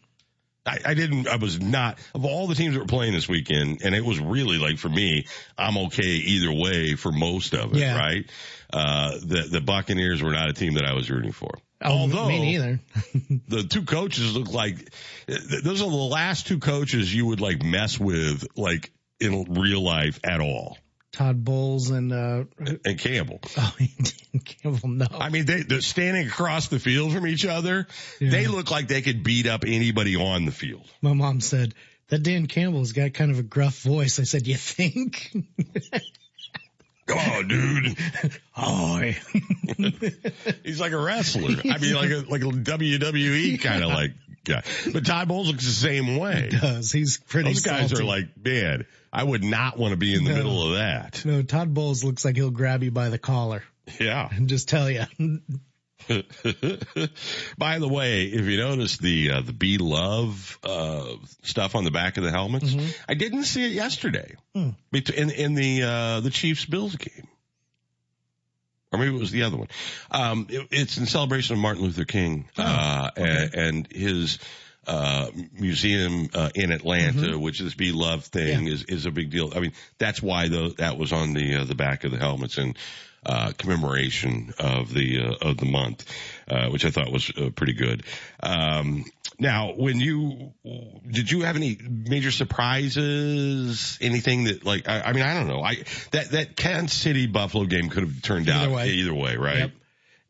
I, 0.66 0.80
I 0.86 0.93
didn't, 0.95 1.28
I 1.28 1.36
was 1.36 1.59
not, 1.61 1.99
of 2.16 2.26
all 2.26 2.47
the 2.47 2.55
teams 2.55 2.74
that 2.74 2.80
were 2.80 2.86
playing 2.88 3.13
this 3.13 3.30
weekend, 3.30 3.82
and 3.84 3.93
it 3.93 4.03
was 4.03 4.20
really 4.20 4.57
like 4.57 4.78
for 4.80 4.89
me, 4.89 5.28
I'm 5.57 5.78
okay 5.78 6.03
either 6.03 6.51
way 6.51 6.95
for 6.95 7.11
most 7.11 7.53
of 7.53 7.74
it, 7.74 7.80
Yeah. 7.80 7.97
right? 7.97 8.26
Uh, 8.74 9.11
the, 9.24 9.47
the 9.51 9.61
Buccaneers 9.61 10.24
were 10.24 10.32
not 10.32 10.49
a 10.49 10.53
team 10.53 10.74
that 10.74 10.86
I 10.86 10.93
was 10.93 11.09
rooting 11.11 11.32
for. 11.32 11.51
Oh, 11.82 11.91
Although, 11.91 12.28
me 12.28 12.39
neither. 12.39 12.80
the 13.47 13.63
two 13.63 13.84
coaches 13.84 14.36
look 14.36 14.51
like 14.51 14.91
those 15.28 15.82
are 15.82 15.89
the 15.89 15.95
last 15.95 16.47
two 16.47 16.57
coaches 16.59 17.13
you 17.13 17.28
would 17.28 17.41
like 17.41 17.61
mess 17.63 17.99
with 17.99 18.47
like 18.55 18.91
in 19.20 19.43
real 19.53 19.82
life 19.84 20.20
at 20.24 20.39
all. 20.41 20.78
Todd 21.16 21.43
Bowles 21.43 21.89
and 21.89 22.11
uh, 22.11 22.43
Dan 22.84 22.97
Campbell. 22.97 23.39
oh, 23.57 23.76
he 23.80 23.89
Campbell. 24.39 24.89
No, 24.89 25.07
I 25.11 25.30
mean, 25.30 25.45
they, 25.45 25.61
they're 25.61 25.82
standing 25.82 26.28
across 26.28 26.68
the 26.68 26.80
field 26.80 27.13
from 27.13 27.26
each 27.26 27.45
other. 27.45 27.88
They 28.20 28.47
look 28.47 28.70
like 28.70 28.88
they 28.88 29.01
could 29.01 29.24
beat 29.24 29.47
up 29.47 29.63
anybody 29.66 30.16
on 30.18 30.45
the 30.45 30.51
field. 30.51 30.86
my 31.01 31.13
mom 31.13 31.39
said 31.39 31.74
that 32.09 32.22
Dan 32.22 32.47
Campbell's 32.47 32.91
got 32.91 33.13
kind 33.13 33.32
of 33.32 33.39
a 33.39 33.43
gruff 33.43 33.82
voice. 33.82 34.20
I 34.20 34.24
said, 34.24 34.45
"You 34.45 34.55
think?" 34.55 35.32
Oh, 37.07 37.43
dude. 37.43 37.97
Hi. 38.53 39.18
He's 40.63 40.80
like 40.80 40.91
a 40.91 40.97
wrestler. 40.97 41.55
I 41.72 41.78
mean, 41.78 41.93
like 41.93 42.09
a, 42.09 42.26
like 42.28 42.41
a 42.41 42.45
WWE 42.45 43.61
kind 43.61 43.84
of 43.84 43.89
like 43.91 44.13
guy. 44.43 44.63
But 44.91 45.05
Todd 45.05 45.28
Bowles 45.28 45.47
looks 45.47 45.66
the 45.66 45.72
same 45.72 46.18
way. 46.18 46.49
Does 46.51 46.91
he's 46.91 47.18
pretty? 47.18 47.49
Those 47.49 47.61
guys 47.61 47.89
salty. 47.89 48.03
are 48.03 48.07
like, 48.07 48.30
man, 48.43 48.86
I 49.18 49.24
would 49.24 49.43
not 49.45 49.78
want 49.80 49.91
to 49.91 49.97
be 49.97 50.13
in 50.13 50.26
the 50.26 50.32
No. 50.32 50.36
middle 50.36 50.68
of 50.72 50.78
that. 50.78 51.24
No, 51.24 51.41
Todd 51.41 51.74
Bowles 51.74 52.03
looks 52.03 52.26
like 52.26 52.36
he'll 52.36 52.51
grab 52.51 52.84
you 52.84 52.91
by 52.91 53.07
the 53.09 53.18
collar 53.18 53.63
Yeah. 53.99 54.28
and 54.36 54.49
just 54.49 54.68
tell 54.68 54.89
you. 54.91 55.05
By 57.57 57.80
the 57.80 57.88
way, 57.88 58.26
if 58.26 58.45
you 58.45 58.57
notice 58.57 58.97
the 58.97 59.32
uh, 59.32 59.41
the 59.41 59.53
Be 59.53 59.78
Love 59.78 60.59
uh, 60.63 61.16
stuff 61.43 61.76
on 61.76 61.84
the 61.84 61.91
back 61.91 62.18
of 62.18 62.24
the 62.24 62.32
helmets, 62.32 62.74
Mm-hmm. 62.74 62.88
I 63.09 63.13
didn't 63.16 63.45
see 63.45 63.66
it 63.66 63.72
yesterday 63.72 64.36
Hmm. 64.53 64.72
In 64.93 65.30
in 65.32 65.55
the 65.55 65.84
uh, 65.84 66.20
the 66.20 66.30
Chiefs 66.30 66.66
Bills 66.66 66.95
game, 66.95 67.28
or 68.91 68.99
maybe 68.99 69.16
it 69.16 69.20
was 69.20 69.32
the 69.32 69.43
other 69.43 69.57
one. 69.57 69.68
Um, 70.11 70.47
it- 70.49 70.68
it's 70.72 70.97
in 70.97 71.05
celebration 71.05 71.55
of 71.55 71.59
Martin 71.61 71.84
Luther 71.84 72.05
King 72.05 72.49
Oh, 72.57 72.63
uh, 72.63 73.09
and, 73.16 73.53
and 73.55 73.88
his. 73.91 74.39
Uh, 74.88 75.32
museum, 75.54 76.30
uh, 76.34 76.50
in 76.54 76.72
Atlanta, 76.72 77.14
Mm-hmm. 77.30 77.42
which 77.42 77.60
this 77.60 77.74
Be 77.74 77.92
Love 77.92 78.24
thing 78.26 78.68
is, 78.68 78.84
is 78.84 79.06
a 79.08 79.12
big 79.12 79.32
deal. 79.32 79.52
I 79.56 79.60
mean, 79.60 79.74
that's 79.98 80.22
why 80.22 80.48
the, 80.48 80.76
that 80.78 80.98
was 80.98 81.12
on 81.12 81.34
the, 81.34 81.56
uh, 81.62 81.64
the 81.66 81.74
back 81.76 82.04
of 82.04 82.12
the 82.12 82.18
helmets 82.20 82.58
and, 82.60 82.78
uh, 83.26 83.52
commemoration 83.58 84.54
of 84.60 84.94
the, 84.94 85.22
uh, 85.26 85.50
of 85.50 85.58
the 85.58 85.66
month, 85.66 86.06
uh, 86.48 86.70
which 86.70 86.86
I 86.86 86.92
thought 86.92 87.12
was 87.12 87.32
uh, 87.36 87.50
pretty 87.56 87.74
good. 87.74 88.04
Um, 88.44 89.06
now, 89.40 89.74
when 89.76 90.00
you, 90.00 90.54
did 91.10 91.32
you 91.32 91.42
have 91.42 91.56
any 91.56 91.80
major 91.90 92.30
surprises? 92.32 93.98
Anything 94.02 94.46
that 94.46 94.66
like, 94.66 94.88
I, 94.88 95.02
I 95.02 95.14
mean, 95.14 95.24
I 95.24 95.34
don't 95.34 95.48
know. 95.48 95.62
I, 95.62 95.78
that, 96.12 96.30
that 96.32 96.56
Kansas 96.56 96.96
City 96.98 97.28
Buffalo 97.28 97.66
game 97.66 97.90
could 97.90 98.04
have 98.04 98.22
turned 98.22 98.50
Either 98.50 98.68
out 98.70 98.76
way. 98.76 98.90
either 98.90 99.14
way, 99.14 99.36
right? 99.38 99.58
Yep. 99.58 99.72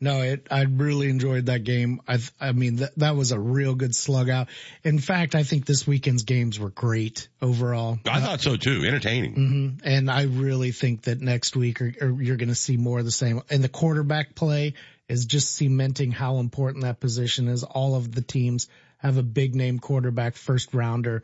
No, 0.01 0.21
it, 0.21 0.47
I 0.51 0.63
really 0.63 1.09
enjoyed 1.09 1.45
that 1.45 1.63
game. 1.63 2.01
I, 2.07 2.19
I 2.39 2.51
mean, 2.51 2.77
that, 2.77 2.97
that 2.99 3.15
was 3.15 3.31
a 3.31 3.39
real 3.39 3.75
good 3.75 3.95
slug 3.95 4.29
out. 4.29 4.49
In 4.83 4.99
fact, 4.99 5.35
I 5.35 5.43
think 5.43 5.65
this 5.65 5.87
weekend's 5.87 6.23
games 6.23 6.59
were 6.59 6.69
great 6.69 7.29
overall. 7.41 7.97
I 8.05 8.19
thought 8.19 8.41
so 8.41 8.57
too. 8.57 8.83
Entertaining. 8.85 9.33
hmm 9.33 9.69
And 9.87 10.11
I 10.11 10.23
really 10.23 10.71
think 10.71 11.03
that 11.03 11.21
next 11.21 11.55
week 11.55 11.81
or, 11.81 11.93
or 12.01 12.21
you're 12.21 12.35
going 12.35 12.49
to 12.49 12.55
see 12.55 12.75
more 12.75 12.99
of 12.99 13.05
the 13.05 13.11
same. 13.11 13.41
And 13.49 13.63
the 13.63 13.69
quarterback 13.69 14.35
play 14.35 14.73
is 15.07 15.25
just 15.25 15.55
cementing 15.55 16.11
how 16.11 16.37
important 16.37 16.83
that 16.83 16.99
position 16.99 17.47
is. 17.47 17.63
All 17.63 17.95
of 17.95 18.13
the 18.13 18.21
teams 18.21 18.67
have 18.97 19.17
a 19.17 19.23
big 19.23 19.55
name 19.55 19.79
quarterback, 19.79 20.35
first 20.35 20.73
rounder, 20.73 21.23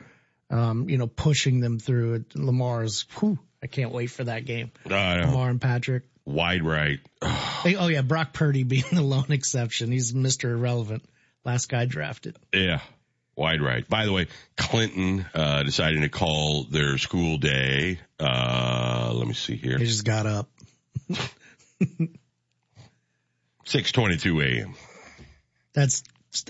um, 0.49 0.87
you 0.89 0.97
know, 0.97 1.07
pushing 1.07 1.59
them 1.59 1.79
through 1.79 2.13
it. 2.13 2.35
Lamar's, 2.35 3.05
whew, 3.19 3.39
I 3.63 3.67
can't 3.67 3.91
wait 3.91 4.07
for 4.07 4.23
that 4.23 4.45
game. 4.45 4.71
I. 4.89 5.21
Lamar 5.21 5.49
and 5.49 5.61
Patrick. 5.61 6.03
Wide 6.25 6.63
right. 6.63 6.99
Oh 7.63 7.89
yeah, 7.89 8.01
Brock 8.01 8.33
Purdy 8.33 8.63
being 8.67 8.83
the 8.91 9.03
lone 9.03 9.31
exception. 9.31 9.91
He's 9.91 10.13
Mr. 10.13 10.45
Irrelevant. 10.45 11.03
Last 11.45 11.69
guy 11.69 11.85
drafted. 11.85 12.37
Yeah. 12.51 12.79
Wide 13.35 13.61
right. 13.61 13.87
By 13.87 14.05
the 14.05 14.11
way, 14.11 14.27
Clinton, 14.57 15.25
uh, 15.35 15.61
deciding 15.63 16.01
to 16.01 16.09
call 16.09 16.63
their 16.63 16.97
school 16.97 17.37
day. 17.37 17.99
Uh, 18.19 19.13
let 19.13 19.27
me 19.27 19.33
see 19.33 19.55
here. 19.55 19.77
He 19.77 19.85
just 19.85 20.05
got 20.05 20.25
up. 20.25 20.49
622 23.65 24.41
a.m. 24.41 24.73
That's, 25.73 26.03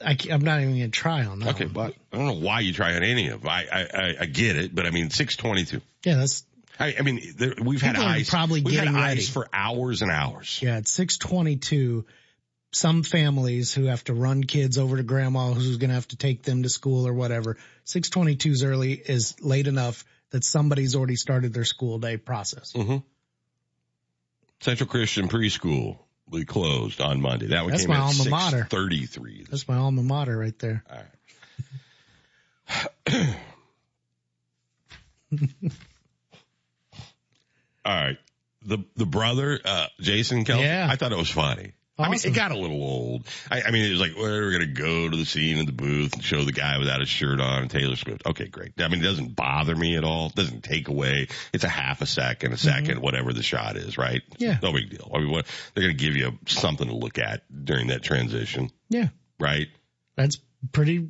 I, 0.04 0.18
am 0.30 0.42
not 0.42 0.62
even 0.62 0.78
going 0.78 0.84
to 0.84 0.90
try 0.90 1.26
on 1.26 1.40
that. 1.40 1.56
Okay. 1.56 1.66
one. 1.66 1.74
But 1.74 1.94
I 2.12 2.18
don't 2.18 2.28
know 2.28 2.46
why 2.46 2.62
you 2.62 2.74
try 2.74 2.96
on 2.96 3.04
any 3.04 3.28
of 3.30 3.42
them. 3.42 3.50
I, 3.50 3.66
I, 3.72 3.82
I, 3.94 4.16
I 4.22 4.26
get 4.26 4.56
it, 4.56 4.74
but 4.74 4.86
I 4.86 4.92
mean, 4.92 5.10
622. 5.10 5.82
Yeah, 6.04 6.16
that's, 6.18 6.44
I, 6.82 6.96
I 6.98 7.02
mean, 7.04 7.22
there, 7.38 7.54
we've 7.62 7.82
had 7.82 7.96
People 7.96 8.10
ice. 8.10 8.30
probably 8.30 8.62
we've 8.62 8.76
had 8.76 8.86
getting 8.86 9.00
ready. 9.00 9.20
ice 9.20 9.30
for 9.30 9.48
hours 9.54 10.02
and 10.02 10.10
hours. 10.10 10.60
Yeah, 10.62 10.78
at 10.78 10.88
622, 10.88 12.06
some 12.72 13.04
families 13.04 13.74
who 13.74 13.86
have 13.86 14.04
to 14.06 14.14
run 14.14 14.44
kids 14.44 14.78
over 14.78 14.98
to 14.98 15.04
grandma 15.04 15.54
who's 15.54 15.78
going 15.78 15.90
to 15.90 15.96
have 15.96 16.08
to 16.08 16.18
take 16.18 16.42
them 16.44 16.64
to 16.64 16.70
school 16.70 17.08
or 17.08 17.14
whatever. 17.14 17.58
622 17.84 18.52
is 18.52 18.64
early 18.64 18.94
is 18.94 19.36
late 19.42 19.68
enough 19.68 20.04
that 20.32 20.44
somebody's 20.44 20.96
already 20.96 21.18
started 21.18 21.54
their 21.54 21.66
school 21.66 22.00
day 22.00 22.18
process. 22.18 22.74
Mm-hmm. 22.74 22.98
Central 24.62 24.90
Christian 24.90 25.28
Preschool 25.28 26.00
we 26.30 26.46
closed 26.46 27.02
on 27.02 27.22
Monday. 27.22 27.48
That 27.48 27.64
one 27.64 27.72
That's 27.72 27.84
came 27.84 27.92
my 27.92 27.98
alma 27.98 28.24
at 28.24 28.30
mater. 28.30 28.58
633. 28.70 29.48
That's 29.50 29.68
my 29.68 29.78
alma 29.78 30.02
mater 30.02 30.38
right 30.38 30.58
there. 30.58 30.84
All 30.90 30.98
right. 33.08 33.36
The 37.86 38.78
the 38.96 39.06
brother, 39.06 39.60
uh, 39.66 39.88
Jason 40.00 40.46
Kelce, 40.46 40.62
Yeah. 40.62 40.88
I 40.90 40.96
thought 40.96 41.12
it 41.12 41.18
was 41.18 41.30
funny. 41.30 41.74
I 42.00 42.10
mean, 42.10 42.20
it 42.24 42.34
got 42.34 42.52
a 42.52 42.58
little 42.58 42.82
old. 42.82 43.28
I, 43.52 43.62
I 43.62 43.72
mean, 43.72 43.86
it 43.86 43.92
was 43.92 44.00
like, 44.00 44.16
well, 44.16 44.24
we're 44.26 44.50
going 44.58 44.62
to 44.74 44.82
go 44.82 45.08
to 45.10 45.16
the 45.16 45.26
scene 45.26 45.60
in 45.60 45.68
the 45.68 45.72
booth 45.72 46.14
and 46.14 46.24
show 46.24 46.44
the 46.44 46.52
guy 46.52 46.80
without 46.80 47.00
his 47.00 47.10
shirt 47.10 47.40
on 47.40 47.62
and 47.62 47.70
Taylor 47.70 47.96
Swift. 47.96 48.26
Okay, 48.26 48.48
great. 48.48 48.72
I 48.80 48.88
mean, 48.88 49.02
it 49.02 49.04
doesn't 49.04 49.36
bother 49.36 49.76
me 49.76 49.98
at 49.98 50.04
all. 50.04 50.28
It 50.28 50.36
doesn't 50.36 50.64
take 50.64 50.88
away. 50.88 51.28
It's 51.54 51.64
a 51.64 51.68
half 51.70 52.02
a 52.02 52.08
second, 52.08 52.54
a 52.54 52.56
2nd 52.56 52.98
whatever 53.00 53.34
the 53.34 53.44
shot 53.44 53.78
is, 53.78 54.00
right? 54.00 54.24
Mm-hmm. 54.32 54.44
Yeah. 54.44 54.58
No 54.64 54.74
big 54.74 54.90
deal. 54.90 55.12
I 55.14 55.20
mean, 55.20 55.30
what, 55.32 55.46
they're 55.76 55.84
going 55.84 55.96
to 55.98 56.04
give 56.04 56.16
you 56.16 56.40
something 56.48 56.88
to 56.88 56.96
look 56.96 57.20
at 57.20 57.44
during 57.66 57.88
that 57.88 58.02
transition, 58.02 58.72
Yeah. 58.90 59.10
right? 59.40 59.68
That's 60.16 60.38
pretty. 60.72 61.08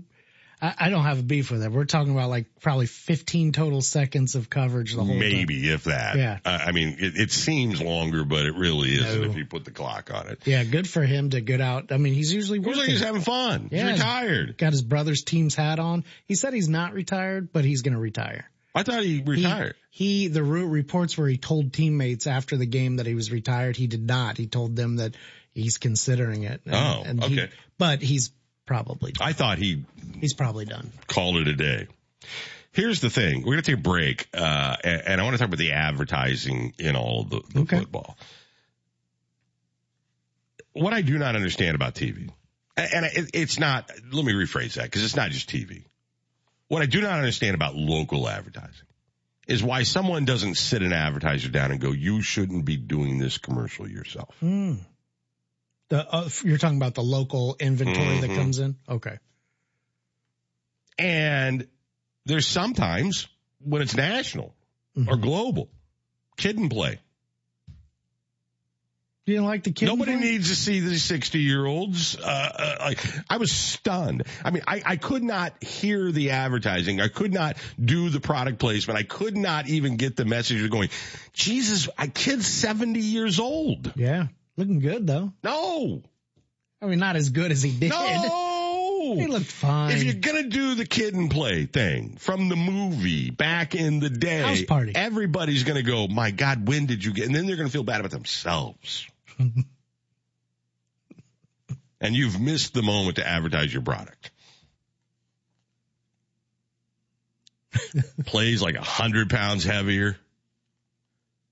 I, 0.62 0.74
I 0.78 0.90
don't 0.90 1.04
have 1.04 1.20
a 1.20 1.24
beef 1.24 1.50
with 1.50 1.64
it. 1.64 1.72
We're 1.72 1.86
talking 1.86 2.12
about 2.14 2.30
like 2.30 2.46
probably 2.62 2.86
15 2.86 3.52
total 3.52 3.82
seconds 3.82 4.36
of 4.36 4.50
coverage 4.50 4.94
the 4.94 5.00
whole 5.04 5.08
time. 5.10 5.20
Maybe 5.20 5.70
if 5.70 5.86
that. 5.86 6.18
Yeah. 6.18 6.40
Uh, 6.46 6.58
I 6.68 6.72
mean, 6.72 6.98
it, 7.00 7.18
it 7.18 7.32
seems 7.32 7.82
longer, 7.82 8.24
but 8.24 8.46
it 8.46 8.56
really 8.56 8.90
isn't 8.90 9.22
No. 9.22 9.28
if 9.30 9.36
you 9.36 9.46
put 9.46 9.66
the 9.66 9.72
clock 9.72 10.12
on 10.14 10.28
it. 10.28 10.46
Yeah, 10.46 10.64
good 10.64 10.88
for 10.88 11.02
him 11.02 11.32
to 11.32 11.42
get 11.42 11.62
out. 11.62 11.92
I 11.92 11.98
mean, 11.98 12.14
he's 12.14 12.34
usually 12.34 12.60
working. 12.60 12.80
like 12.80 12.90
he's 12.90 13.02
having 13.02 13.22
fun. 13.22 13.70
Yeah. 13.72 13.90
He's 13.92 14.00
retired. 14.00 14.58
Got 14.58 14.72
his 14.74 14.82
brother's 14.84 15.24
team's 15.24 15.56
hat 15.56 15.80
on. 15.80 16.04
He 16.26 16.36
said 16.36 16.54
he's 16.54 16.70
not 16.70 16.94
retired, 16.94 17.52
but 17.52 17.66
he's 17.66 17.82
going 17.82 17.94
to 17.96 18.00
retire. 18.00 18.46
I 18.76 18.84
thought 18.84 19.04
he 19.04 19.22
retired. 19.26 19.76
He, 19.90 20.28
the 20.30 20.44
ru- 20.44 20.68
reports 20.68 21.18
where 21.18 21.28
he 21.28 21.38
told 21.38 21.74
teammates 21.74 22.26
after 22.28 22.56
the 22.56 22.66
game 22.66 22.98
that 22.98 23.06
he 23.06 23.16
was 23.16 23.30
retired. 23.32 23.76
He 23.76 23.88
did 23.88 24.06
not. 24.08 24.38
He 24.38 24.48
told 24.48 24.76
them 24.78 24.98
that 24.98 25.16
he's 25.54 25.78
considering 25.78 26.44
it. 26.44 26.62
And- 26.66 26.76
Oh, 26.76 27.04
and 27.06 27.24
he- 27.24 27.42
okay. 27.42 27.52
but 27.78 28.02
he's 28.02 28.32
probably, 28.66 29.14
I 29.20 29.34
thought 29.34 29.58
he 29.58 29.86
he's 30.20 30.34
probably 30.34 30.66
done. 30.66 30.92
called 31.08 31.38
it 31.38 31.48
a 31.48 31.56
day. 31.56 31.88
Here's 32.74 33.02
the 33.02 33.10
thing. 33.10 33.40
We're 33.42 33.54
going 33.54 33.64
to 33.64 33.72
take 33.72 33.80
a 33.80 33.82
break, 33.82 34.28
uh, 34.34 34.78
and, 34.84 35.02
and 35.08 35.22
I 35.22 35.24
want 35.26 35.34
to 35.34 35.40
talk 35.40 35.48
about 35.48 35.58
the 35.60 35.74
advertising 35.74 36.74
in 36.80 36.96
all 36.96 37.26
the, 37.26 37.42
the 37.54 37.60
Okay. 37.62 37.80
football. 37.80 38.18
What 40.74 40.94
I 40.94 41.02
do 41.02 41.18
not 41.18 41.36
understand 41.36 41.76
about 41.76 41.96
TV, 41.96 42.30
and 42.78 42.90
and 42.94 43.06
it, 43.06 43.32
it's 43.34 43.60
not, 43.60 43.92
let 44.12 44.24
me 44.24 44.32
rephrase 44.34 44.76
that 44.76 44.84
because 44.86 45.04
it's 45.04 45.16
not 45.18 45.32
just 45.32 45.50
TV. 45.50 45.84
What 46.70 46.82
I 46.82 46.86
do 46.86 47.02
not 47.02 47.18
understand 47.18 47.56
about 47.56 47.76
local 47.76 48.30
advertising 48.30 48.88
is 49.48 49.62
why 49.62 49.84
someone 49.84 50.24
doesn't 50.24 50.56
sit 50.56 50.82
an 50.82 50.94
advertiser 50.94 51.50
down 51.50 51.72
and 51.72 51.82
go, 51.82 51.92
you 51.92 52.22
shouldn't 52.22 52.64
be 52.64 52.78
doing 52.78 53.18
this 53.18 53.38
commercial 53.38 53.90
yourself. 53.90 54.34
Hmm. 54.40 54.76
The, 55.92 56.10
uh, 56.10 56.30
you're 56.46 56.58
talking 56.58 56.78
about 56.78 56.96
the 56.96 57.04
local 57.04 57.58
inventory 57.60 58.22
that 58.22 58.30
Mhm. 58.30 58.36
comes 58.38 58.60
in? 58.60 58.78
Okay. 58.88 59.18
And 60.98 61.68
there's 62.26 62.48
sometimes 62.48 63.28
when 63.60 63.82
it's 63.82 63.94
national 63.94 64.56
or 65.06 65.18
global, 65.18 65.70
kid 66.38 66.58
and 66.58 66.72
play. 66.72 67.00
You 69.26 69.36
didn't 69.36 69.48
like 69.48 69.64
the 69.64 69.72
kid? 69.72 69.86
Nobody 69.88 70.14
play? 70.14 70.22
needs 70.32 70.48
to 70.48 70.56
see 70.56 70.80
these 70.80 71.04
60 71.04 71.40
year 71.40 71.66
olds. 71.66 72.16
Uh, 72.18 72.22
uh, 72.22 72.78
I, 72.80 72.96
I 73.30 73.38
was 73.38 73.52
stunned. 73.52 74.24
I 74.46 74.52
mean, 74.52 74.64
I, 74.66 74.82
I 74.86 74.96
could 74.96 75.24
not 75.24 75.62
hear 75.62 76.10
the 76.10 76.32
advertising. 76.32 77.02
I 77.02 77.10
could 77.10 77.34
not 77.34 77.58
do 77.84 78.10
the 78.10 78.22
product 78.22 78.60
placement. 78.60 78.98
I 78.98 79.04
could 79.04 79.36
not 79.36 79.68
even 79.68 79.98
get 79.98 80.16
the 80.16 80.26
message 80.26 80.64
of 80.64 80.70
going, 80.72 80.90
Jesus, 81.34 81.90
a 81.98 82.08
kid's 82.08 82.48
70 82.48 83.02
years 83.02 83.42
old. 83.42 83.92
Yeah. 83.98 84.28
Looking 84.58 84.80
good 84.80 85.08
though. 85.08 85.32
No, 85.44 86.04
I 86.82 86.86
mean, 86.88 87.00
not 87.00 87.16
as 87.16 87.30
good 87.30 87.52
as 87.52 87.62
he 87.64 87.72
did. 87.72 87.90
no. 87.90 88.48
He 89.02 89.26
looked 89.26 89.48
fine. 89.52 89.92
If 89.92 90.04
you're 90.04 90.14
gonna 90.14 90.44
do 90.48 90.76
the 90.76 90.86
kid 90.86 91.16
and 91.16 91.32
play 91.32 91.66
thing 91.66 92.18
from 92.18 92.50
the 92.50 92.56
movie 92.56 93.32
back 93.32 93.74
in 93.74 94.00
the 94.00 94.12
day, 94.12 94.42
House 94.42 94.62
party. 94.62 94.92
everybody's 94.94 95.64
gonna 95.64 95.82
go, 95.82 96.08
my 96.08 96.30
God, 96.30 96.68
when 96.68 96.86
did 96.86 97.04
you 97.04 97.12
get? 97.12 97.26
And 97.26 97.36
then 97.36 97.48
they're 97.48 97.56
gonna 97.56 97.70
feel 97.70 97.82
bad 97.82 98.00
about 98.02 98.12
themselves. 98.12 99.08
and 99.40 99.66
you've 102.16 102.40
missed 102.40 102.76
the 102.76 102.84
moment 102.84 103.16
to 103.16 103.28
advertise 103.28 103.74
your 103.74 103.82
product. 103.82 104.30
Plays 108.26 108.62
like 108.62 108.76
a 108.76 108.84
hundred 108.84 109.30
pounds 109.30 109.64
heavier. 109.64 110.16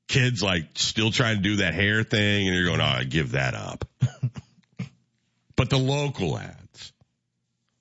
Kids 0.10 0.44
like 0.44 0.66
still 0.74 1.12
trying 1.12 1.38
to 1.38 1.42
do 1.42 1.56
that 1.58 1.74
hair 1.74 2.04
thing 2.04 2.48
and 2.48 2.56
you're 2.56 2.66
going, 2.66 2.82
oh, 2.82 2.84
I 2.84 3.04
give 3.06 3.32
that 3.32 3.54
up. 3.54 3.86
but 5.56 5.70
the 5.70 5.78
local 5.78 6.38
ads 6.38 6.94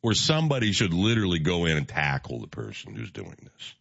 where 0.02 0.14
somebody 0.14 0.72
should 0.72 0.94
literally 0.94 1.40
go 1.40 1.64
in 1.64 1.76
and 1.76 1.88
tackle 1.88 2.38
the 2.38 2.46
person 2.46 2.94
who's 2.94 3.10
doing 3.10 3.36
this. 3.42 3.74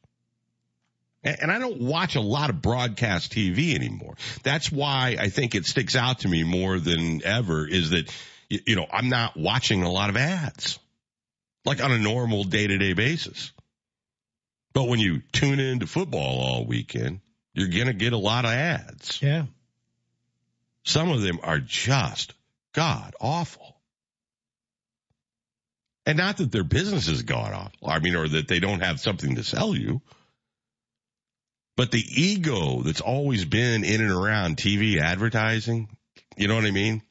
And, 1.23 1.51
I 1.51 1.59
don't 1.59 1.81
watch 1.81 2.15
a 2.15 2.21
lot 2.21 2.49
of 2.49 2.61
broadcast 2.61 3.33
TV 3.33 3.75
anymore. 3.75 4.15
That's 4.43 4.71
why 4.71 5.17
I 5.19 5.29
think 5.29 5.55
it 5.55 5.65
sticks 5.65 5.95
out 5.95 6.19
to 6.19 6.29
me 6.29 6.43
more 6.43 6.79
than 6.79 7.21
ever 7.23 7.67
is 7.67 7.89
that, 7.89 8.09
you 8.49 8.75
know, 8.75 8.87
I'm 8.91 9.09
not 9.09 9.35
watching 9.35 9.83
a 9.83 9.91
lot 9.91 10.09
of 10.09 10.15
ads 10.15 10.79
like 11.65 11.83
on 11.83 11.91
a 11.91 11.97
normal 11.97 12.45
day 12.45 12.65
to 12.65 12.77
day 12.77 12.93
basis. 12.93 13.51
But 14.73 14.87
when 14.87 14.99
you 14.99 15.21
tune 15.33 15.59
into 15.59 15.85
football 15.85 16.39
all 16.39 16.65
weekend, 16.65 17.19
you're 17.57 17.69
going 17.69 17.87
to 17.87 17.93
get 17.93 18.13
a 18.13 18.17
lot 18.17 18.45
of 18.45 18.51
ads. 18.51 19.19
yeah. 19.21 19.45
Some 20.83 21.09
of 21.09 21.21
them 21.21 21.39
are 21.43 21.59
just 21.59 22.33
god 22.73 23.13
awful. 23.19 23.75
And 26.05 26.17
not 26.17 26.37
that 26.37 26.51
their 26.51 26.63
business 26.63 27.07
has 27.07 27.23
gone 27.23 27.51
off. 27.51 27.73
I 27.85 27.99
mean, 27.99 28.15
or 28.15 28.27
that 28.27 28.47
they 28.47 28.59
don't 28.59 28.79
have 28.79 28.99
something 28.99 29.35
to 29.35 29.43
sell 29.43 29.75
you. 29.75 30.01
But 31.75 31.91
the 31.91 31.99
ego 31.99 32.81
that's 32.83 33.01
always 33.01 33.43
been 33.43 33.83
in 33.83 34.01
and 34.01 34.11
around 34.11 34.57
TV 34.57 35.01
advertising, 35.01 35.89
you 36.37 36.47
know 36.47 36.55
what 36.55 36.65
I 36.65 36.71
mean? 36.71 37.01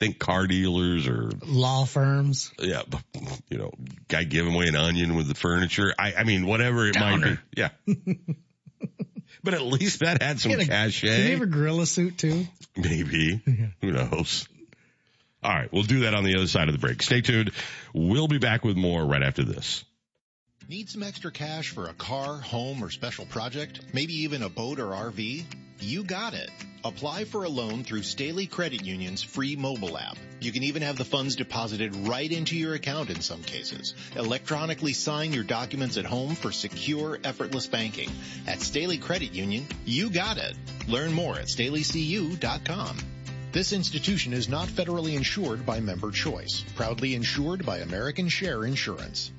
Think 0.00 0.18
car 0.18 0.46
dealers 0.46 1.06
or, 1.06 1.30
Law 1.44 1.84
firms. 1.84 2.52
yeah, 2.58 2.82
you 3.50 3.58
know, 3.58 3.72
guy 4.08 4.24
giving 4.24 4.54
away 4.54 4.68
an 4.68 4.76
onion 4.76 5.16
with 5.16 5.28
the 5.28 5.34
furniture. 5.34 5.92
I, 5.98 6.14
I 6.14 6.24
mean, 6.24 6.46
whatever 6.46 6.86
it 6.86 6.98
might 6.98 7.22
be. 7.22 7.38
Yeah. 7.56 7.70
but 9.42 9.54
at 9.54 9.62
least 9.62 10.00
that 10.00 10.22
had 10.22 10.40
some 10.40 10.52
cachet. 10.52 11.08
Did 11.08 11.24
he 11.24 11.30
have 11.32 11.42
a 11.42 11.46
gorilla 11.46 11.86
suit 11.86 12.18
too? 12.18 12.46
Maybe. 12.76 13.40
Who 13.80 13.92
knows? 13.92 14.48
All 15.42 15.52
right. 15.52 15.72
We'll 15.72 15.84
do 15.84 16.00
that 16.00 16.14
on 16.14 16.24
the 16.24 16.36
other 16.36 16.46
side 16.46 16.68
of 16.68 16.72
the 16.74 16.78
break. 16.78 17.02
Stay 17.02 17.20
tuned. 17.20 17.52
We'll 17.94 18.28
be 18.28 18.38
back 18.38 18.64
with 18.64 18.76
more 18.76 19.04
right 19.04 19.22
after 19.22 19.44
this. 19.44 19.84
Need 20.68 20.88
some 20.88 21.04
extra 21.04 21.30
cash 21.30 21.70
for 21.70 21.86
a 21.86 21.94
car, 21.94 22.38
home, 22.38 22.82
or 22.82 22.90
special 22.90 23.24
project? 23.24 23.82
Maybe 23.92 24.22
even 24.22 24.42
a 24.42 24.48
boat 24.48 24.80
or 24.80 24.86
RV? 24.86 25.44
You 25.78 26.02
got 26.02 26.34
it. 26.34 26.50
Apply 26.82 27.24
for 27.24 27.44
a 27.44 27.48
loan 27.48 27.84
through 27.84 28.02
Staley 28.02 28.48
Credit 28.48 28.84
Union's 28.84 29.22
free 29.22 29.54
mobile 29.54 29.96
app. 29.96 30.16
You 30.40 30.50
can 30.50 30.64
even 30.64 30.82
have 30.82 30.98
the 30.98 31.04
funds 31.04 31.36
deposited 31.36 31.94
right 31.94 32.32
into 32.32 32.56
your 32.56 32.74
account 32.74 33.10
in 33.10 33.20
some 33.20 33.44
cases. 33.44 33.94
Electronically 34.16 34.92
sign 34.92 35.32
your 35.32 35.44
documents 35.44 35.98
at 35.98 36.04
home 36.04 36.34
for 36.34 36.50
secure, 36.50 37.20
effortless 37.22 37.68
banking. 37.68 38.10
At 38.48 38.60
Staley 38.60 38.98
Credit 38.98 39.32
Union, 39.32 39.68
you 39.84 40.10
got 40.10 40.36
it. 40.36 40.56
Learn 40.88 41.12
more 41.12 41.36
at 41.36 41.46
staleycu.com. 41.46 42.98
This 43.52 43.72
institution 43.72 44.32
is 44.32 44.48
not 44.48 44.66
federally 44.66 45.14
insured 45.14 45.64
by 45.64 45.78
Member 45.78 46.10
Choice. 46.10 46.64
Proudly 46.74 47.14
insured 47.14 47.64
by 47.64 47.78
American 47.78 48.28
Share 48.28 48.64
Insurance. 48.64 49.30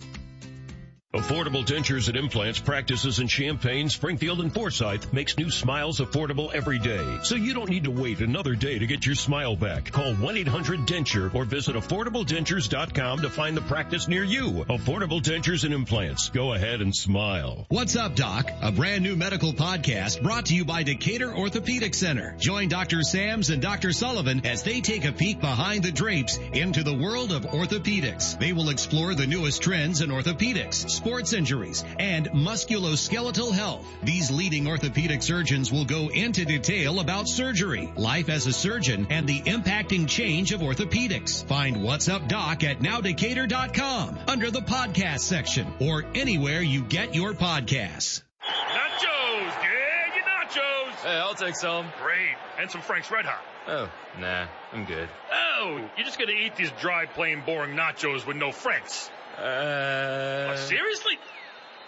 Affordable 1.13 1.65
Dentures 1.65 2.09
and 2.09 2.17
Implants 2.17 2.59
practices 2.59 3.19
in 3.19 3.29
Champaign, 3.29 3.87
Springfield, 3.87 4.41
and 4.41 4.53
Forsyth 4.53 5.13
makes 5.13 5.37
new 5.37 5.49
smiles 5.49 6.01
affordable 6.01 6.53
every 6.53 6.79
day. 6.79 7.19
So 7.23 7.35
you 7.35 7.53
don't 7.53 7.69
need 7.69 7.85
to 7.85 7.91
wait 7.91 8.19
another 8.19 8.55
day 8.55 8.77
to 8.77 8.85
get 8.85 9.05
your 9.05 9.15
smile 9.15 9.55
back. 9.55 9.89
Call 9.89 10.13
1-800-DENTURE 10.15 11.31
or 11.33 11.45
visit 11.45 11.77
AffordableDentures.com 11.77 13.21
to 13.21 13.29
find 13.29 13.55
the 13.55 13.61
practice 13.61 14.09
near 14.09 14.25
you. 14.25 14.65
Affordable 14.67 15.21
Dentures 15.21 15.63
and 15.63 15.73
Implants. 15.73 16.27
Go 16.27 16.51
ahead 16.51 16.81
and 16.81 16.93
smile. 16.93 17.65
What's 17.69 17.95
up, 17.95 18.17
Doc? 18.17 18.51
A 18.61 18.73
brand 18.73 19.01
new 19.01 19.15
medical 19.15 19.53
podcast 19.53 20.21
brought 20.21 20.47
to 20.47 20.55
you 20.55 20.65
by 20.65 20.83
Decatur 20.83 21.33
Orthopedic 21.33 21.95
Center. 21.95 22.35
Join 22.37 22.67
Dr. 22.67 23.01
Sams 23.01 23.49
and 23.49 23.61
Dr. 23.61 23.93
Sullivan 23.93 24.45
as 24.45 24.63
they 24.63 24.81
take 24.81 25.05
a 25.05 25.13
peek 25.13 25.39
behind 25.39 25.83
the 25.83 25.91
drapes 25.93 26.37
into 26.51 26.83
the 26.83 26.97
world 26.97 27.31
of 27.31 27.43
orthopedics. 27.43 28.37
They 28.37 28.51
will 28.51 28.69
explore 28.69 29.15
the 29.15 29.25
newest 29.25 29.61
trends 29.61 30.01
in 30.01 30.09
orthopedics, 30.09 30.96
sports 30.97 31.33
injuries, 31.33 31.85
and 31.99 32.27
musculoskeletal 32.31 33.53
health. 33.53 33.85
These 34.03 34.31
leading 34.31 34.67
orthopedic 34.67 35.23
surgeons 35.23 35.71
will 35.71 35.85
go 35.85 36.09
into 36.09 36.43
detail 36.45 36.99
about 36.99 37.27
surgery, 37.27 37.91
life 37.95 38.29
as 38.29 38.45
a 38.47 38.53
surgeon, 38.53 39.07
and 39.09 39.27
the 39.27 39.41
impacting 39.41 40.07
change 40.07 40.51
of 40.51 40.61
orthopedics. 40.61 41.45
Find 41.45 41.83
What's 41.83 42.09
Up 42.09 42.27
Doc 42.27 42.63
at 42.63 42.79
nowdecatur.com 42.79 44.19
under 44.27 44.51
the 44.51 44.61
podcast 44.61 45.19
section 45.19 45.67
or 45.79 46.03
anywhere 46.15 46.61
you 46.61 46.83
get 46.83 47.15
your 47.15 47.33
podcasts. 47.33 48.21
Nachos! 48.43 49.53
Yeah, 49.63 50.15
your 50.15 50.25
nachos! 50.25 50.91
Hey, 51.03 51.17
I'll 51.17 51.35
take 51.35 51.55
some. 51.55 51.85
Great. 52.01 52.35
And 52.59 52.71
some 52.71 52.81
Frank's 52.81 53.11
Red 53.11 53.25
Hot. 53.25 53.43
Oh, 53.67 53.89
nah, 54.19 54.47
I'm 54.71 54.85
good. 54.85 55.09
Oh, 55.31 55.89
you're 55.97 56.05
just 56.05 56.17
gonna 56.17 56.31
eat 56.31 56.55
these 56.55 56.71
dry, 56.79 57.05
plain, 57.05 57.43
boring 57.45 57.75
nachos 57.75 58.25
with 58.25 58.37
no 58.37 58.51
Franks. 58.51 59.11
Uh. 59.37 60.51
Oh, 60.51 60.55
seriously? 60.67 61.19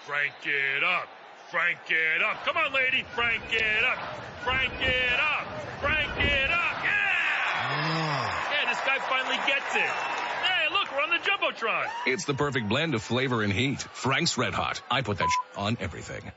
Frank 0.05 0.33
it 0.45 0.83
up. 0.83 1.07
Frank 1.49 1.79
it 1.89 2.21
up. 2.21 2.45
Come 2.45 2.57
on, 2.57 2.73
lady. 2.73 3.03
Frank 3.15 3.43
it 3.51 3.83
up. 3.83 3.97
Frank 4.43 4.73
it 4.81 5.19
up. 5.19 5.47
Frank 5.81 6.11
it 6.19 6.51
up. 6.51 6.83
Yeah! 6.83 8.51
Yeah, 8.51 8.69
this 8.69 8.79
guy 8.85 8.99
finally 8.99 9.37
gets 9.47 9.75
it. 9.75 9.81
Hey, 9.81 10.71
look, 10.71 10.91
we're 10.91 11.01
on 11.01 11.09
the 11.09 11.17
Jumbotron. 11.17 11.87
It's 12.05 12.25
the 12.25 12.35
perfect 12.35 12.69
blend 12.69 12.93
of 12.93 13.01
flavor 13.01 13.41
and 13.41 13.51
heat. 13.51 13.81
Frank's 13.81 14.37
Red 14.37 14.53
Hot. 14.53 14.81
I 14.91 15.01
put 15.01 15.17
that 15.17 15.29
on 15.57 15.77
everything. 15.79 16.31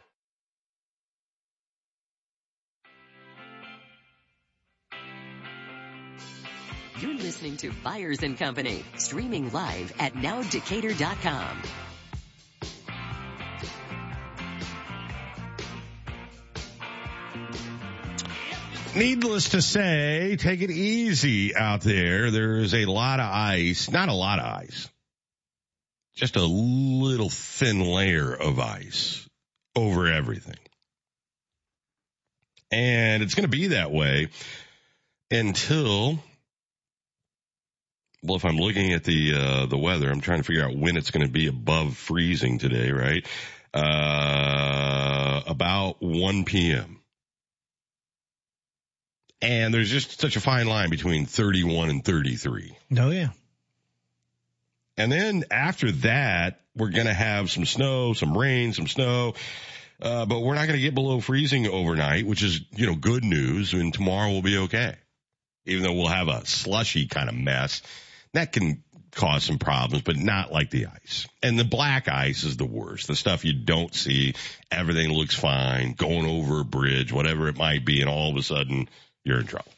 You're 7.02 7.14
listening 7.14 7.56
to 7.56 7.72
Byers 7.82 8.22
and 8.22 8.38
Company, 8.38 8.84
streaming 8.96 9.50
live 9.50 9.92
at 9.98 10.14
nowdecatur.com. 10.14 11.62
Needless 18.94 19.48
to 19.48 19.62
say, 19.62 20.36
take 20.38 20.62
it 20.62 20.70
easy 20.70 21.56
out 21.56 21.80
there. 21.80 22.30
There's 22.30 22.72
a 22.72 22.84
lot 22.84 23.18
of 23.18 23.26
ice, 23.26 23.90
not 23.90 24.08
a 24.08 24.14
lot 24.14 24.38
of 24.38 24.44
ice, 24.44 24.88
just 26.14 26.36
a 26.36 26.44
little 26.44 27.30
thin 27.30 27.80
layer 27.80 28.32
of 28.32 28.60
ice 28.60 29.28
over 29.74 30.06
everything. 30.06 30.54
And 32.70 33.24
it's 33.24 33.34
going 33.34 33.42
to 33.42 33.48
be 33.48 33.68
that 33.68 33.90
way 33.90 34.28
until, 35.32 36.20
well, 38.22 38.36
if 38.36 38.44
I'm 38.44 38.56
looking 38.56 38.92
at 38.92 39.04
the, 39.04 39.34
uh, 39.34 39.66
the 39.66 39.78
weather, 39.78 40.10
I'm 40.10 40.20
trying 40.20 40.38
to 40.38 40.44
figure 40.44 40.64
out 40.64 40.76
when 40.76 40.96
it's 40.96 41.10
going 41.10 41.26
to 41.26 41.32
be 41.32 41.48
above 41.48 41.96
freezing 41.96 42.58
today, 42.58 42.90
right? 42.90 43.26
Uh, 43.74 45.42
about 45.46 45.96
1 46.00 46.44
p.m. 46.44 47.00
And 49.40 49.74
there's 49.74 49.90
just 49.90 50.20
such 50.20 50.36
a 50.36 50.40
fine 50.40 50.68
line 50.68 50.88
between 50.88 51.26
31 51.26 51.90
and 51.90 52.04
33. 52.04 52.76
Oh 52.98 53.10
yeah. 53.10 53.30
And 54.96 55.10
then 55.10 55.44
after 55.50 55.90
that, 55.92 56.60
we're 56.76 56.90
going 56.90 57.06
to 57.06 57.14
have 57.14 57.50
some 57.50 57.64
snow, 57.64 58.12
some 58.12 58.36
rain, 58.36 58.72
some 58.72 58.86
snow. 58.86 59.34
Uh, 60.00 60.26
but 60.26 60.40
we're 60.40 60.54
not 60.54 60.66
going 60.66 60.78
to 60.78 60.82
get 60.82 60.94
below 60.94 61.20
freezing 61.20 61.66
overnight, 61.66 62.26
which 62.26 62.42
is, 62.42 62.60
you 62.72 62.86
know, 62.86 62.94
good 62.94 63.24
news. 63.24 63.72
And 63.72 63.92
tomorrow 63.92 64.30
will 64.30 64.42
be 64.42 64.58
okay. 64.58 64.96
Even 65.64 65.84
though 65.84 65.94
we'll 65.94 66.08
have 66.08 66.28
a 66.28 66.44
slushy 66.46 67.06
kind 67.06 67.28
of 67.28 67.34
mess. 67.34 67.82
That 68.34 68.52
can 68.52 68.82
cause 69.14 69.44
some 69.44 69.58
problems, 69.58 70.02
but 70.02 70.16
not 70.16 70.52
like 70.52 70.70
the 70.70 70.86
ice. 70.86 71.28
And 71.42 71.58
the 71.58 71.64
black 71.64 72.08
ice 72.08 72.44
is 72.44 72.56
the 72.56 72.64
worst. 72.64 73.06
The 73.06 73.14
stuff 73.14 73.44
you 73.44 73.52
don't 73.52 73.94
see. 73.94 74.34
Everything 74.70 75.10
looks 75.10 75.34
fine. 75.34 75.92
Going 75.92 76.26
over 76.26 76.60
a 76.60 76.64
bridge, 76.64 77.12
whatever 77.12 77.48
it 77.48 77.56
might 77.56 77.84
be. 77.84 78.00
And 78.00 78.08
all 78.08 78.30
of 78.30 78.36
a 78.36 78.42
sudden 78.42 78.88
you're 79.24 79.40
in 79.40 79.46
trouble. 79.46 79.72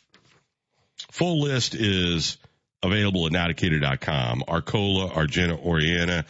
Full 1.10 1.42
list 1.42 1.74
is 1.74 2.38
available 2.82 3.26
at 3.26 3.32
nowdecatur.com. 3.32 4.44
Arcola, 4.46 5.10
Argenta, 5.10 5.56
Oreana, 5.56 6.24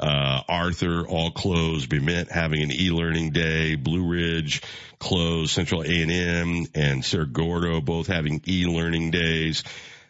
uh, 0.00 0.42
Arthur, 0.48 1.06
all 1.06 1.30
closed. 1.30 1.88
Bement 1.90 2.30
having 2.30 2.62
an 2.62 2.70
e-learning 2.72 3.30
day. 3.30 3.74
Blue 3.74 4.08
Ridge 4.08 4.62
closed. 4.98 5.50
Central 5.50 5.82
A&M 5.82 6.66
and 6.74 7.04
Cerro 7.04 7.26
Gordo 7.26 7.80
both 7.80 8.06
having 8.06 8.40
e-learning 8.46 9.10
days. 9.10 9.64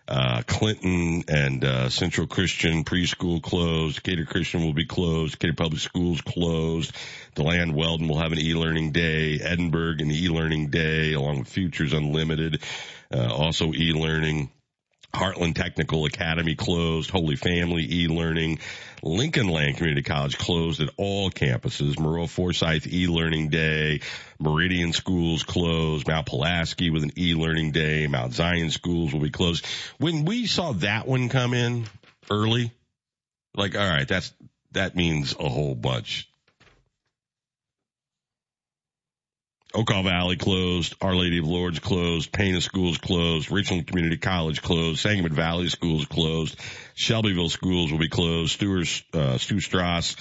Uh, 0.09 0.43
Clinton 0.47 1.23
and 1.29 1.63
uh, 1.63 1.91
Central 1.91 2.27
Christian 2.27 2.83
preschool 2.83 3.43
closed. 3.43 4.03
Decatur 4.03 4.25
Christian 4.25 4.65
will 4.65 4.73
be 4.73 4.87
closed. 4.87 5.33
Decatur 5.33 5.53
Public 5.55 5.81
Schools 5.83 6.23
closed. 6.23 6.97
DeLand 7.35 7.75
Weldon 7.75 8.09
will 8.09 8.19
have 8.19 8.33
an 8.33 8.39
e-learning 8.39 8.93
day. 8.93 9.39
Edinburg 9.39 10.01
an 10.01 10.11
e-learning 10.11 10.71
day 10.71 11.13
along 11.13 11.41
with 11.41 11.49
Futures 11.49 11.93
Unlimited. 11.93 12.63
Uh, 13.13 13.31
also 13.31 13.75
e-learning. 13.75 14.51
Heartland 15.13 15.55
Technical 15.55 16.07
Academy 16.07 16.55
closed. 16.55 17.11
Holy 17.11 17.37
Family 17.37 17.87
e-learning. 17.91 18.61
Lincoln 19.03 19.49
Land 19.49 19.77
Community 19.77 20.03
College 20.03 20.39
closed 20.39 20.81
at 20.81 20.91
all 20.97 21.31
campuses. 21.31 21.95
Maroa 21.97 22.29
Forsyth 22.29 22.87
e-learning 22.93 23.49
day. 23.49 24.01
Meridian 24.39 24.93
schools 24.93 25.43
closed. 25.43 26.09
Mount 26.09 26.27
Pulaski 26.27 26.91
with 26.91 27.03
an 27.03 27.13
e-learning 27.17 27.73
day. 27.73 28.07
Mount 28.07 28.35
Zion 28.35 28.71
schools 28.71 29.13
will 29.13 29.21
be 29.21 29.31
closed. 29.31 29.67
When 29.99 30.25
we 30.25 30.47
saw 30.47 30.73
that 30.73 31.07
one 31.07 31.29
come 31.29 31.55
in 31.55 31.87
early, 32.31 32.73
like, 33.55 33.77
all 33.77 33.89
right, 33.89 34.07
that's, 34.07 34.33
that 34.73 34.97
means 34.97 35.35
a 35.39 35.49
whole 35.49 35.75
bunch. 35.75 36.28
Okaw 39.75 40.03
Valley 40.03 40.37
closed, 40.37 40.95
Our 41.03 41.15
Lady 41.15 41.39
of 41.39 41.45
Lourdes 41.45 41.79
closed, 41.79 42.33
Pana 42.33 42.61
Schools 42.61 42.97
closed, 42.97 43.51
Richland 43.51 43.87
Community 43.87 44.17
College 44.17 44.63
closed, 44.63 45.01
Sangamon 45.01 45.35
Valley 45.35 45.69
Schools 45.69 46.07
closed, 46.07 46.57
Shelbyville 46.95 47.51
Schools 47.51 47.93
will 47.93 47.99
be 47.99 48.09
closed, 48.09 48.53
Stewart, 48.53 48.89
uh, 49.13 49.37
Stu 49.37 49.61
Strauss, 49.61 50.17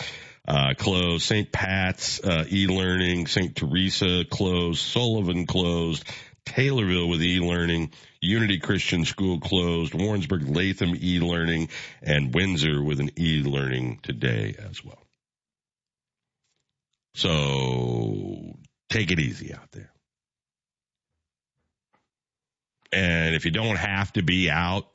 uh, 0.47 0.73
closed, 0.77 1.23
St. 1.23 1.49
Pat's, 1.49 2.19
uh, 2.21 2.43
e-learning, 2.51 3.27
St. 3.27 3.55
Teresa 3.55 4.25
closed, 4.29 4.81
Sullivan 4.81 5.45
closed, 5.45 6.03
Taylorville 6.45 7.09
with 7.09 7.21
e-learning, 7.21 7.91
Unity 8.19 8.59
Christian 8.59 9.05
School 9.05 9.39
closed, 9.39 9.93
Warrensburg 9.93 10.43
Latham 10.43 10.93
e-learning, 11.01 11.69
and 12.01 12.33
Windsor 12.33 12.83
with 12.83 12.99
an 12.99 13.11
e-learning 13.17 13.99
today 14.03 14.55
as 14.69 14.83
well. 14.83 15.01
So 17.15 18.57
take 18.89 19.11
it 19.11 19.19
easy 19.19 19.53
out 19.53 19.71
there. 19.71 19.91
And 22.91 23.35
if 23.35 23.45
you 23.45 23.51
don't 23.51 23.75
have 23.75 24.13
to 24.13 24.21
be 24.21 24.49
out, 24.49 24.87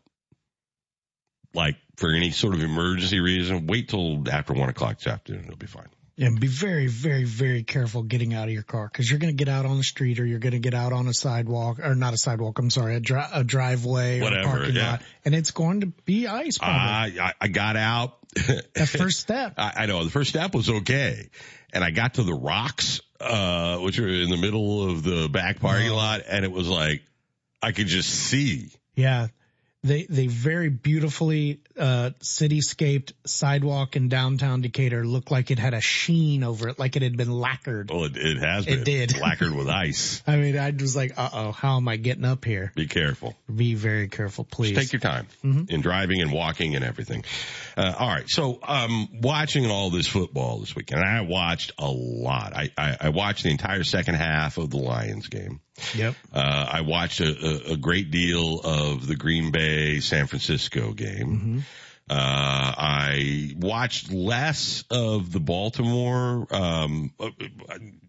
like 1.54 1.76
for 1.96 2.10
any 2.10 2.30
sort 2.30 2.54
of 2.54 2.62
emergency 2.62 3.20
reason, 3.20 3.66
wait 3.66 3.88
till 3.88 4.22
after 4.30 4.54
one 4.54 4.68
o'clock 4.68 4.98
this 4.98 5.06
afternoon. 5.06 5.44
It'll 5.44 5.56
be 5.56 5.66
fine. 5.66 5.88
And 6.18 6.38
be 6.38 6.46
very, 6.46 6.86
very, 6.86 7.24
very 7.24 7.62
careful 7.62 8.02
getting 8.02 8.34
out 8.34 8.44
of 8.44 8.54
your 8.54 8.62
car 8.62 8.86
because 8.86 9.10
you're 9.10 9.18
going 9.18 9.36
to 9.36 9.44
get 9.44 9.52
out 9.52 9.64
on 9.64 9.78
the 9.78 9.82
street 9.82 10.20
or 10.20 10.26
you're 10.26 10.38
going 10.38 10.52
to 10.52 10.58
get 10.58 10.74
out 10.74 10.92
on 10.92 11.08
a 11.08 11.14
sidewalk 11.14 11.80
or 11.80 11.94
not 11.94 12.12
a 12.12 12.18
sidewalk. 12.18 12.58
I'm 12.58 12.70
sorry, 12.70 12.96
a, 12.96 13.00
dri- 13.00 13.24
a 13.32 13.42
driveway 13.42 14.20
or 14.20 14.32
a 14.32 14.44
parking 14.44 14.76
yeah. 14.76 14.92
lot, 14.92 15.02
and 15.24 15.34
it's 15.34 15.50
going 15.50 15.80
to 15.80 15.86
be 16.04 16.26
ice. 16.26 16.58
Probably. 16.58 17.18
I, 17.18 17.28
I, 17.28 17.32
I 17.40 17.48
got 17.48 17.76
out. 17.76 18.18
that 18.74 18.88
first 18.88 19.20
step. 19.20 19.54
I, 19.58 19.72
I 19.76 19.86
know 19.86 20.04
the 20.04 20.10
first 20.10 20.30
step 20.30 20.54
was 20.54 20.68
okay. 20.68 21.28
And 21.72 21.82
I 21.82 21.90
got 21.90 22.14
to 22.14 22.22
the 22.22 22.34
rocks, 22.34 23.00
uh, 23.20 23.78
which 23.78 23.98
are 23.98 24.08
in 24.08 24.30
the 24.30 24.36
middle 24.36 24.90
of 24.90 25.02
the 25.02 25.28
back 25.28 25.60
parking 25.60 25.90
lot. 25.90 26.22
And 26.28 26.44
it 26.44 26.52
was 26.52 26.68
like, 26.68 27.02
I 27.62 27.72
could 27.72 27.86
just 27.86 28.10
see. 28.10 28.70
Yeah. 28.94 29.28
They, 29.84 30.04
they 30.04 30.28
very 30.28 30.68
beautifully, 30.68 31.60
uh, 31.76 32.10
cityscaped 32.20 33.12
sidewalk 33.26 33.96
in 33.96 34.08
downtown 34.08 34.60
Decatur 34.60 35.04
looked 35.04 35.30
like 35.30 35.50
it 35.50 35.58
had 35.58 35.74
a 35.74 35.80
sheen 35.80 36.44
over 36.44 36.68
it, 36.68 36.78
like 36.78 36.96
it 36.96 37.02
had 37.02 37.16
been 37.16 37.32
lacquered. 37.32 37.90
Well, 37.90 38.04
it, 38.04 38.16
it 38.16 38.38
has 38.38 38.66
It 38.66 38.84
did. 38.84 39.18
Lacquered 39.20 39.54
with 39.54 39.68
ice. 39.68 40.22
I 40.26 40.36
mean, 40.36 40.58
I 40.58 40.70
was 40.70 40.94
like, 40.94 41.12
uh 41.16 41.30
oh, 41.32 41.52
how 41.52 41.76
am 41.76 41.88
I 41.88 41.96
getting 41.96 42.24
up 42.24 42.44
here? 42.44 42.72
Be 42.74 42.86
careful. 42.86 43.34
Be 43.54 43.74
very 43.74 44.08
careful, 44.08 44.44
please. 44.44 44.76
Just 44.76 44.90
take 44.90 44.92
your 44.92 45.00
time 45.00 45.26
in 45.42 45.80
driving 45.80 46.20
and 46.20 46.32
walking 46.32 46.76
and 46.76 46.84
everything. 46.84 47.24
Uh, 47.76 47.94
all 47.98 48.08
right. 48.08 48.28
So, 48.28 48.58
um, 48.62 49.08
watching 49.20 49.70
all 49.70 49.90
this 49.90 50.06
football 50.06 50.60
this 50.60 50.76
weekend, 50.76 51.00
and 51.00 51.08
I 51.08 51.20
watched 51.22 51.72
a 51.78 51.90
lot. 51.90 52.54
I, 52.54 52.70
I, 52.76 52.96
I 53.00 53.08
watched 53.10 53.44
the 53.44 53.50
entire 53.50 53.84
second 53.84 54.14
half 54.14 54.58
of 54.58 54.70
the 54.70 54.78
Lions 54.78 55.28
game. 55.28 55.60
Yep. 55.94 56.14
Uh, 56.32 56.66
I 56.72 56.80
watched 56.82 57.20
a, 57.20 57.72
a, 57.72 57.76
great 57.76 58.10
deal 58.10 58.60
of 58.60 59.06
the 59.06 59.16
Green 59.16 59.50
Bay 59.50 60.00
San 60.00 60.26
Francisco 60.26 60.92
game. 60.92 61.64
Uh, 62.10 62.14
I 62.14 63.54
watched 63.56 64.12
less 64.12 64.84
of 64.90 65.32
the 65.32 65.40
Baltimore, 65.40 66.46
um, 66.50 67.12
uh, 67.18 67.30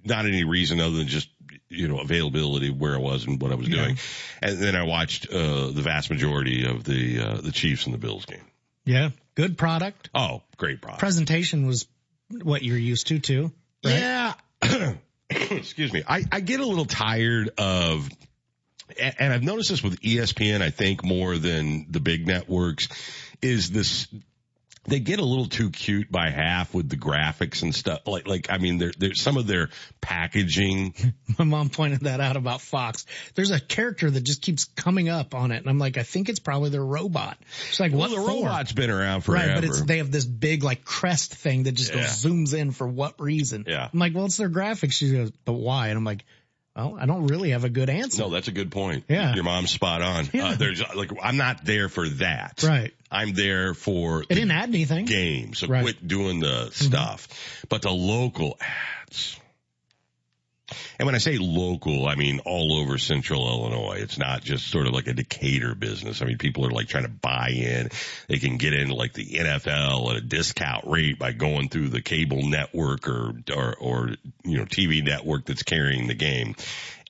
not 0.03 0.26
any 0.26 0.43
reason 0.43 0.82
other 0.82 0.97
than 0.97 1.07
just, 1.07 1.30
you 1.70 1.88
know, 1.88 1.99
availability 1.99 2.70
where 2.70 2.95
I 2.95 2.99
was 2.99 3.26
and 3.26 3.41
what 3.41 3.51
I 3.51 3.55
was 3.55 3.70
Yeah. 3.70 3.84
doing. 3.84 3.97
And 4.41 4.59
then 4.59 4.76
I 4.76 4.84
watched, 4.84 5.30
uh, 5.30 5.68
the 5.72 5.82
vast 5.82 6.09
majority 6.09 6.66
of 6.66 6.84
the, 6.84 7.20
uh, 7.20 7.41
the 7.41 7.51
Chiefs 7.51 7.86
and 7.86 7.93
the 7.93 7.97
Bills 7.99 8.26
game. 8.26 8.43
Yeah. 8.86 9.11
Good 9.36 9.57
product. 9.57 10.09
Oh, 10.14 10.41
great 10.57 10.82
product. 10.82 10.99
Presentation 10.99 11.66
was 11.66 11.88
what 12.30 12.61
you're 12.61 12.78
used 12.78 13.07
to 13.07 13.20
too. 13.20 13.51
Right? 13.86 13.99
Yeah. 13.99 14.34
Excuse 15.52 15.94
me. 15.94 16.04
I, 16.08 16.24
I 16.32 16.40
get 16.40 16.60
a 16.60 16.66
little 16.66 16.86
tired 16.86 17.50
of, 17.58 18.10
and 19.00 19.34
I've 19.34 19.44
noticed 19.44 19.70
this 19.70 19.84
with 19.84 20.00
ESPN, 20.02 20.62
I 20.62 20.70
think 20.70 21.04
more 21.04 21.38
than 21.38 21.88
the 21.90 22.00
big 22.00 22.28
networks, 22.28 22.88
is 23.42 23.72
this, 23.72 24.08
they 24.86 25.00
get 25.00 25.20
a 25.20 25.24
little 25.26 25.46
too 25.48 25.70
cute 25.70 26.12
by 26.12 26.30
half 26.30 26.74
with 26.74 26.90
the 26.90 26.98
graphics 26.98 27.62
and 27.62 27.74
stuff. 27.74 28.02
Like, 28.06 28.28
like, 28.28 28.48
I 28.52 28.58
mean, 28.58 28.78
there, 28.80 28.92
there's 28.98 29.22
some 29.22 29.38
of 29.38 29.48
their 29.48 29.70
packaging. 30.02 30.94
My 31.40 31.46
mom 31.46 31.70
pointed 31.70 32.02
that 32.02 32.20
out 32.20 32.38
about 32.38 32.62
Fox. 32.62 33.06
There's 33.36 33.52
a 33.52 33.60
character 33.60 34.10
that 34.10 34.22
just 34.24 34.42
keeps 34.42 34.66
coming 34.66 35.10
up 35.10 35.34
on 35.36 35.52
it, 35.52 35.58
and 35.58 35.68
I'm 35.70 35.80
like, 35.80 35.98
I 35.98 36.04
think 36.04 36.30
it's 36.30 36.40
probably 36.40 36.70
their 36.70 36.84
robot. 36.86 37.38
It's 37.70 37.80
like, 37.80 37.92
Well, 37.92 38.02
what 38.02 38.10
the 38.12 38.18
for? 38.18 38.28
robot's 38.28 38.74
been 38.74 38.90
around 38.90 39.22
forever. 39.22 39.48
Right, 39.48 39.56
but 39.56 39.64
it's 39.64 39.82
they 39.82 39.98
have 39.98 40.12
this 40.12 40.26
big 40.26 40.64
like 40.64 40.86
crest 40.86 41.34
thing 41.34 41.64
that 41.64 41.74
just 41.74 41.94
Yeah. 41.94 42.02
goes 42.02 42.24
zooms 42.24 42.54
in 42.54 42.72
for 42.72 42.88
what 42.88 43.20
reason? 43.20 43.66
Yeah. 43.68 43.90
I'm 43.92 44.00
like, 44.00 44.14
well, 44.14 44.26
it's 44.26 44.38
their 44.38 44.50
graphics. 44.50 44.94
She 44.94 45.12
goes, 45.12 45.32
but 45.46 45.54
why? 45.54 45.88
And 45.90 45.98
I'm 45.98 46.04
like, 46.06 46.26
well, 46.76 46.98
I 47.00 47.06
don't 47.06 47.28
really 47.28 47.52
have 47.52 47.64
a 47.66 47.70
good 47.70 47.90
answer. 47.90 48.24
No, 48.24 48.30
that's 48.32 48.48
a 48.48 48.52
good 48.52 48.72
point. 48.72 49.04
Yeah. 49.08 49.36
Your 49.36 49.44
mom's 49.44 49.72
spot 49.72 50.02
on. 50.02 50.28
Yeah. 50.34 50.48
Uh, 50.50 50.56
there's 50.56 50.82
like, 50.96 51.12
I'm 51.22 51.38
not 51.38 51.64
there 51.64 51.88
for 51.88 52.10
that. 52.10 52.64
Right. 52.64 52.94
I'm 53.14 53.34
there 53.34 53.74
for 53.74 54.24
It 54.24 54.30
didn't 54.30 54.51
add 54.51 54.70
anything. 54.70 55.05
game. 55.05 55.53
So 55.53 55.68
Right. 55.68 55.78
Mm-hmm. 55.78 55.84
quit 55.86 56.07
doing 56.07 56.39
the 56.39 56.72
stuff. 56.72 57.28
But 57.70 57.84
the 57.84 57.91
local 57.91 58.57
ads. 58.59 59.39
And 60.99 61.05
when 61.05 61.15
I 61.15 61.19
say 61.19 61.38
local, 61.38 62.07
I 62.07 62.15
mean 62.15 62.39
all 62.45 62.80
over 62.80 62.97
central 62.97 63.47
Illinois. 63.47 63.97
It's 63.99 64.17
not 64.17 64.43
just 64.43 64.67
sort 64.67 64.88
of 64.88 64.93
like 64.93 65.07
a 65.07 65.13
Decatur 65.13 65.76
business. 65.76 66.21
I 66.21 66.26
mean, 66.26 66.38
people 66.38 66.65
are 66.65 66.71
like 66.71 66.88
trying 66.88 67.03
to 67.03 67.09
buy 67.09 67.49
in. 67.49 67.89
They 68.28 68.39
can 68.39 68.57
get 68.57 68.74
into 68.74 68.95
like 68.95 69.13
the 69.13 69.26
NFL 69.26 70.09
at 70.11 70.17
a 70.17 70.21
discount 70.21 70.86
rate 70.88 71.19
by 71.19 71.32
going 71.32 71.69
through 71.69 71.89
the 71.89 72.01
cable 72.01 72.41
network 72.43 73.07
or, 73.07 73.34
or, 73.55 73.76
or, 73.80 74.09
you 74.43 74.57
know, 74.57 74.65
TV 74.65 75.03
network 75.03 75.45
that's 75.45 75.63
carrying 75.63 76.07
the 76.07 76.15
game. 76.15 76.55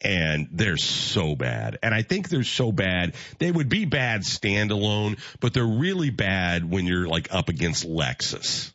And 0.02 0.50
they're 0.52 0.76
so 0.76 1.34
bad. 1.34 1.80
And 1.82 1.94
I 1.94 2.02
think 2.02 2.28
they're 2.28 2.44
so 2.44 2.74
bad. 2.74 3.16
They 3.40 3.50
would 3.50 3.70
be 3.70 3.86
bad 3.86 4.22
standalone, 4.22 5.18
but 5.40 5.54
they're 5.54 5.66
really 5.66 6.10
bad 6.10 6.70
when 6.70 6.86
you're 6.86 7.08
like 7.08 7.34
up 7.34 7.48
against 7.48 7.88
Lexus. 7.88 8.73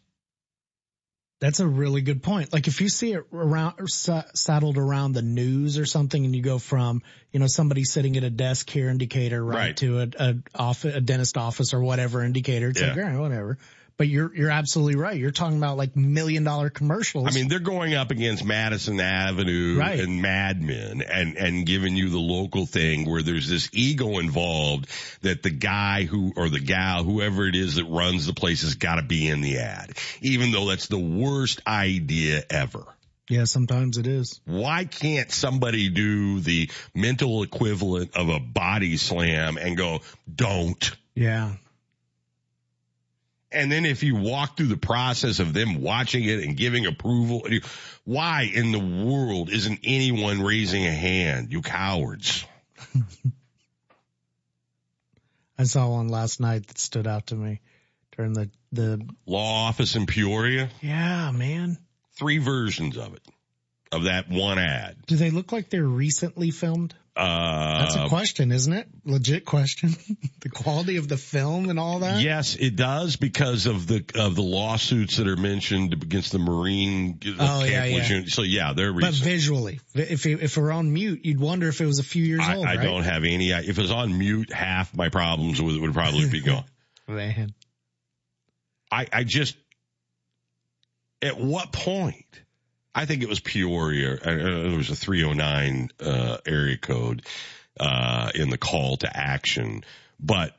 That's 1.40 1.60
a 1.60 1.66
really 1.68 2.00
good 2.00 2.22
point. 2.22 2.52
Like 2.52 2.66
if 2.66 2.80
you 2.80 2.88
see 2.88 3.12
it 3.12 3.24
around 3.32 3.74
saddled 3.88 4.76
around 4.76 5.12
the 5.12 5.22
news 5.22 5.78
or 5.78 5.86
something, 5.86 6.24
and 6.24 6.34
you 6.34 6.42
go 6.42 6.58
from 6.58 7.02
you 7.30 7.38
know 7.38 7.46
somebody 7.46 7.84
sitting 7.84 8.16
at 8.16 8.24
a 8.24 8.30
desk 8.30 8.68
here 8.68 8.88
in 8.88 8.98
Decatur 8.98 9.44
right, 9.44 9.56
Right. 9.56 9.76
to 9.76 10.00
a 10.00 10.08
a, 10.18 10.34
office, 10.54 10.96
a 10.96 11.00
dentist 11.00 11.36
office 11.38 11.74
or 11.74 11.80
whatever 11.80 12.24
in 12.24 12.32
Decatur. 12.32 12.70
It's 12.70 12.80
like 12.80 12.96
Yeah. 12.96 13.02
all 13.04 13.10
right, 13.10 13.18
whatever. 13.20 13.58
But 13.98 14.06
you're 14.08 14.32
you're 14.34 14.50
absolutely 14.50 14.94
right. 14.94 15.18
You're 15.18 15.32
talking 15.32 15.58
about 15.58 15.76
like 15.76 15.96
million 15.96 16.44
dollar 16.44 16.70
commercials. 16.70 17.26
I 17.28 17.32
mean, 17.32 17.48
they're 17.48 17.58
going 17.58 17.94
up 17.94 18.10
against 18.12 18.44
Madison 18.44 19.00
Avenue 19.00 19.76
Right. 19.76 19.98
and 19.98 20.22
Mad 20.22 20.62
Men 20.62 21.02
and, 21.02 21.36
and 21.36 21.66
giving 21.66 21.96
you 21.96 22.08
the 22.08 22.18
local 22.20 22.64
thing 22.64 23.10
where 23.10 23.22
there's 23.22 23.48
this 23.48 23.68
ego 23.72 24.18
involved 24.20 24.88
that 25.22 25.42
the 25.42 25.50
guy 25.50 26.04
who, 26.04 26.32
or 26.36 26.48
the 26.48 26.60
gal, 26.60 27.02
whoever 27.02 27.48
it 27.48 27.56
is 27.56 27.74
that 27.74 27.86
runs 27.86 28.24
the 28.26 28.32
place 28.34 28.62
has 28.62 28.76
got 28.76 28.94
to 28.96 29.02
be 29.02 29.26
in 29.28 29.40
the 29.40 29.58
ad, 29.58 29.90
even 30.22 30.52
though 30.52 30.68
that's 30.68 30.86
the 30.86 30.96
worst 30.98 31.60
idea 31.66 32.44
ever. 32.50 32.84
yeah, 33.28 33.44
sometimes 33.44 33.98
it 33.98 34.06
is. 34.06 34.40
Why 34.46 34.84
can't 34.84 35.32
somebody 35.32 35.88
do 35.88 36.38
the 36.38 36.70
mental 36.94 37.42
equivalent 37.42 38.16
of 38.16 38.28
a 38.28 38.38
body 38.38 38.96
slam 38.96 39.58
and 39.58 39.76
go, 39.76 39.98
don't? 40.32 40.88
Yeah, 41.16 41.54
And 43.50 43.72
then 43.72 43.86
if 43.86 44.02
you 44.02 44.14
walk 44.16 44.56
through 44.58 44.66
the 44.66 44.76
process 44.76 45.40
of 45.40 45.54
them 45.54 45.80
watching 45.80 46.22
it 46.24 46.40
and 46.44 46.54
giving 46.56 46.84
approval, 46.86 47.46
why 48.04 48.42
in 48.42 48.72
the 48.72 48.78
world 48.78 49.48
isn't 49.50 49.80
anyone 49.84 50.42
raising 50.42 50.84
a 50.84 50.92
hand? 50.92 51.50
You 51.50 51.62
cowards. 51.62 52.44
I 55.58 55.64
saw 55.64 55.88
one 55.88 56.08
last 56.08 56.40
night 56.40 56.66
that 56.68 56.78
stood 56.78 57.06
out 57.06 57.28
to 57.28 57.34
me 57.34 57.60
during 58.16 58.32
the 58.32 58.50
the. 58.70 59.00
Law 59.26 59.66
office 59.68 59.96
in 59.96 60.06
Peoria, 60.06 60.68
Yeah, 60.82 61.30
man. 61.32 61.78
three 62.18 62.38
versions 62.38 62.96
of 62.98 63.14
it, 63.14 63.22
of 63.90 64.04
that 64.04 64.28
one 64.28 64.58
ad. 64.58 64.96
Do 65.06 65.16
they 65.16 65.30
look 65.30 65.50
like 65.52 65.70
they're 65.70 65.82
recently 65.82 66.50
filmed? 66.50 66.94
Uh, 67.18 67.80
That's 67.80 67.96
a 67.96 68.08
question, 68.08 68.52
isn't 68.52 68.72
it? 68.72 68.86
Legit 69.04 69.44
question. 69.44 69.96
the 70.40 70.48
quality 70.48 70.98
of 70.98 71.08
the 71.08 71.16
film 71.16 71.68
and 71.68 71.76
all 71.76 71.98
that. 71.98 72.22
Yes, 72.22 72.54
it 72.54 72.76
does 72.76 73.16
because 73.16 73.66
of 73.66 73.88
the 73.88 74.04
of 74.14 74.36
the 74.36 74.42
lawsuits 74.42 75.16
that 75.16 75.26
are 75.26 75.36
mentioned 75.36 75.94
against 75.94 76.30
the 76.30 76.38
Marine 76.38 77.18
uh, 77.26 77.30
Oh, 77.40 77.64
yeah, 77.64 77.70
Camp 77.70 77.90
yeah. 77.90 77.96
Lejeune. 77.96 78.26
So 78.28 78.42
yeah, 78.42 78.72
they're 78.72 78.92
But 78.92 79.14
visually, 79.14 79.80
if 79.94 80.26
it, 80.26 80.42
if 80.42 80.56
it 80.56 80.60
were 80.60 80.70
on 80.70 80.92
mute, 80.92 81.24
you'd 81.24 81.40
wonder 81.40 81.66
if 81.66 81.80
it 81.80 81.86
was 81.86 81.98
a 81.98 82.04
few 82.04 82.22
years 82.22 82.42
I, 82.44 82.54
old. 82.54 82.66
I 82.66 82.76
right? 82.76 82.84
don't 82.84 83.02
have 83.02 83.24
any. 83.24 83.50
If 83.50 83.76
it 83.76 83.82
was 83.82 83.90
on 83.90 84.16
mute, 84.16 84.52
half 84.52 84.94
my 84.96 85.08
problems 85.08 85.60
would, 85.60 85.80
would 85.80 85.94
probably 85.94 86.30
be 86.30 86.40
gone. 86.40 86.64
Man, 87.08 87.52
I, 88.92 89.08
I 89.12 89.24
just, 89.24 89.56
at 91.20 91.36
what 91.36 91.72
point? 91.72 92.42
I 92.94 93.04
think 93.06 93.22
it 93.22 93.28
was 93.28 93.40
Peoria. 93.40 94.14
Uh, 94.14 94.70
it 94.70 94.76
was 94.76 94.90
a 94.90 94.96
309 94.96 95.90
uh, 96.00 96.38
area 96.46 96.76
code 96.78 97.22
uh, 97.78 98.30
in 98.34 98.50
the 98.50 98.58
call 98.58 98.96
to 98.98 99.16
action. 99.16 99.84
But 100.18 100.56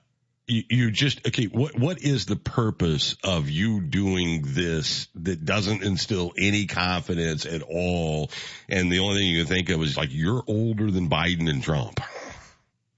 you, 0.47 0.63
you 0.69 0.91
just 0.91 1.25
okay. 1.27 1.45
What 1.45 1.77
what 1.77 2.01
is 2.01 2.25
the 2.25 2.35
purpose 2.35 3.15
of 3.23 3.49
you 3.49 3.81
doing 3.81 4.43
this 4.45 5.07
that 5.15 5.43
doesn't 5.45 5.83
instill 5.83 6.33
any 6.37 6.65
confidence 6.65 7.45
at 7.45 7.61
all? 7.61 8.31
And 8.67 8.91
the 8.91 8.99
only 8.99 9.19
thing 9.19 9.27
you 9.27 9.43
can 9.43 9.53
think 9.53 9.69
of 9.69 9.81
is 9.83 9.97
like 9.97 10.09
you're 10.11 10.43
older 10.47 10.89
than 10.89 11.09
Biden 11.09 11.49
and 11.49 11.61
Trump. 11.61 11.99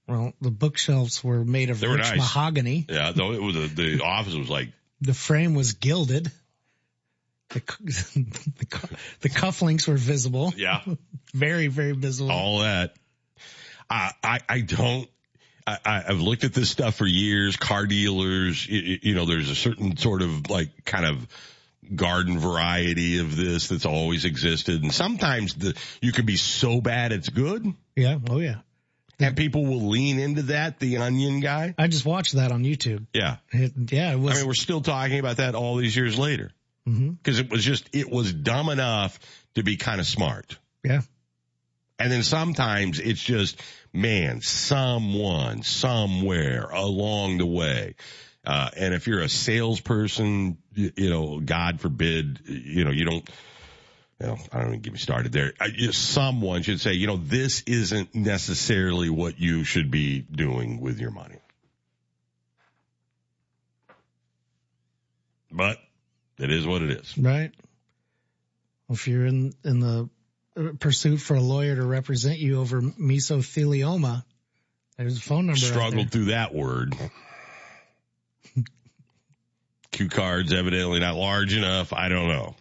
well, 0.06 0.32
the 0.40 0.50
bookshelves 0.50 1.22
were 1.22 1.44
made 1.44 1.70
of 1.70 1.80
They 1.80 1.88
rich 1.88 2.02
nice. 2.02 2.16
mahogany. 2.16 2.86
Yeah, 2.88 3.12
though 3.12 3.32
it 3.32 3.42
was 3.42 3.56
a, 3.56 3.66
the 3.66 4.02
office 4.02 4.34
was 4.34 4.48
like 4.48 4.72
The 5.00 5.14
frame 5.14 5.54
was 5.54 5.72
gilded. 5.74 6.30
The 7.52 7.60
the, 7.80 8.96
the 9.20 9.28
cufflinks 9.28 9.86
were 9.88 9.96
visible. 9.96 10.52
yeah. 10.56 10.80
Very 11.34 11.68
very 11.68 11.92
visible. 11.92 12.30
all 12.30 12.58
that. 12.60 12.94
I, 13.88 14.10
I, 14.22 14.40
I 14.48 14.60
don't, 14.60 15.08
I, 15.66 15.78
I've 16.08 16.20
looked 16.20 16.44
at 16.44 16.52
this 16.52 16.68
stuff 16.70 16.96
for 16.96 17.06
years, 17.06 17.56
car 17.56 17.86
dealers, 17.86 18.66
you, 18.66 18.98
you 19.02 19.14
know, 19.14 19.24
there's 19.24 19.48
a 19.48 19.54
certain 19.54 19.96
sort 19.96 20.20
of 20.22 20.50
like 20.50 20.84
kind 20.84 21.06
of 21.06 21.26
garden 21.94 22.38
variety 22.38 23.18
of 23.18 23.36
this 23.36 23.68
that's 23.68 23.86
always 23.86 24.24
existed. 24.24 24.82
And 24.82 24.92
sometimes 24.92 25.54
the, 25.54 25.76
you 26.00 26.12
can 26.12 26.26
be 26.26 26.36
so 26.36 26.80
bad 26.80 27.12
it's 27.12 27.28
good 27.28 27.66
Yeah. 27.96 28.18
Oh 28.28 28.38
yeah. 28.38 28.56
and 29.20 29.36
people 29.36 29.64
will 29.64 29.88
lean 29.88 30.18
into 30.18 30.42
that, 30.42 30.80
the 30.80 30.98
onion 30.98 31.40
guy. 31.40 31.74
I 31.78 31.86
just 31.86 32.04
watched 32.04 32.34
that 32.34 32.50
on 32.52 32.64
YouTube. 32.64 33.06
Yeah. 33.14 33.36
It, 33.52 33.72
yeah, 33.92 34.12
it 34.12 34.18
was. 34.18 34.34
I 34.34 34.38
mean, 34.38 34.48
we're 34.48 34.54
still 34.54 34.80
talking 34.80 35.18
about 35.18 35.36
that 35.38 35.54
all 35.54 35.76
these 35.76 35.94
years 35.96 36.18
later 36.18 36.50
Because 36.84 37.38
it 37.38 37.50
was 37.50 37.64
just, 37.64 37.88
it 37.92 38.10
was 38.10 38.32
dumb 38.32 38.68
enough 38.68 39.18
to 39.54 39.62
be 39.62 39.76
kind 39.76 40.00
of 40.00 40.06
smart. 40.06 40.58
Yeah. 40.82 41.02
And 41.98 42.10
then 42.10 42.24
sometimes 42.24 42.98
it's 42.98 43.22
just, 43.22 43.60
man, 43.92 44.40
someone, 44.40 45.62
somewhere 45.62 46.68
along 46.70 47.38
the 47.38 47.46
way. 47.46 47.94
Uh, 48.44 48.70
and 48.76 48.92
if 48.92 49.06
you're 49.06 49.20
a 49.20 49.28
salesperson, 49.28 50.58
you, 50.74 50.90
you 50.96 51.10
know, 51.10 51.38
God 51.38 51.80
forbid, 51.80 52.40
you 52.46 52.84
know, 52.84 52.90
you 52.90 53.04
don't, 53.04 53.30
well, 54.18 54.38
I 54.52 54.58
don't 54.58 54.68
even 54.68 54.80
get 54.80 54.92
me 54.92 54.98
started 54.98 55.30
there. 55.30 55.52
I, 55.60 55.66
you- 55.66 55.92
someone 55.92 56.62
should 56.62 56.80
say, 56.80 56.94
you 56.94 57.06
know, 57.06 57.16
this 57.16 57.62
isn't 57.66 58.14
necessarily 58.16 59.10
what 59.10 59.38
you 59.38 59.62
should 59.62 59.92
be 59.92 60.20
doing 60.20 60.80
with 60.80 60.98
your 60.98 61.12
money. 61.12 61.38
But 65.52 65.78
it 66.38 66.50
is 66.50 66.66
what 66.66 66.82
it 66.82 66.90
is. 66.90 67.16
Right. 67.18 67.52
If 68.90 69.08
you're 69.08 69.26
in 69.26 69.52
in 69.64 69.80
the 69.80 70.08
pursuit 70.78 71.18
for 71.18 71.34
a 71.34 71.40
lawyer 71.40 71.76
to 71.76 71.84
represent 71.84 72.38
you 72.38 72.60
over 72.60 72.82
mesothelioma, 72.82 74.24
there's 74.96 75.16
a 75.16 75.20
phone 75.20 75.46
number. 75.46 75.60
struggled 75.60 76.10
through 76.10 76.26
that 76.26 76.54
word. 76.54 76.94
Cue 79.90 80.08
cards 80.08 80.52
evidently 80.52 81.00
not 81.00 81.16
large 81.16 81.54
enough. 81.54 81.92
I 81.92 82.08
don't 82.08 82.28
know. 82.28 82.54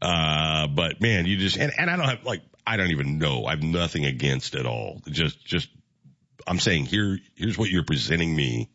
Uh, 0.00 0.66
but 0.68 1.00
man, 1.00 1.26
you 1.26 1.36
just, 1.36 1.56
and, 1.56 1.72
and 1.76 1.90
I 1.90 1.96
don't 1.96 2.08
have 2.08 2.24
like, 2.24 2.42
I 2.66 2.76
don't 2.76 2.90
even 2.90 3.18
know. 3.18 3.46
I 3.46 3.50
have 3.50 3.62
nothing 3.62 4.04
against 4.04 4.54
at 4.54 4.66
all. 4.66 5.00
Just, 5.08 5.44
just, 5.44 5.68
I'm 6.46 6.58
saying 6.58 6.86
here, 6.86 7.18
here's 7.34 7.56
what 7.58 7.70
you're 7.70 7.84
presenting 7.84 8.34
me. 8.34 8.70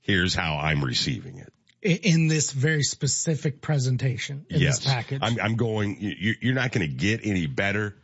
Here's 0.00 0.34
how 0.34 0.56
I'm 0.56 0.84
receiving 0.84 1.38
it. 1.38 1.52
In 1.84 2.28
this 2.28 2.50
very 2.50 2.82
specific 2.82 3.60
presentation 3.60 4.46
in 4.48 4.60
yes. 4.60 4.78
this 4.78 4.86
package. 4.86 5.18
I'm, 5.22 5.38
I'm 5.38 5.56
going, 5.56 5.98
you, 6.00 6.34
you're 6.40 6.54
not 6.54 6.72
going 6.72 6.88
to 6.88 6.94
get 6.94 7.20
any 7.24 7.46
better 7.46 7.94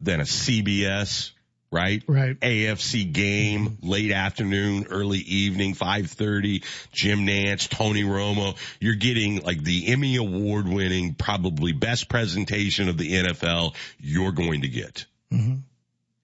than 0.00 0.20
a 0.20 0.24
CBS 0.24 1.30
right? 1.70 2.02
Right. 2.06 2.38
AFC 2.40 3.12
game, 3.12 3.78
late 3.82 4.12
afternoon, 4.12 4.86
early 4.90 5.18
evening, 5.18 5.74
5.30, 5.74 6.64
Jim 6.92 7.26
Nantz, 7.26 7.68
Tony 7.68 8.04
Romo. 8.04 8.56
You're 8.80 8.94
getting 8.94 9.42
like 9.42 9.62
the 9.62 9.88
Emmy 9.88 10.16
award 10.16 10.66
winning, 10.66 11.14
probably 11.14 11.72
best 11.72 12.08
presentation 12.08 12.88
of 12.88 12.96
the 12.96 13.12
NFL 13.12 13.74
you're 13.98 14.32
going 14.32 14.62
to 14.62 14.68
get. 14.68 15.06
Mm-hmm. 15.32 15.56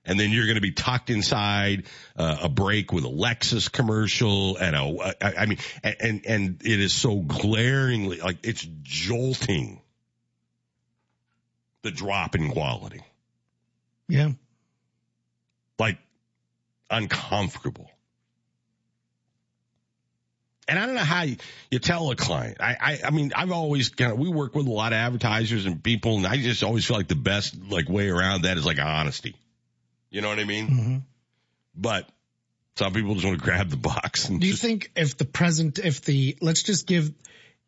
And 0.07 0.21
then 0.21 0.31
you're 0.31 0.45
going 0.45 0.57
to 0.57 0.61
be 0.61 0.73
tucked 0.73 1.09
inside 1.09 1.85
uh, 2.17 2.39
a 2.43 2.49
break 2.49 2.93
with 2.93 3.05
a 3.05 3.09
Lexus 3.09 3.73
commercial 3.73 4.57
and 4.59 4.77
a, 4.77 5.15
I, 5.25 5.43
I 5.43 5.47
mean, 5.47 5.59
and, 5.83 6.27
and, 6.27 6.63
it 6.63 6.81
is 6.81 6.93
so 6.93 7.21
glaringly, 7.21 8.21
like 8.21 8.39
it's 8.43 8.67
jolting 8.83 9.81
the 11.83 11.91
drop 11.91 12.35
in 12.35 12.51
quality. 12.51 13.01
Yeah. 14.09 14.33
Like 15.79 15.99
uncomfortable. 16.91 17.91
And 20.67 20.79
I 20.79 20.87
don't 20.87 20.95
know 20.95 21.03
how 21.03 21.23
you, 21.23 21.37
you 21.71 21.79
tell 21.79 22.11
a 22.11 22.17
client. 22.17 22.59
I, 22.61 22.77
I, 22.81 23.01
I 23.07 23.11
mean, 23.11 23.33
I've 23.35 23.53
always 23.53 23.91
kind 23.91 24.13
of, 24.13 24.19
we 24.19 24.29
work 24.29 24.55
with 24.55 24.67
a 24.67 24.73
lot 24.73 24.93
of 24.93 24.97
advertisers 24.97 25.67
and 25.67 25.83
people 25.83 26.17
and 26.17 26.27
I 26.27 26.37
just 26.37 26.63
always 26.63 26.85
feel 26.85 26.97
like 26.97 27.09
the 27.09 27.15
best 27.15 27.57
like 27.71 27.89
way 27.89 28.09
around 28.09 28.43
that 28.43 28.57
is 28.57 28.65
like 28.67 28.79
honesty. 28.79 29.35
You 30.15 30.21
know 30.21 30.29
what 30.29 30.39
I 30.39 30.45
mean? 30.45 30.67
Mm-hmm. 30.69 30.97
But 31.75 32.09
some 32.77 32.93
people 32.93 33.15
just 33.15 33.27
want 33.27 33.37
to 33.37 33.45
grab 33.45 33.69
the 33.69 33.77
box. 33.77 34.29
And 34.29 34.41
Do 34.41 34.47
you 34.47 34.53
just, 34.53 34.63
think 34.63 34.93
if 34.95 35.19
the 35.19 35.25
present, 35.25 35.81
if 35.81 36.03
the, 36.03 36.37
let's 36.41 36.63
just 36.63 36.87
give, 36.87 37.11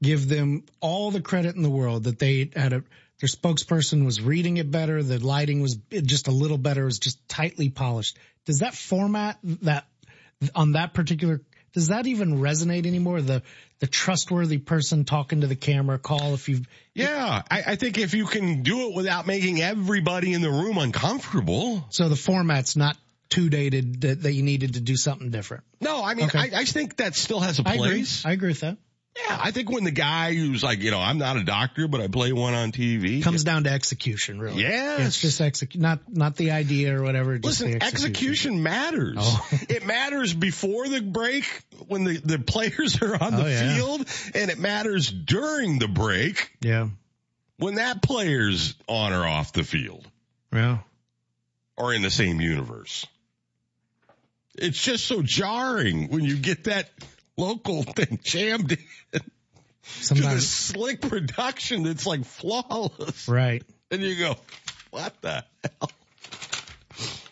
give 0.01 0.29
them 0.29 0.63
all 0.81 1.11
the 1.11 1.21
credit 1.21 1.57
in 1.57 1.63
the 1.63 1.71
world 1.71 2.05
that 2.05 2.21
they 2.21 2.49
had 2.55 2.73
a, 2.73 2.85
their 3.19 3.29
spokesperson 3.29 4.05
was 4.05 4.23
reading 4.23 4.59
it 4.59 4.71
better, 4.71 5.03
the 5.03 5.19
lighting 5.19 5.61
was 5.61 5.75
just 5.91 6.29
a 6.29 6.31
little 6.31 6.57
better, 6.57 6.83
it 6.83 6.85
was 6.85 7.01
just 7.01 7.29
tightly 7.29 7.69
polished. 7.69 8.17
Does 8.45 8.61
that 8.61 8.77
format 8.77 9.39
that 9.63 9.85
on 10.55 10.73
that 10.73 10.95
particular, 10.95 11.41
does 11.77 11.89
that 11.89 12.07
even 12.07 12.39
resonate 12.39 12.87
anymore? 12.87 13.21
The, 13.21 13.43
the 13.81 13.87
trustworthy 13.87 14.57
person 14.57 15.05
talking 15.05 15.43
to 15.43 15.47
the 15.47 15.55
camera 15.55 15.99
call 15.99 16.33
if 16.33 16.49
you 16.49 16.63
yeah, 16.95 17.43
I, 17.51 17.63
I 17.67 17.77
think 17.77 17.99
if 17.99 18.15
you 18.15 18.25
can 18.25 18.63
do 18.63 18.89
it 18.89 18.95
without 18.95 19.27
making 19.27 19.61
everybody 19.61 20.33
in 20.33 20.41
the 20.41 20.49
room 20.49 20.79
uncomfortable. 20.79 21.85
So 21.91 22.09
the 22.09 22.17
format's 22.17 22.77
not 22.77 22.97
too 23.29 23.51
dated 23.51 24.01
that, 24.01 24.23
that 24.23 24.33
you 24.33 24.43
needed 24.43 24.75
to 24.75 24.81
do 24.81 24.97
something 24.97 25.31
different. 25.31 25.65
No, 25.79 26.03
I 26.03 26.15
mean, 26.15 26.29
Okay. 26.29 26.39
I, 26.39 26.61
I 26.61 26.65
think 26.65 26.97
that 26.97 27.15
still 27.15 27.41
has 27.41 27.59
a 27.59 27.69
I 27.69 27.75
agree. 27.75 27.89
place. 27.89 28.25
I 28.25 28.33
agree 28.33 28.49
with 28.49 28.61
that. 28.61 28.79
Yeah, 29.17 29.39
I 29.41 29.51
think 29.51 29.71
when 29.71 29.85
the 29.85 29.91
guy 29.91 30.35
who's 30.35 30.63
like, 30.63 30.81
you 30.81 30.91
know, 30.91 31.01
I'm 31.01 31.17
not 31.17 31.37
a 31.37 31.43
doctor, 31.45 31.89
but 31.89 32.03
I 32.03 32.09
play 32.09 32.33
one 32.33 32.53
on 32.53 32.71
TV. 32.71 33.23
Comes 33.23 33.45
down 33.45 33.65
to 33.65 33.71
execution, 33.71 34.39
really. 34.39 34.61
Yes. 34.63 35.07
It's 35.07 35.21
just 35.21 35.41
execute, 35.41 35.81
not, 35.81 36.01
not 36.15 36.37
the 36.37 36.51
idea 36.51 36.99
or 36.99 37.03
whatever. 37.03 37.39
Just 37.39 37.63
Listen, 37.63 37.79
the 37.79 37.85
execution, 37.85 38.63
matters. 38.63 39.17
Oh. 39.19 39.49
it 39.71 39.87
matters 39.87 40.35
before 40.35 40.87
the 40.89 41.01
break 41.01 41.45
when 41.89 42.05
the, 42.05 42.19
the 42.19 42.39
players 42.39 43.01
are 43.01 43.15
on 43.23 43.37
the 43.37 43.45
Oh, 43.45 43.47
yeah. 43.47 43.75
field, 43.77 44.07
and 44.35 44.51
it 44.51 44.59
matters 44.59 45.11
during 45.11 45.79
the 45.79 45.89
break 45.89 46.51
Yeah. 46.61 46.89
when 47.59 47.77
that 47.77 48.03
player's 48.03 48.75
on 48.87 49.15
or 49.15 49.25
off 49.27 49.53
the 49.55 49.65
field 49.65 50.07
Yeah. 50.53 50.79
or 51.79 51.95
in 51.95 52.03
the 52.03 52.11
same 52.11 52.41
universe. 52.43 53.07
It's 54.59 54.83
just 54.83 55.07
so 55.07 55.23
jarring 55.23 56.09
when 56.09 56.25
you 56.25 56.37
get 56.37 56.65
that 56.65 56.89
local 57.37 57.83
thing 57.83 58.21
jammed 58.23 58.73
in 58.73 59.21
to 60.05 60.15
the 60.15 60.41
slick 60.41 61.01
production 61.01 61.83
that's 61.85 62.07
like 62.07 62.25
flawless. 62.25 63.29
right. 63.29 63.63
And 63.91 64.03
you 64.03 64.17
go, 64.17 64.37
what 64.91 65.15
the 65.21 65.45
hell? 65.63 65.91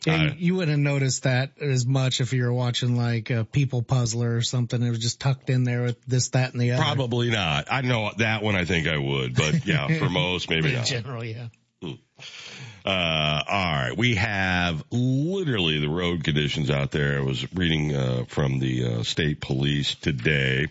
Uh, 0.07 0.31
you, 0.37 0.55
wouldn't 0.57 0.83
notice 0.83 1.21
that 1.21 1.53
as 1.61 1.87
much 1.87 2.21
if 2.21 2.35
you 2.35 2.43
were 2.45 2.53
watching 2.53 2.95
like 2.97 3.31
a 3.31 3.45
People 3.45 3.81
Puzzler 3.83 4.37
or 4.37 4.43
something. 4.43 4.83
It 4.83 4.91
was 4.91 4.99
just 4.99 5.19
tucked 5.19 5.49
in 5.49 5.65
there 5.65 5.83
with 5.83 6.05
this, 6.05 6.29
that, 6.31 6.53
and 6.53 6.61
the 6.61 6.73
other. 6.73 6.83
Probably 6.83 7.31
not. 7.31 7.69
I 7.71 7.81
know 7.81 8.11
that 8.19 8.43
one 8.43 8.55
I 8.55 8.67
think 8.67 8.87
I 8.87 8.99
would, 8.99 9.35
but 9.35 9.67
yeah, 9.67 9.89
for 9.99 10.11
most, 10.11 10.51
maybe 10.51 10.69
in 10.69 10.75
not. 10.75 10.87
general, 10.87 11.25
yeah. 11.25 11.47
Uh, 12.85 13.43
all 13.49 13.73
right. 13.73 13.97
We 13.97 14.17
have 14.17 14.85
literally 14.91 15.81
the 15.81 15.89
road 15.89 16.23
conditions 16.25 16.71
out 16.71 16.91
there. 16.91 17.19
I 17.19 17.23
was 17.23 17.53
reading, 17.55 17.95
uh, 17.95 18.25
from 18.29 18.59
the, 18.59 18.85
uh, 18.85 19.03
state 19.03 19.41
police 19.41 19.95
today, 19.95 20.69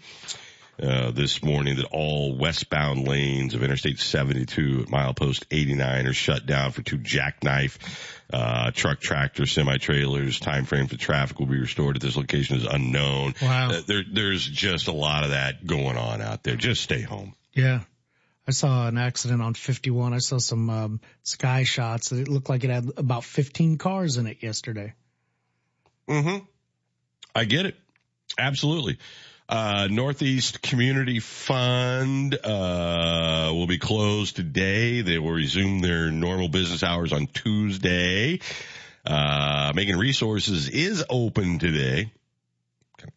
uh, 0.82 1.12
this 1.12 1.44
morning 1.44 1.78
that 1.78 1.86
all 1.86 2.36
westbound 2.36 3.08
lanes 3.08 3.54
of 3.54 3.64
Interstate 3.64 4.00
72 4.00 4.82
at 4.82 4.88
milepost 4.88 5.46
89 5.52 6.08
are 6.08 6.14
shut 6.14 6.46
down 6.46 6.72
for 6.72 6.82
two 6.82 6.98
jackknife, 6.98 8.22
uh, 8.32 8.72
truck, 8.72 9.00
tractor, 9.00 9.46
semi 9.46 9.78
trailers. 9.78 10.40
Time 10.40 10.66
frame 10.66 10.88
for 10.88 10.98
traffic 10.98 11.40
will 11.40 11.46
be 11.46 11.60
restored 11.60 11.96
at 11.96 12.02
this 12.02 12.18
location 12.18 12.58
is 12.58 12.66
unknown. 12.66 13.36
Wow. 13.42 13.72
Uh, 13.72 13.82
there, 13.86 14.04
there's 14.12 14.46
just 14.46 14.88
a 14.88 14.92
lot 14.92 15.24
of 15.24 15.30
that 15.30 15.66
going 15.66 15.98
on 15.98 16.22
out 16.22 16.44
there. 16.44 16.56
Just 16.56 16.82
stay 16.82 17.02
home. 17.02 17.36
Yeah. 17.54 17.82
I 18.48 18.52
saw 18.52 18.88
an 18.88 18.98
accident 18.98 19.42
on 19.42 19.54
51. 19.54 20.14
I 20.14 20.18
saw 20.18 20.38
some 20.38 20.70
um, 20.70 21.02
sky 21.24 21.64
shots. 21.64 22.12
It 22.12 22.28
looked 22.28 22.50
like 22.50 22.64
it 22.64 22.70
had 22.70 22.92
about 22.98 23.24
15 23.24 23.78
cars 23.78 24.18
in 24.18 24.28
it 24.28 24.44
yesterday. 24.44 24.94
Mm-hmm. 26.10 26.44
I 27.34 27.46
get 27.46 27.66
it. 27.66 27.76
Absolutely. 28.38 28.98
Uh, 29.48 29.88
Northeast 29.90 30.62
Community 30.62 31.20
Fund, 31.20 32.38
uh, 32.44 33.52
will 33.54 33.68
be 33.68 33.78
closed 33.78 34.36
today. 34.36 35.02
They 35.02 35.20
will 35.20 35.32
resume 35.32 35.80
their 35.80 36.12
normal 36.12 36.50
business 36.50 36.84
hours 36.84 37.14
on 37.14 37.28
Tuesday. 37.28 38.40
Uh, 39.06 39.72
Macon 39.76 39.98
Resources 39.98 40.70
is 40.70 41.04
open 41.10 41.60
today. 41.60 42.12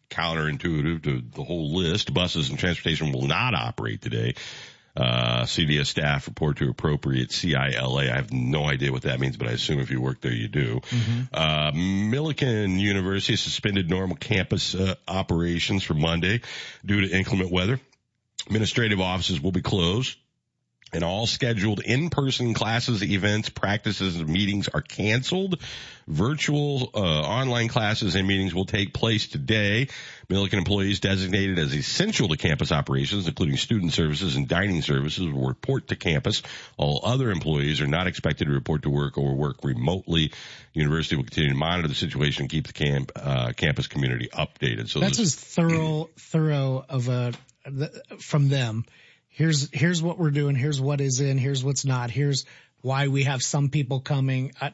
Counterintuitive 0.09 1.03
to 1.03 1.21
the 1.21 1.43
whole 1.43 1.75
list. 1.75 2.13
Buses 2.13 2.49
and 2.49 2.59
transportation 2.59 3.11
will 3.11 3.27
not 3.27 3.53
operate 3.53 4.01
today. 4.01 4.35
Uh, 4.97 5.43
CDS 5.43 5.85
staff 5.85 6.27
report 6.27 6.57
to 6.57 6.69
appropriate 6.69 7.29
CILA. 7.29 8.11
I 8.11 8.15
have 8.15 8.33
no 8.33 8.65
idea 8.65 8.91
what 8.91 9.03
that 9.03 9.19
means, 9.19 9.37
but 9.37 9.47
I 9.47 9.51
assume 9.51 9.79
if 9.79 9.91
you 9.91 10.01
work 10.01 10.21
there, 10.21 10.33
you 10.33 10.47
do. 10.47 10.81
Uh, 11.31 11.71
Millikin 11.71 12.79
University 12.79 13.35
suspended 13.35 13.91
normal 13.91 14.15
campus 14.15 14.73
uh, 14.73 14.95
operations 15.07 15.83
for 15.83 15.93
Monday 15.93 16.41
due 16.83 17.01
to 17.01 17.15
inclement 17.15 17.51
weather. 17.51 17.79
Administrative 18.47 18.99
offices 18.99 19.39
will 19.39 19.51
be 19.51 19.61
closed 19.61 20.17
and 20.97 21.03
all 21.03 21.27
scheduled 21.27 21.79
in-person 21.79 22.55
classes, 22.55 23.03
events, 23.03 23.49
practices, 23.49 24.15
and 24.15 24.27
meetings 24.27 24.67
are 24.67 24.81
canceled. 24.81 25.61
Virtual, 26.07 26.89
uh, 26.95 26.97
online 26.97 27.67
classes 27.67 28.15
and 28.15 28.27
meetings 28.27 28.51
will 28.51 28.65
take 28.65 28.95
place 28.95 29.27
today. 29.27 29.89
Millikin 30.27 30.53
employees 30.53 30.99
designated 30.99 31.59
as 31.59 31.75
essential 31.75 32.29
to 32.29 32.35
campus 32.35 32.71
operations, 32.71 33.27
including 33.27 33.57
student 33.57 33.93
services 33.93 34.35
and 34.37 34.47
dining 34.47 34.81
services, 34.81 35.27
will 35.27 35.47
report 35.47 35.89
to 35.89 35.95
campus. 35.95 36.41
All 36.77 37.01
other 37.03 37.29
employees 37.29 37.79
are 37.79 37.85
not 37.85 38.07
expected 38.07 38.45
to 38.45 38.51
report 38.51 38.81
to 38.81 38.89
work 38.89 39.19
or 39.19 39.35
work 39.35 39.57
remotely. 39.63 40.31
University 40.73 41.15
will 41.15 41.25
continue 41.25 41.51
to 41.51 41.55
monitor 41.55 41.89
the 41.89 41.93
situation 41.93 42.43
and 42.43 42.49
keep 42.49 42.65
the 42.65 42.73
camp, 42.73 43.11
uh, 43.15 43.51
campus 43.55 43.85
community 43.85 44.29
updated. 44.33 44.89
So 44.89 44.99
That's 44.99 45.19
this- 45.19 45.27
as 45.27 45.35
thorough, 45.35 46.09
thorough 46.17 46.83
of 46.89 47.07
a, 47.07 47.33
from 48.19 48.49
them. 48.49 48.85
Here's, 49.37 49.69
here's 49.71 50.01
what 50.01 50.17
we're 50.17 50.31
doing. 50.31 50.55
Here's 50.55 50.81
what 50.81 50.99
is 50.99 51.19
in. 51.19 51.37
Here's 51.37 51.63
what's 51.63 51.85
not. 51.85 52.09
Here's 52.09 52.45
why 52.81 53.07
we 53.07 53.23
have 53.25 53.43
some 53.43 53.69
people 53.69 53.99
coming. 53.99 54.51
I, 54.59 54.73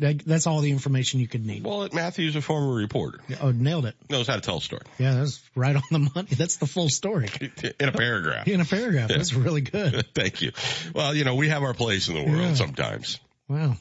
that, 0.00 0.18
that's 0.26 0.46
all 0.46 0.60
the 0.60 0.70
information 0.70 1.20
you 1.20 1.28
could 1.28 1.46
need. 1.46 1.64
well, 1.64 1.88
Matthew's 1.92 2.36
a 2.36 2.42
former 2.42 2.74
reporter. 2.74 3.20
Oh, 3.40 3.52
nailed 3.52 3.86
it. 3.86 3.94
Knows 4.10 4.26
how 4.26 4.34
to 4.34 4.42
tell 4.42 4.58
a 4.58 4.60
story 4.60 4.82
Yeah, 4.98 5.14
that's 5.14 5.40
right 5.54 5.74
on 5.74 5.82
the 5.90 6.10
money. 6.14 6.28
That's 6.30 6.56
the 6.56 6.66
full 6.66 6.90
story 6.90 7.28
in 7.80 7.88
a 7.88 7.92
paragraph. 7.92 8.46
in 8.46 8.60
a 8.60 8.64
paragraph. 8.66 9.08
Yeah. 9.10 9.16
That's 9.16 9.32
really 9.32 9.60
good. 9.62 10.04
Thank 10.14 10.42
you. 10.42 10.52
Well, 10.94 11.14
you 11.14 11.24
know, 11.24 11.36
we 11.36 11.48
have 11.48 11.62
our 11.62 11.72
place 11.74 12.08
in 12.08 12.14
the 12.14 12.22
world 12.24 12.36
Yeah. 12.36 12.54
sometimes. 12.54 13.18
Wow. 13.48 13.76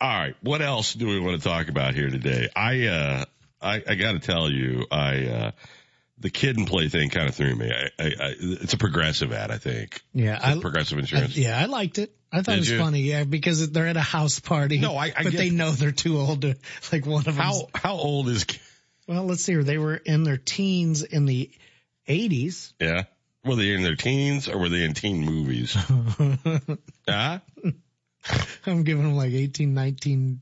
All 0.00 0.08
right. 0.18 0.34
What 0.42 0.60
else 0.60 0.94
do 0.94 1.06
we 1.06 1.20
want 1.20 1.40
to 1.40 1.48
talk 1.48 1.68
about 1.68 1.94
here 1.94 2.10
today? 2.10 2.48
I, 2.56 2.86
uh, 2.86 3.24
I, 3.60 3.82
I 3.86 3.94
gotta 3.94 4.18
tell 4.18 4.50
you, 4.50 4.86
I, 4.90 5.26
uh, 5.26 5.50
the 6.22 6.30
kid 6.30 6.56
and 6.56 6.66
play 6.66 6.88
thing 6.88 7.10
kind 7.10 7.28
of 7.28 7.34
threw 7.34 7.54
me. 7.54 7.70
I, 7.70 8.02
I, 8.02 8.06
I, 8.06 8.34
it's 8.40 8.72
a 8.72 8.78
progressive 8.78 9.32
ad, 9.32 9.50
I 9.50 9.58
think. 9.58 10.00
Yeah, 10.14 10.38
I- 10.42 10.58
progressive 10.58 10.98
I, 10.98 11.00
insurance. 11.02 11.36
yeah, 11.36 11.58
I 11.58 11.66
liked 11.66 11.98
it. 11.98 12.14
I 12.32 12.38
thought 12.38 12.46
Did 12.52 12.54
it 12.54 12.58
was 12.60 12.70
you? 12.70 12.78
funny. 12.78 13.00
Yeah, 13.02 13.24
because 13.24 13.70
they're 13.70 13.86
at 13.88 13.96
a 13.98 14.00
house 14.00 14.40
party. 14.40 14.78
No, 14.78 14.96
I- 14.96 15.12
I 15.14 15.22
but 15.24 15.32
they 15.34 15.50
know 15.50 15.70
they're 15.70 15.92
too 15.92 16.18
old 16.18 16.42
to 16.42 16.56
like 16.90 17.04
one 17.04 17.18
of 17.20 17.24
them. 17.24 17.34
How, 17.34 17.68
how 17.74 17.94
old 17.96 18.28
is, 18.28 18.46
Well, 19.06 19.24
let's 19.24 19.42
see 19.44 19.52
here. 19.52 19.64
They 19.64 19.76
were 19.78 19.96
in 19.96 20.22
their 20.24 20.38
teens 20.38 21.02
in 21.02 21.26
the 21.26 21.50
80s. 22.08 22.72
yeah? 22.80 23.02
Were 23.44 23.56
they 23.56 23.74
in 23.74 23.82
their 23.82 23.96
teens 23.96 24.48
or 24.48 24.56
were 24.56 24.68
they 24.68 24.84
in 24.84 24.94
teen 24.94 25.24
movies? 25.26 25.74
huh? 27.08 27.38
I'm 28.66 28.84
giving 28.84 29.02
them 29.02 29.16
like 29.16 29.32
18, 29.32 29.74
19. 29.74 30.40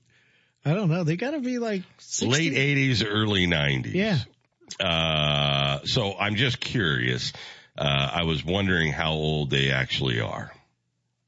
I 0.65 0.75
don't 0.75 0.91
know. 0.91 1.05
They 1.05 1.17
got 1.17 1.31
to 1.31 1.41
be 1.41 1.59
like 1.59 1.83
60. 1.99 2.29
Late 2.29 2.53
80s, 2.53 3.05
early 3.09 3.47
90s. 3.47 3.95
Yeah. 3.95 4.19
Uh, 4.79 5.81
so 5.85 6.15
I'm 6.19 6.37
just 6.37 6.61
curious. 6.61 7.33
Uh, 7.77 8.11
I 8.13 8.23
was 8.25 8.45
wondering 8.45 8.93
how 8.93 9.13
old 9.13 9.51
they 9.51 9.71
actually 9.71 10.21
are. 10.21 10.53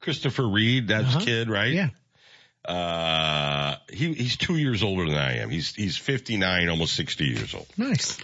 Christopher 0.00 0.46
Reid, 0.48 0.88
that's 0.88 1.16
Uh-huh. 1.16 1.24
kid, 1.24 1.48
right? 1.48 1.72
Yeah. 1.72 1.88
Uh, 2.64 3.76
he, 3.90 4.12
he's 4.14 4.36
two 4.36 4.56
years 4.56 4.82
older 4.82 5.06
than 5.06 5.16
I 5.18 5.38
am. 5.38 5.50
He's, 5.50 5.74
he's 5.74 5.96
59, 5.96 6.68
almost 6.68 6.94
60 6.94 7.24
years 7.24 7.54
old. 7.54 7.66
Nice. 7.76 8.18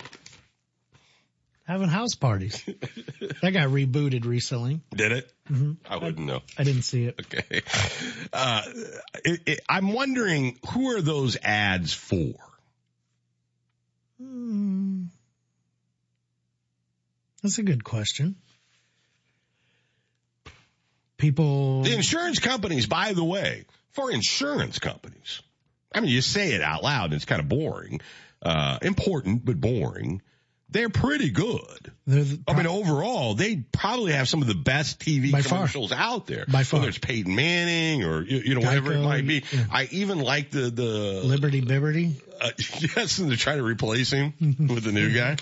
Having 1.65 1.89
house 1.89 2.15
parties. 2.15 2.65
that 3.43 3.51
got 3.53 3.69
rebooted 3.69 4.25
recently. 4.25 4.81
Did 4.95 5.13
it? 5.13 5.33
Mm-hmm. 5.51 5.73
I 5.93 5.97
wouldn't 5.97 6.27
know. 6.27 6.41
I 6.57 6.65
didn't 6.65 6.83
see 6.83 7.05
it. 7.07 7.21
Okay. 7.21 7.63
Uh, 8.31 8.61
it, 9.25 9.41
it, 9.47 9.61
I'm 9.71 9.93
wondering 9.93 10.59
who 10.71 10.95
are 10.95 11.01
those 11.01 11.39
ads 11.43 11.95
for? 11.95 12.35
Hmm. 14.21 15.05
That's 17.43 17.59
a 17.59 17.63
good 17.63 17.85
question. 17.85 18.37
People. 21.17 21.83
The 21.83 21.95
insurance 21.95 22.39
companies, 22.39 22.87
by 22.87 23.13
the 23.13 23.25
way, 23.25 23.65
for 23.93 24.11
insurance 24.11 24.79
companies. 24.79 25.43
I 25.93 26.01
mean, 26.01 26.11
you 26.11 26.21
say 26.21 26.53
it 26.53 26.63
out 26.63 26.83
loud 26.83 27.07
and 27.07 27.15
it's 27.15 27.25
kind 27.25 27.41
of 27.41 27.49
boring. 27.49 28.01
Uh, 28.43 28.79
important, 28.83 29.45
but 29.45 29.61
boring. 29.61 30.23
They're 30.71 30.91
pretty 30.91 31.31
good. 31.31 31.93
The, 32.07 32.41
I 32.47 32.55
mean, 32.55 32.67
overall, 32.67 33.35
they 33.35 33.57
probably 33.57 34.13
have 34.13 34.29
some 34.29 34.43
of 34.43 34.49
the 34.49 34.55
best 34.55 34.99
TV 35.01 35.31
commercials 35.31 35.91
far. 35.91 35.99
out 35.99 36.27
there. 36.27 36.45
By 36.47 36.63
far. 36.63 36.81
Whether 36.81 36.91
it's 36.91 36.99
Peyton 36.99 37.35
Manning 37.35 38.05
or, 38.05 38.23
you, 38.23 38.39
you 38.39 38.55
know, 38.55 38.61
whatever 38.61 38.93
it 38.93 39.01
might 39.01 39.27
be. 39.27 39.45
yeah. 39.51 39.65
I 39.71 39.89
even 39.91 40.21
like 40.21 40.51
the, 40.51 40.71
the, 40.71 41.23
Liberty 41.25 41.63
Bibberty. 41.63 42.21
uh, 42.41 42.51
yes, 42.97 43.19
and 43.19 43.31
they're 43.31 43.37
trying 43.37 43.59
to 43.59 43.65
replace 43.65 44.11
him 44.11 44.35
with 44.41 44.85
the 44.85 44.93
new 44.93 45.15
guy. 45.15 45.37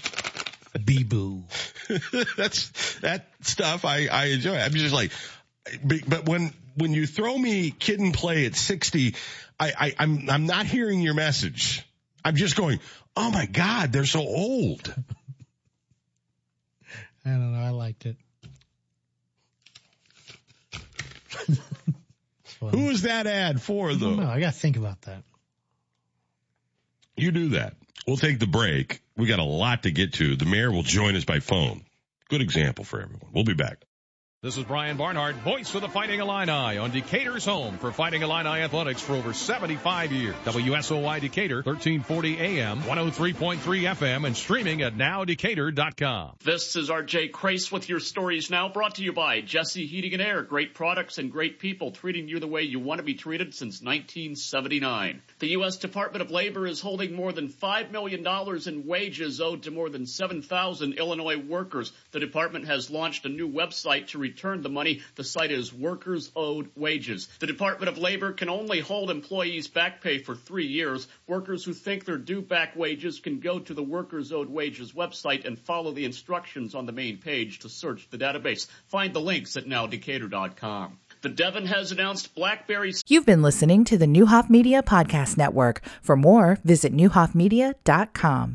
Bee 0.85 1.05
Boo. 1.05 1.45
That's, 2.37 2.99
that 3.01 3.29
stuff 3.41 3.85
I, 3.85 4.07
I 4.07 4.27
enjoy. 4.27 4.57
I'm 4.57 4.73
just 4.73 4.95
like, 4.95 5.13
but 5.83 6.09
but 6.09 6.29
when, 6.29 6.53
when 6.77 6.93
you 6.93 7.07
throw 7.07 7.37
me 7.37 7.71
kid 7.71 7.99
and 7.99 8.13
play 8.13 8.47
at 8.47 8.55
60, 8.55 9.15
I, 9.59 9.73
I, 9.79 9.95
I'm, 9.99 10.29
I'm 10.31 10.47
not 10.47 10.67
hearing 10.67 11.01
your 11.01 11.15
message. 11.15 11.86
I'm 12.27 12.35
just 12.35 12.57
going, 12.57 12.81
oh 13.15 13.31
my 13.31 13.47
God, 13.47 13.93
they're 13.93 14.05
so 14.05 14.19
old. 14.19 14.93
I 17.25 17.29
don't 17.31 17.53
know. 17.53 17.61
I 17.61 17.71
liked 17.71 18.05
it. 18.05 18.17
Who 22.61 22.91
is 22.91 23.03
that 23.03 23.29
ad 23.29 23.63
for 23.63 23.95
though? 23.95 24.17
No, 24.17 24.27
I 24.27 24.41
got 24.41 24.55
to 24.55 24.59
think 24.59 24.77
about 24.77 25.03
that. 25.03 25.23
You 27.17 27.31
do 27.31 27.51
that. 27.51 27.77
We'll 28.09 28.17
take 28.17 28.41
the 28.41 28.49
break. 28.49 29.03
We 29.17 29.29
got 29.29 29.39
a 29.39 29.45
lot 29.45 29.85
to 29.85 29.93
get 29.93 30.15
to. 30.15 30.35
The 30.35 30.47
mayor 30.47 30.73
will 30.73 30.83
join 30.83 31.15
us 31.15 31.25
by 31.25 31.39
phone. 31.39 31.85
Good 32.29 32.41
example 32.41 32.85
for 32.85 33.01
everyone. 33.01 33.29
We'll 33.33 33.45
be 33.45 33.55
back. 33.55 33.85
This 34.43 34.59
is 34.59 34.65
Brian 34.65 34.99
Barnhart, 34.99 35.37
voice 35.37 35.75
of 35.75 35.81
the 35.81 35.89
Fighting 35.89 36.21
Illini 36.21 36.77
on 36.77 36.91
Decatur's 36.91 37.47
home 37.47 37.79
for 37.79 37.91
Fighting 37.91 38.21
Illini 38.21 38.61
athletics 38.61 39.01
for 39.01 39.15
over 39.15 39.33
75 39.33 40.13
years. 40.13 40.35
WSOY 40.45 41.23
Decatur, 41.23 41.63
1340 41.63 42.39
AM, 42.39 42.83
103.3 42.83 43.57
FM, 43.57 44.27
and 44.27 44.37
streaming 44.37 44.83
at 44.83 44.95
nowdecatur.com. 44.95 46.33
This 46.45 46.77
is 46.77 46.91
RJ 46.91 47.33
Crace 47.33 47.73
with 47.73 47.89
your 47.89 47.99
stories 47.99 48.51
now 48.51 48.69
brought 48.69 48.97
to 48.97 49.03
you 49.03 49.15
by 49.15 49.41
Jesse 49.41 49.87
Heating 49.87 50.13
and 50.13 50.21
Air. 50.21 50.43
Great 50.43 50.75
products 50.75 51.17
and 51.17 51.33
great 51.33 51.59
people 51.59 51.93
treating 51.93 52.29
you 52.29 52.39
the 52.39 52.47
way 52.47 52.61
you 52.61 52.79
want 52.79 52.99
to 52.99 53.05
be 53.05 53.15
treated 53.15 53.55
since 53.55 53.81
1979. 53.81 55.23
The 55.39 55.49
U.S. 55.49 55.77
Department 55.77 56.23
of 56.23 56.31
Labor 56.31 56.67
is 56.67 56.81
holding 56.81 57.13
more 57.13 57.31
than 57.31 57.51
$5 57.51 57.91
million 57.91 58.27
in 58.67 58.87
wages 58.87 59.39
owed 59.39 59.65
to 59.65 59.71
more 59.71 59.91
than 59.91 60.07
7,000 60.07 60.95
Illinois 60.95 61.37
workers. 61.37 61.93
The 62.13 62.21
department 62.21 62.65
has 62.69 62.91
launched 62.91 63.27
a 63.27 63.29
new 63.29 63.47
website 63.47 64.07
to 64.09 64.19
return 64.19 64.63
the 64.63 64.71
money. 64.71 65.03
The 65.17 65.25
site 65.25 65.51
is 65.51 65.75
Workers 65.75 66.33
Owed 66.35 66.71
Wages. 66.75 67.29
The 67.39 67.47
Department 67.47 67.91
of 67.91 67.99
Labor 67.99 68.33
can 68.33 68.49
only 68.49 68.81
hold 68.81 69.11
employees 69.11 69.69
back 69.69 70.01
pay 70.01 70.21
for 70.21 70.35
three 70.35 70.69
years. 70.69 71.07
Workers 71.27 71.67
who 71.67 71.75
think 71.75 72.07
they're 72.07 72.17
due 72.17 72.41
back 72.41 72.75
wages 72.75 73.21
can 73.21 73.41
go 73.41 73.59
to 73.59 73.75
the 73.75 73.83
Workers 73.83 74.33
Owed 74.33 74.49
Wages 74.49 74.93
website 74.93 75.45
and 75.45 75.59
follow 75.59 75.93
the 75.93 76.07
instructions 76.07 76.75
on 76.75 76.87
the 76.87 76.93
main 76.93 77.19
page 77.19 77.59
to 77.59 77.69
search 77.69 78.09
the 78.09 78.17
database. 78.17 78.69
Find 78.87 79.13
the 79.13 79.21
links 79.21 79.59
at 79.59 79.67
nowdecatur.com. 79.67 80.99
The 81.27 81.33
Devon 81.33 81.67
has 81.67 81.91
announced 81.91 82.37
BlackBerry 82.37 82.95
You've 83.09 83.27
been 83.27 83.43
listening 83.43 83.85
to 83.87 83.99
the 83.99 84.07
Neuhoff 84.07 84.49
Media 84.49 84.81
Podcast 84.81 85.37
Network. 85.37 85.83
For 86.01 86.15
more, 86.15 86.61
visit 86.63 86.95
neuhoffmedia.com. 86.95 88.55